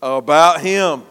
About 0.00 0.62
him. 0.62 1.02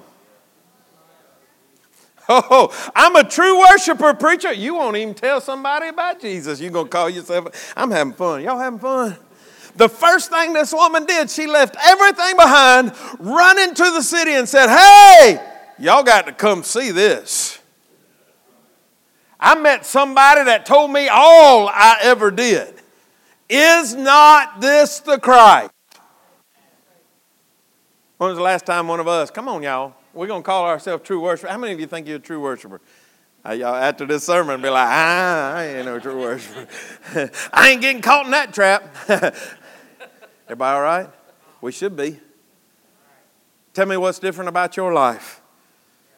Oh, 2.32 2.91
I'm 2.95 3.15
a 3.15 3.23
true 3.23 3.59
worshiper, 3.59 4.13
preacher. 4.13 4.53
You 4.53 4.75
won't 4.75 4.95
even 4.95 5.15
tell 5.15 5.41
somebody 5.41 5.88
about 5.88 6.21
Jesus. 6.21 6.61
You're 6.61 6.69
going 6.69 6.86
to 6.86 6.91
call 6.91 7.09
yourself, 7.09 7.73
I'm 7.75 7.89
having 7.89 8.13
fun. 8.13 8.43
Y'all 8.43 8.59
having 8.59 8.77
fun? 8.77 9.17
The 9.75 9.89
first 9.89 10.30
thing 10.30 10.53
this 10.53 10.71
woman 10.71 11.07
did, 11.07 11.32
she 11.32 11.47
left 11.47 11.75
everything 11.84 12.36
behind, 12.36 12.93
run 13.17 13.57
into 13.57 13.84
the 13.84 14.03
city, 14.03 14.34
and 14.34 14.47
said, 14.47 14.69
Hey, 14.69 15.43
y'all 15.80 16.03
got 16.03 16.27
to 16.27 16.32
come 16.32 16.61
see 16.63 16.91
this. 16.91 17.59
I 19.39 19.59
met 19.59 19.86
somebody 19.86 20.43
that 20.43 20.65
told 20.65 20.91
me 20.91 21.07
all 21.07 21.67
I 21.67 21.97
ever 22.03 22.30
did. 22.30 22.75
Is 23.49 23.95
not 23.95 24.61
this 24.61 24.99
the 24.99 25.17
Christ? 25.17 25.71
When 28.17 28.30
was 28.30 28.38
the 28.38 28.43
last 28.43 28.65
time 28.67 28.88
one 28.88 28.99
of 28.99 29.07
us, 29.07 29.32
come 29.32 29.47
on, 29.47 29.63
y'all, 29.63 29.95
we're 30.20 30.28
going 30.28 30.41
to 30.41 30.45
call 30.45 30.65
ourselves 30.65 31.01
true 31.05 31.22
worshipers. 31.22 31.49
How 31.49 31.57
many 31.57 31.72
of 31.72 31.80
you 31.80 31.88
think 31.88 32.05
you're 32.05 32.17
a 32.17 32.20
true 32.20 32.41
worshiper? 32.41 32.82
Uh, 33.45 33.53
y'all, 33.53 33.74
after 33.74 34.05
this 34.05 34.26
sermon, 34.26 34.61
be 34.61 34.67
like, 34.67 34.86
ah, 34.86 35.53
I 35.53 35.65
ain't 35.67 35.86
no 35.86 35.97
true 35.97 36.20
worshiper. 36.20 36.67
I 37.53 37.70
ain't 37.70 37.80
getting 37.80 38.01
caught 38.01 38.26
in 38.26 38.32
that 38.32 38.53
trap. 38.53 38.93
Everybody 39.07 40.76
all 40.76 40.82
right? 40.82 41.09
We 41.61 41.72
should 41.72 41.95
be. 41.95 42.20
Tell 43.74 43.86
me 43.86 43.95
what's 43.95 44.20
different 44.20 44.49
about 44.49 44.76
your 44.76 44.91
life. 44.91 45.39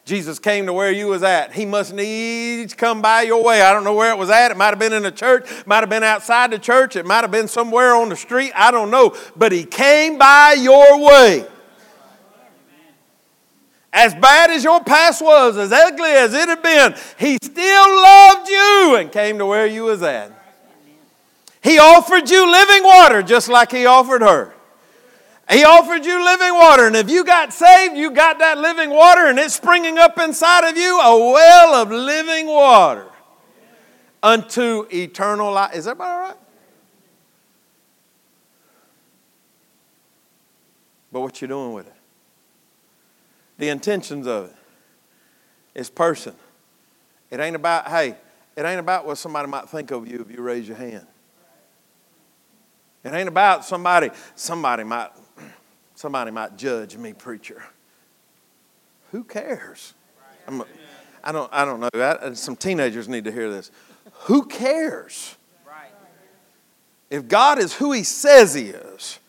Jesus 0.03 0.39
came 0.39 0.65
to 0.65 0.73
where 0.73 0.91
you 0.91 1.05
was 1.05 1.21
at. 1.21 1.53
He 1.53 1.67
must 1.67 1.93
needs 1.93 2.73
come 2.73 3.03
by 3.03 3.21
your 3.21 3.43
way. 3.43 3.61
I 3.61 3.71
don't 3.71 3.83
know 3.83 3.93
where 3.93 4.09
it 4.09 4.17
was 4.17 4.31
at. 4.31 4.49
It 4.49 4.57
might 4.57 4.69
have 4.69 4.79
been 4.79 4.93
in 4.93 5.03
the 5.03 5.11
church, 5.11 5.47
might 5.67 5.81
have 5.81 5.91
been 5.91 6.03
outside 6.03 6.49
the 6.49 6.57
church, 6.57 6.95
it 6.95 7.05
might 7.05 7.21
have 7.21 7.29
been 7.29 7.47
somewhere 7.47 7.95
on 7.95 8.09
the 8.09 8.15
street. 8.15 8.51
I 8.55 8.71
don't 8.71 8.89
know. 8.89 9.15
But 9.35 9.51
he 9.51 9.63
came 9.63 10.17
by 10.17 10.53
your 10.53 11.05
way. 11.05 11.45
As 13.93 14.15
bad 14.15 14.49
as 14.51 14.63
your 14.63 14.81
past 14.81 15.21
was, 15.21 15.57
as 15.57 15.71
ugly 15.71 16.11
as 16.11 16.33
it 16.33 16.47
had 16.47 16.63
been, 16.63 16.95
he 17.17 17.37
still 17.43 17.95
loved 17.95 18.49
you 18.49 18.95
and 18.97 19.11
came 19.11 19.37
to 19.37 19.45
where 19.45 19.67
you 19.67 19.83
was 19.83 20.01
at. 20.01 20.31
He 21.61 21.77
offered 21.77 22.29
you 22.29 22.49
living 22.49 22.83
water 22.83 23.21
just 23.21 23.49
like 23.49 23.71
he 23.71 23.85
offered 23.85 24.21
her. 24.21 24.53
He 25.49 25.65
offered 25.65 26.05
you 26.05 26.23
living 26.23 26.53
water. 26.53 26.87
And 26.87 26.95
if 26.95 27.09
you 27.09 27.25
got 27.25 27.51
saved, 27.51 27.97
you 27.97 28.11
got 28.11 28.39
that 28.39 28.57
living 28.57 28.89
water 28.89 29.27
and 29.27 29.37
it's 29.37 29.55
springing 29.55 29.97
up 29.97 30.17
inside 30.17 30.69
of 30.69 30.77
you 30.77 30.99
a 30.99 31.31
well 31.33 31.75
of 31.75 31.91
living 31.91 32.47
water 32.47 33.07
unto 34.23 34.85
eternal 34.89 35.51
life. 35.51 35.75
Is 35.75 35.87
everybody 35.87 36.11
all 36.11 36.19
right? 36.19 36.37
But 41.11 41.19
what 41.19 41.41
you 41.41 41.49
doing 41.49 41.73
with 41.73 41.87
it? 41.87 42.00
The 43.61 43.69
intentions 43.69 44.25
of 44.25 44.45
it. 44.45 44.55
It's 45.75 45.89
person. 45.89 46.33
It 47.29 47.39
ain't 47.39 47.55
about, 47.55 47.87
hey, 47.87 48.15
it 48.57 48.65
ain't 48.65 48.79
about 48.79 49.05
what 49.05 49.19
somebody 49.19 49.47
might 49.47 49.69
think 49.69 49.91
of 49.91 50.07
you 50.07 50.19
if 50.19 50.35
you 50.35 50.41
raise 50.41 50.67
your 50.67 50.77
hand. 50.77 51.05
It 53.03 53.13
ain't 53.13 53.29
about 53.29 53.63
somebody, 53.63 54.09
somebody 54.35 54.83
might 54.83 55.11
Somebody 56.01 56.31
might 56.31 56.57
judge 56.57 56.97
me, 56.97 57.13
preacher. 57.13 57.61
Who 59.11 59.23
cares? 59.23 59.93
I'm, 60.47 60.63
I 61.23 61.31
don't, 61.31 61.53
I 61.53 61.63
don't 61.63 61.79
know. 61.79 61.89
that. 61.93 62.35
some 62.37 62.55
teenagers 62.55 63.07
need 63.07 63.25
to 63.25 63.31
hear 63.31 63.51
this. 63.51 63.69
Who 64.21 64.47
cares? 64.47 65.35
If 67.11 67.27
God 67.27 67.59
is 67.59 67.73
who 67.75 67.91
He 67.91 68.01
says 68.01 68.55
He 68.55 68.69
is, 68.69 69.19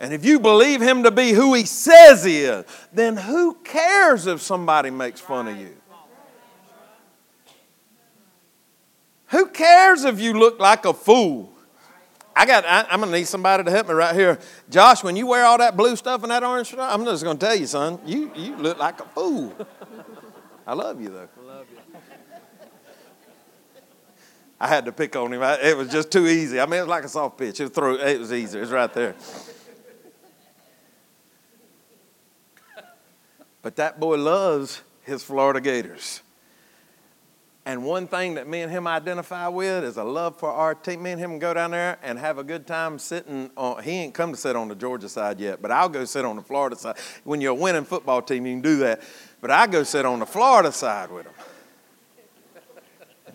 and 0.00 0.12
if 0.12 0.24
you 0.24 0.38
believe 0.38 0.80
Him 0.80 1.02
to 1.02 1.10
be 1.10 1.32
who 1.32 1.54
He 1.54 1.64
says 1.64 2.24
He 2.24 2.38
is, 2.38 2.64
then 2.92 3.16
who 3.16 3.54
cares 3.64 4.26
if 4.26 4.40
somebody 4.42 4.90
makes 4.90 5.20
fun 5.20 5.48
of 5.48 5.56
you? 5.56 5.76
Who 9.28 9.48
cares 9.48 10.04
if 10.04 10.20
you 10.20 10.34
look 10.34 10.58
like 10.58 10.84
a 10.84 10.94
fool? 10.94 11.52
I 12.34 12.46
got. 12.46 12.64
I, 12.64 12.94
am 12.94 13.00
gonna 13.00 13.10
need 13.10 13.26
somebody 13.26 13.64
to 13.64 13.70
help 13.70 13.88
me 13.88 13.94
right 13.94 14.14
here, 14.14 14.38
Josh. 14.70 15.02
When 15.02 15.16
you 15.16 15.26
wear 15.26 15.44
all 15.44 15.58
that 15.58 15.76
blue 15.76 15.96
stuff 15.96 16.22
and 16.22 16.30
that 16.30 16.44
orange 16.44 16.68
stuff, 16.68 16.88
I'm 16.94 17.04
just 17.04 17.24
gonna 17.24 17.38
tell 17.38 17.54
you, 17.54 17.66
son. 17.66 17.98
You 18.06 18.30
you 18.36 18.56
look 18.56 18.78
like 18.78 19.00
a 19.00 19.04
fool. 19.06 19.52
I 20.64 20.74
love 20.74 21.00
you 21.00 21.08
though. 21.08 21.28
I 21.36 21.46
love 21.46 21.66
you. 21.72 21.78
I 24.60 24.68
had 24.68 24.84
to 24.84 24.92
pick 24.92 25.16
on 25.16 25.32
him. 25.32 25.42
It 25.42 25.76
was 25.76 25.88
just 25.88 26.12
too 26.12 26.26
easy. 26.26 26.60
I 26.60 26.66
mean, 26.66 26.78
it 26.78 26.82
was 26.82 26.88
like 26.88 27.04
a 27.04 27.08
soft 27.08 27.38
pitch. 27.38 27.60
It 27.60 27.64
was, 27.64 27.72
throw, 27.72 27.94
it 27.94 28.18
was 28.18 28.32
easy. 28.32 28.58
It 28.58 28.62
was 28.62 28.70
right 28.70 28.92
there. 28.92 29.14
But 33.62 33.76
that 33.76 33.98
boy 33.98 34.16
loves 34.16 34.82
his 35.02 35.22
Florida 35.22 35.60
Gators. 35.60 36.22
And 37.68 37.84
one 37.84 38.06
thing 38.06 38.34
that 38.34 38.48
me 38.48 38.62
and 38.62 38.72
him 38.72 38.86
identify 38.86 39.46
with 39.48 39.84
is 39.84 39.98
a 39.98 40.02
love 40.02 40.38
for 40.38 40.50
our 40.50 40.74
team. 40.74 41.02
Me 41.02 41.10
and 41.10 41.20
him 41.20 41.38
go 41.38 41.52
down 41.52 41.72
there 41.72 41.98
and 42.02 42.18
have 42.18 42.38
a 42.38 42.42
good 42.42 42.66
time 42.66 42.98
sitting 42.98 43.50
on, 43.58 43.82
he 43.82 43.90
ain't 43.90 44.14
come 44.14 44.32
to 44.32 44.38
sit 44.38 44.56
on 44.56 44.68
the 44.68 44.74
Georgia 44.74 45.06
side 45.06 45.38
yet, 45.38 45.60
but 45.60 45.70
I'll 45.70 45.90
go 45.90 46.06
sit 46.06 46.24
on 46.24 46.36
the 46.36 46.42
Florida 46.42 46.76
side. 46.76 46.96
When 47.24 47.42
you're 47.42 47.52
a 47.52 47.54
winning 47.54 47.84
football 47.84 48.22
team, 48.22 48.46
you 48.46 48.54
can 48.54 48.62
do 48.62 48.78
that. 48.78 49.02
But 49.42 49.50
I 49.50 49.66
go 49.66 49.82
sit 49.82 50.06
on 50.06 50.20
the 50.20 50.24
Florida 50.24 50.72
side 50.72 51.10
with 51.10 51.26
him. 51.26 51.34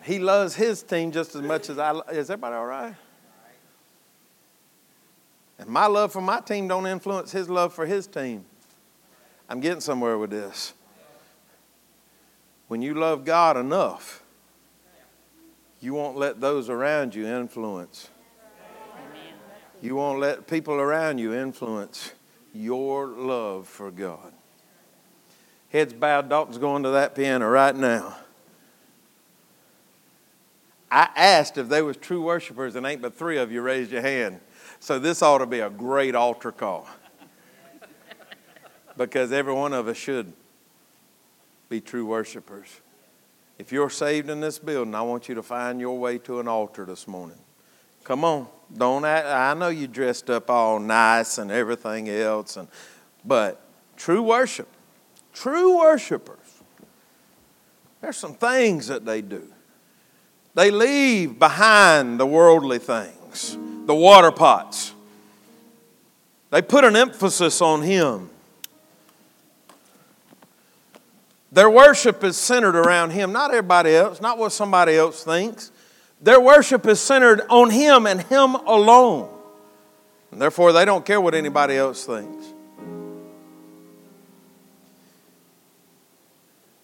He 0.03 0.17
loves 0.17 0.55
his 0.55 0.81
team 0.81 1.11
just 1.11 1.35
as 1.35 1.41
much 1.43 1.69
as 1.69 1.77
I 1.77 1.91
Is 2.11 2.31
everybody 2.31 2.55
all 2.55 2.65
right? 2.65 2.95
And 5.59 5.69
my 5.69 5.85
love 5.85 6.11
for 6.11 6.21
my 6.21 6.39
team 6.39 6.67
don't 6.67 6.87
influence 6.87 7.31
his 7.31 7.49
love 7.51 7.71
for 7.71 7.85
his 7.85 8.07
team. 8.07 8.45
I'm 9.49 9.59
getting 9.59 9.81
somewhere 9.81 10.17
with 10.17 10.29
this. 10.29 10.73
When 12.67 12.81
you 12.81 12.93
love 12.95 13.25
God 13.25 13.57
enough, 13.57 14.23
you 15.79 15.93
won't 15.93 16.17
let 16.17 16.39
those 16.39 16.69
around 16.69 17.13
you 17.13 17.27
influence. 17.27 18.09
You 19.81 19.95
won't 19.95 20.19
let 20.19 20.47
people 20.47 20.75
around 20.75 21.17
you 21.17 21.33
influence 21.33 22.13
your 22.53 23.07
love 23.07 23.67
for 23.67 23.91
God. 23.91 24.31
Heads 25.69 25.91
bowed, 25.91 26.29
Dalton's 26.29 26.57
going 26.57 26.83
to 26.83 26.89
that 26.91 27.15
piano 27.15 27.49
right 27.49 27.75
now. 27.75 28.15
I 30.89 31.09
asked 31.15 31.57
if 31.57 31.67
they 31.67 31.81
was 31.81 31.97
true 31.97 32.21
worshipers, 32.21 32.75
and 32.75 32.85
ain't 32.85 33.01
but 33.01 33.17
three 33.17 33.37
of 33.37 33.51
you 33.51 33.61
raised 33.61 33.91
your 33.91 34.03
hand. 34.03 34.39
So 34.79 34.99
this 34.99 35.21
ought 35.23 35.39
to 35.39 35.47
be 35.47 35.59
a 35.59 35.69
great 35.69 36.13
altar 36.13 36.51
call. 36.51 36.87
Because 38.97 39.31
every 39.31 39.53
one 39.53 39.73
of 39.73 39.87
us 39.87 39.97
should 39.97 40.31
be 41.69 41.81
true 41.81 42.05
worshipers. 42.05 42.67
If 43.57 43.71
you're 43.71 43.89
saved 43.89 44.29
in 44.29 44.41
this 44.41 44.59
building, 44.59 44.95
I 44.95 45.01
want 45.01 45.29
you 45.29 45.35
to 45.35 45.43
find 45.43 45.79
your 45.79 45.97
way 45.97 46.17
to 46.19 46.39
an 46.39 46.47
altar 46.47 46.85
this 46.85 47.07
morning. 47.07 47.37
Come 48.03 48.23
on. 48.23 48.47
Don't 48.75 49.05
act, 49.05 49.27
I 49.27 49.53
know 49.53 49.69
you 49.69 49.87
dressed 49.87 50.29
up 50.29 50.49
all 50.49 50.79
nice 50.79 51.37
and 51.37 51.51
everything 51.51 52.09
else, 52.09 52.57
and, 52.57 52.67
but 53.23 53.61
true 53.95 54.23
worship, 54.23 54.67
true 55.33 55.77
worshipers, 55.77 56.37
there's 58.01 58.17
some 58.17 58.33
things 58.33 58.87
that 58.87 59.05
they 59.05 59.21
do. 59.21 59.47
They 60.55 60.71
leave 60.71 61.39
behind 61.39 62.19
the 62.19 62.25
worldly 62.25 62.79
things, 62.79 63.57
the 63.85 63.95
water 63.95 64.31
pots. 64.31 64.93
They 66.49 66.61
put 66.61 66.83
an 66.83 66.95
emphasis 66.95 67.61
on 67.61 67.81
Him. 67.81 68.29
Their 71.53 71.69
worship 71.69 72.23
is 72.23 72.35
centered 72.35 72.75
around 72.75 73.11
Him, 73.11 73.31
not 73.31 73.51
everybody 73.51 73.95
else, 73.95 74.19
not 74.19 74.39
what 74.39 74.51
somebody 74.51 74.95
else 74.95 75.23
thinks. 75.23 75.71
Their 76.19 76.41
worship 76.41 76.87
is 76.87 76.99
centered 76.99 77.41
on 77.47 77.69
Him 77.69 78.07
and 78.07 78.21
Him 78.23 78.55
alone. 78.55 79.29
And 80.31 80.41
therefore, 80.41 80.73
they 80.73 80.83
don't 80.83 81.05
care 81.05 81.21
what 81.21 81.35
anybody 81.35 81.75
else 81.75 82.05
thinks. 82.05 82.43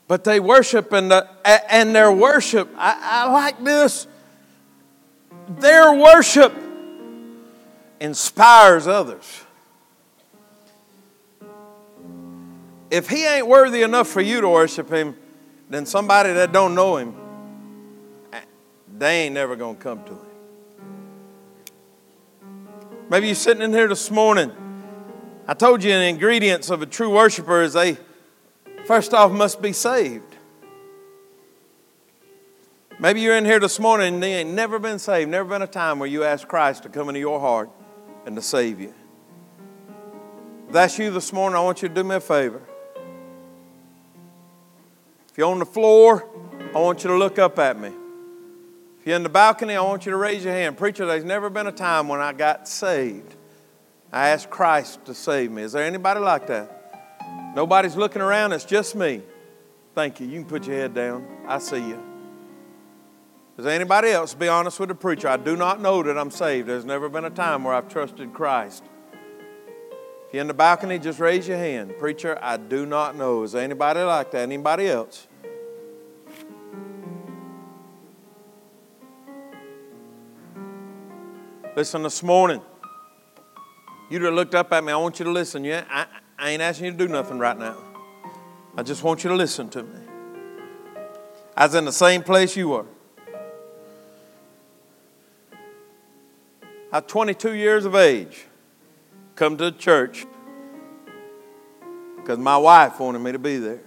But 0.07 0.23
they 0.23 0.39
worship, 0.39 0.93
and, 0.93 1.11
uh, 1.11 1.23
the, 1.43 1.73
and 1.73 1.95
their 1.95 2.11
worship, 2.11 2.69
I, 2.77 3.25
I 3.25 3.31
like 3.31 3.63
this. 3.63 4.05
Their 5.47 5.93
worship 5.93 6.53
inspires 7.99 8.85
others. 8.85 9.25
If 12.91 13.09
he 13.09 13.25
ain't 13.25 13.47
worthy 13.47 13.83
enough 13.83 14.07
for 14.07 14.21
you 14.21 14.41
to 14.41 14.49
worship 14.49 14.89
him, 14.89 15.15
then 15.69 15.85
somebody 15.85 16.33
that 16.33 16.51
don't 16.51 16.73
know 16.73 16.97
him, 16.97 17.15
they 18.97 19.25
ain't 19.25 19.35
never 19.35 19.55
going 19.55 19.75
to 19.75 19.81
come 19.81 20.03
to 20.05 20.11
him. 20.11 20.19
Maybe 23.09 23.27
you're 23.27 23.35
sitting 23.35 23.63
in 23.63 23.71
here 23.71 23.87
this 23.87 24.09
morning. 24.11 24.51
I 25.47 25.53
told 25.53 25.83
you 25.83 25.91
the 25.91 26.05
ingredients 26.05 26.69
of 26.69 26.81
a 26.81 26.85
true 26.85 27.11
worshiper 27.11 27.61
is 27.61 27.73
they, 27.73 27.97
first 28.85 29.13
off, 29.13 29.31
must 29.31 29.61
be 29.61 29.73
saved. 29.73 30.35
Maybe 32.99 33.21
you're 33.21 33.37
in 33.37 33.45
here 33.45 33.59
this 33.59 33.79
morning 33.79 34.15
and 34.15 34.23
you 34.23 34.29
ain't 34.29 34.49
never 34.49 34.77
been 34.77 34.99
saved, 34.99 35.29
never 35.31 35.47
been 35.47 35.61
a 35.61 35.67
time 35.67 35.99
where 35.99 36.09
you 36.09 36.23
asked 36.23 36.47
Christ 36.47 36.83
to 36.83 36.89
come 36.89 37.07
into 37.07 37.19
your 37.19 37.39
heart 37.39 37.69
and 38.25 38.35
to 38.35 38.41
save 38.41 38.79
you. 38.79 38.93
If 40.67 40.73
that's 40.73 40.99
you 40.99 41.09
this 41.09 41.31
morning, 41.31 41.57
I 41.57 41.61
want 41.61 41.81
you 41.81 41.87
to 41.87 41.95
do 41.95 42.03
me 42.03 42.15
a 42.15 42.19
favor 42.19 42.61
you're 45.39 45.49
on 45.49 45.59
the 45.59 45.65
floor, 45.65 46.27
I 46.75 46.79
want 46.79 47.01
you 47.05 47.11
to 47.11 47.17
look 47.17 47.39
up 47.39 47.57
at 47.59 47.79
me. 47.79 47.87
If 48.99 49.07
you're 49.07 49.15
in 49.15 49.23
the 49.23 49.29
balcony, 49.29 49.73
I 49.73 49.81
want 49.81 50.05
you 50.05 50.11
to 50.11 50.17
raise 50.17 50.43
your 50.43 50.53
hand. 50.53 50.77
Preacher, 50.77 51.05
there's 51.05 51.23
never 51.23 51.49
been 51.49 51.65
a 51.65 51.71
time 51.71 52.09
when 52.09 52.19
I 52.19 52.33
got 52.33 52.67
saved. 52.67 53.37
I 54.11 54.29
asked 54.29 54.49
Christ 54.49 55.05
to 55.05 55.13
save 55.13 55.49
me. 55.49 55.61
Is 55.61 55.71
there 55.71 55.85
anybody 55.85 56.19
like 56.19 56.47
that? 56.47 57.53
Nobody's 57.55 57.95
looking 57.95 58.21
around, 58.21 58.51
it's 58.51 58.65
just 58.65 58.97
me. 58.97 59.21
Thank 59.95 60.19
you. 60.19 60.27
You 60.27 60.41
can 60.41 60.45
put 60.45 60.67
your 60.67 60.75
head 60.75 60.93
down. 60.93 61.25
I 61.47 61.59
see 61.59 61.87
you. 61.87 62.03
Is 63.57 63.63
there 63.63 63.73
anybody 63.73 64.09
else? 64.09 64.33
Be 64.33 64.49
honest 64.49 64.77
with 64.77 64.89
the 64.89 64.95
preacher. 64.95 65.29
I 65.29 65.37
do 65.37 65.55
not 65.55 65.79
know 65.79 66.03
that 66.03 66.17
I'm 66.17 66.31
saved. 66.31 66.67
There's 66.67 66.83
never 66.83 67.07
been 67.07 67.23
a 67.23 67.29
time 67.29 67.63
where 67.63 67.73
I've 67.73 67.87
trusted 67.87 68.33
Christ. 68.33 68.83
If 70.27 70.33
you're 70.33 70.41
in 70.41 70.47
the 70.47 70.53
balcony, 70.53 70.99
just 70.99 71.21
raise 71.21 71.47
your 71.47 71.57
hand. 71.57 71.97
Preacher, 71.97 72.37
I 72.41 72.57
do 72.57 72.85
not 72.85 73.15
know. 73.15 73.43
Is 73.43 73.53
there 73.53 73.63
anybody 73.63 74.01
like 74.01 74.31
that? 74.31 74.41
Anybody 74.41 74.87
else? 74.87 75.27
Listen, 81.75 82.01
this 82.01 82.23
morning, 82.23 82.61
you 84.09 84.17
that 84.19 84.31
looked 84.31 84.55
up 84.55 84.71
at 84.73 84.83
me, 84.83 84.91
I 84.91 84.97
want 84.97 85.19
you 85.19 85.25
to 85.25 85.31
listen. 85.31 85.63
Yeah, 85.63 85.85
I, 85.87 86.07
I 86.37 86.49
ain't 86.49 86.63
asking 86.63 86.85
you 86.85 86.91
to 86.93 86.97
do 86.97 87.07
nothing 87.07 87.37
right 87.37 87.57
now. 87.57 87.77
I 88.75 88.81
just 88.81 89.03
want 89.03 89.23
you 89.23 89.29
to 89.29 89.35
listen 89.35 89.69
to 89.69 89.83
me. 89.83 89.99
I 91.55 91.65
was 91.65 91.75
in 91.75 91.85
the 91.85 91.91
same 91.91 92.23
place 92.23 92.55
you 92.57 92.69
were. 92.69 92.85
At 96.91 97.07
22 97.07 97.53
years 97.53 97.85
of 97.85 97.93
age, 97.93 98.45
come 99.35 99.55
to 99.57 99.65
the 99.65 99.77
church 99.77 100.25
because 102.15 102.39
my 102.39 102.57
wife 102.57 102.99
wanted 102.99 103.19
me 103.19 103.31
to 103.31 103.39
be 103.39 103.57
there. 103.57 103.81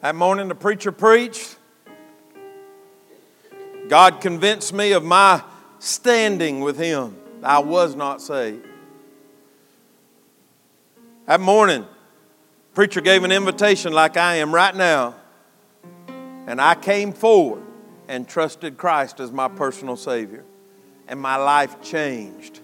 That 0.00 0.14
morning, 0.14 0.46
the 0.46 0.54
preacher 0.54 0.92
preached. 0.92 1.56
God 3.88 4.20
convinced 4.20 4.72
me 4.72 4.92
of 4.92 5.04
my 5.04 5.42
standing 5.78 6.60
with 6.60 6.78
Him. 6.78 7.16
I 7.42 7.60
was 7.60 7.94
not 7.94 8.20
saved. 8.20 8.66
That 11.26 11.40
morning, 11.40 11.84
preacher 12.74 13.00
gave 13.00 13.24
an 13.24 13.32
invitation 13.32 13.92
like 13.92 14.16
I 14.16 14.36
am 14.36 14.54
right 14.54 14.74
now, 14.74 15.14
and 16.46 16.60
I 16.60 16.74
came 16.74 17.12
forward 17.12 17.62
and 18.08 18.28
trusted 18.28 18.76
Christ 18.76 19.20
as 19.20 19.32
my 19.32 19.48
personal 19.48 19.96
Savior 19.96 20.44
and 21.08 21.20
my 21.20 21.36
life 21.36 21.80
changed. 21.82 22.60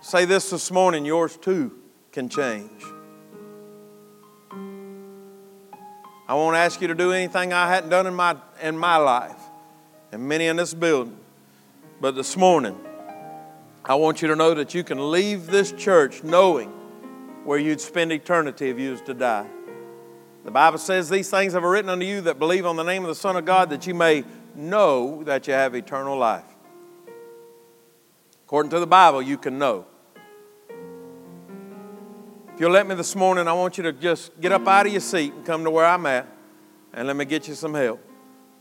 Say 0.00 0.24
this 0.24 0.50
this 0.50 0.70
morning 0.70 1.04
yours 1.04 1.36
too 1.36 1.78
can 2.12 2.28
change. 2.28 2.82
I 6.30 6.34
won't 6.34 6.54
ask 6.54 6.80
you 6.80 6.86
to 6.86 6.94
do 6.94 7.10
anything 7.10 7.52
I 7.52 7.68
hadn't 7.68 7.90
done 7.90 8.06
in 8.06 8.14
my, 8.14 8.36
in 8.62 8.78
my 8.78 8.98
life, 8.98 9.34
and 10.12 10.28
many 10.28 10.46
in 10.46 10.54
this 10.54 10.72
building. 10.72 11.18
But 12.00 12.14
this 12.14 12.36
morning, 12.36 12.78
I 13.84 13.96
want 13.96 14.22
you 14.22 14.28
to 14.28 14.36
know 14.36 14.54
that 14.54 14.72
you 14.72 14.84
can 14.84 15.10
leave 15.10 15.48
this 15.48 15.72
church 15.72 16.22
knowing 16.22 16.68
where 17.42 17.58
you'd 17.58 17.80
spend 17.80 18.12
eternity 18.12 18.70
if 18.70 18.78
you 18.78 18.92
was 18.92 19.00
to 19.00 19.14
die. 19.14 19.48
The 20.44 20.52
Bible 20.52 20.78
says, 20.78 21.10
These 21.10 21.28
things 21.28 21.52
have 21.54 21.64
I 21.64 21.66
written 21.66 21.90
unto 21.90 22.06
you 22.06 22.20
that 22.20 22.38
believe 22.38 22.64
on 22.64 22.76
the 22.76 22.84
name 22.84 23.02
of 23.02 23.08
the 23.08 23.16
Son 23.16 23.34
of 23.34 23.44
God, 23.44 23.68
that 23.70 23.88
you 23.88 23.94
may 23.94 24.22
know 24.54 25.24
that 25.24 25.48
you 25.48 25.54
have 25.54 25.74
eternal 25.74 26.16
life. 26.16 26.44
According 28.44 28.70
to 28.70 28.78
the 28.78 28.86
Bible, 28.86 29.20
you 29.20 29.36
can 29.36 29.58
know. 29.58 29.84
If 32.60 32.64
you'll 32.64 32.72
let 32.72 32.86
me 32.86 32.94
this 32.94 33.16
morning, 33.16 33.48
I 33.48 33.54
want 33.54 33.78
you 33.78 33.84
to 33.84 33.92
just 33.94 34.38
get 34.38 34.52
up 34.52 34.68
out 34.68 34.84
of 34.84 34.92
your 34.92 35.00
seat 35.00 35.32
and 35.32 35.46
come 35.46 35.64
to 35.64 35.70
where 35.70 35.86
I'm 35.86 36.04
at 36.04 36.26
and 36.92 37.06
let 37.06 37.16
me 37.16 37.24
get 37.24 37.48
you 37.48 37.54
some 37.54 37.72
help. 37.72 38.04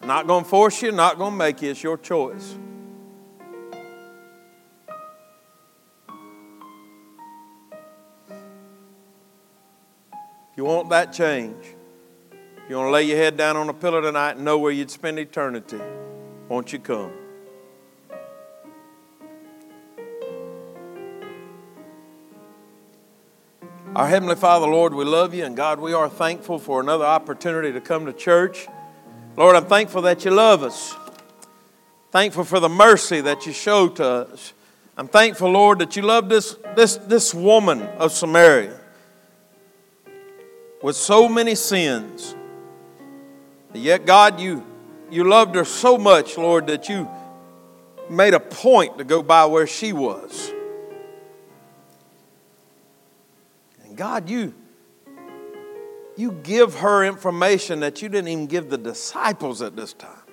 I'm 0.01 0.07
not 0.07 0.25
going 0.25 0.45
to 0.45 0.49
force 0.49 0.81
you, 0.81 0.93
not 0.93 1.17
going 1.17 1.33
to 1.33 1.37
make 1.37 1.61
you. 1.61 1.71
It's 1.71 1.83
your 1.83 1.97
choice. 1.97 2.55
If 10.53 10.55
you 10.55 10.63
want 10.63 10.89
that 10.91 11.11
change, 11.11 11.65
if 12.31 12.69
you 12.69 12.77
want 12.77 12.87
to 12.87 12.91
lay 12.91 13.03
your 13.03 13.17
head 13.17 13.35
down 13.35 13.57
on 13.57 13.67
a 13.67 13.73
pillow 13.73 13.99
tonight 13.99 14.37
and 14.37 14.45
know 14.45 14.59
where 14.59 14.71
you'd 14.71 14.91
spend 14.91 15.19
eternity, 15.19 15.81
won't 16.47 16.71
you 16.71 16.79
come? 16.79 17.11
Our 23.95 24.07
Heavenly 24.07 24.35
Father, 24.35 24.67
Lord, 24.67 24.93
we 24.93 25.03
love 25.03 25.33
you, 25.33 25.43
and 25.45 25.57
God, 25.57 25.79
we 25.79 25.93
are 25.93 26.07
thankful 26.07 26.59
for 26.59 26.79
another 26.79 27.05
opportunity 27.05 27.73
to 27.73 27.81
come 27.81 28.05
to 28.05 28.13
church. 28.13 28.67
Lord, 29.35 29.55
I'm 29.55 29.65
thankful 29.65 30.03
that 30.03 30.23
you 30.23 30.29
love 30.29 30.61
us. 30.61 30.95
Thankful 32.11 32.43
for 32.43 32.59
the 32.59 32.69
mercy 32.69 33.19
that 33.21 33.47
you 33.47 33.51
show 33.51 33.87
to 33.89 34.05
us. 34.05 34.53
I'm 34.95 35.07
thankful, 35.07 35.49
Lord, 35.49 35.79
that 35.79 35.95
you 35.95 36.03
love 36.03 36.29
this, 36.29 36.55
this, 36.75 36.97
this 36.97 37.33
woman 37.33 37.81
of 37.81 38.11
Samaria 38.11 38.79
with 40.83 40.95
so 40.95 41.27
many 41.27 41.55
sins. 41.55 42.35
And 43.73 43.81
Yet, 43.81 44.05
God, 44.05 44.39
you, 44.39 44.63
you 45.09 45.23
loved 45.23 45.55
her 45.55 45.65
so 45.65 45.97
much, 45.97 46.37
Lord, 46.37 46.67
that 46.67 46.89
you 46.89 47.09
made 48.07 48.35
a 48.35 48.39
point 48.39 48.99
to 48.99 49.03
go 49.03 49.23
by 49.23 49.47
where 49.47 49.65
she 49.65 49.93
was. 49.93 50.53
God, 53.99 54.29
you, 54.29 54.53
you 56.15 56.31
give 56.31 56.75
her 56.75 57.03
information 57.03 57.81
that 57.81 58.01
you 58.01 58.07
didn't 58.07 58.29
even 58.29 58.47
give 58.47 58.69
the 58.69 58.77
disciples 58.77 59.61
at 59.61 59.75
this 59.75 59.91
time. 59.91 60.23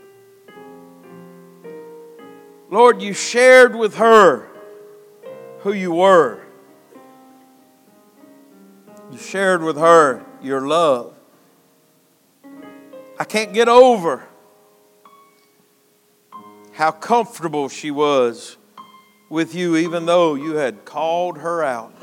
Lord, 2.70 3.02
you 3.02 3.12
shared 3.12 3.74
with 3.74 3.96
her 3.96 4.48
who 5.62 5.72
you 5.72 5.90
were. 5.90 6.44
You 9.10 9.18
shared 9.18 9.64
with 9.64 9.78
her 9.78 10.24
your 10.40 10.60
love. 10.60 11.16
I 13.18 13.24
can't 13.24 13.52
get 13.52 13.66
over 13.66 14.28
how 16.70 16.92
comfortable 16.92 17.68
she 17.68 17.90
was 17.90 18.58
with 19.28 19.56
you, 19.56 19.74
even 19.76 20.06
though 20.06 20.36
you 20.36 20.54
had 20.54 20.84
called 20.84 21.38
her 21.38 21.64
out. 21.64 21.95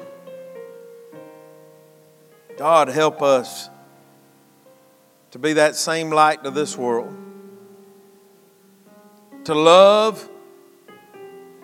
God, 2.58 2.88
help 2.88 3.22
us 3.22 3.70
to 5.32 5.40
be 5.40 5.54
that 5.54 5.76
same 5.76 6.12
light 6.12 6.44
to 6.44 6.52
this 6.52 6.78
world, 6.78 7.16
to 9.46 9.56
love, 9.56 10.30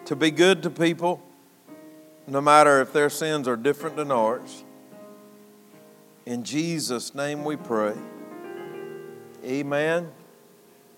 to 0.05 0.15
be 0.15 0.31
good 0.31 0.63
to 0.63 0.69
people, 0.71 1.21
no 2.25 2.41
matter 2.41 2.81
if 2.81 2.91
their 2.91 3.09
sins 3.09 3.47
are 3.47 3.55
different 3.55 3.95
than 3.95 4.11
ours. 4.11 4.63
In 6.25 6.43
Jesus' 6.43 7.13
name 7.13 7.43
we 7.43 7.55
pray. 7.55 7.95
Amen. 9.45 10.11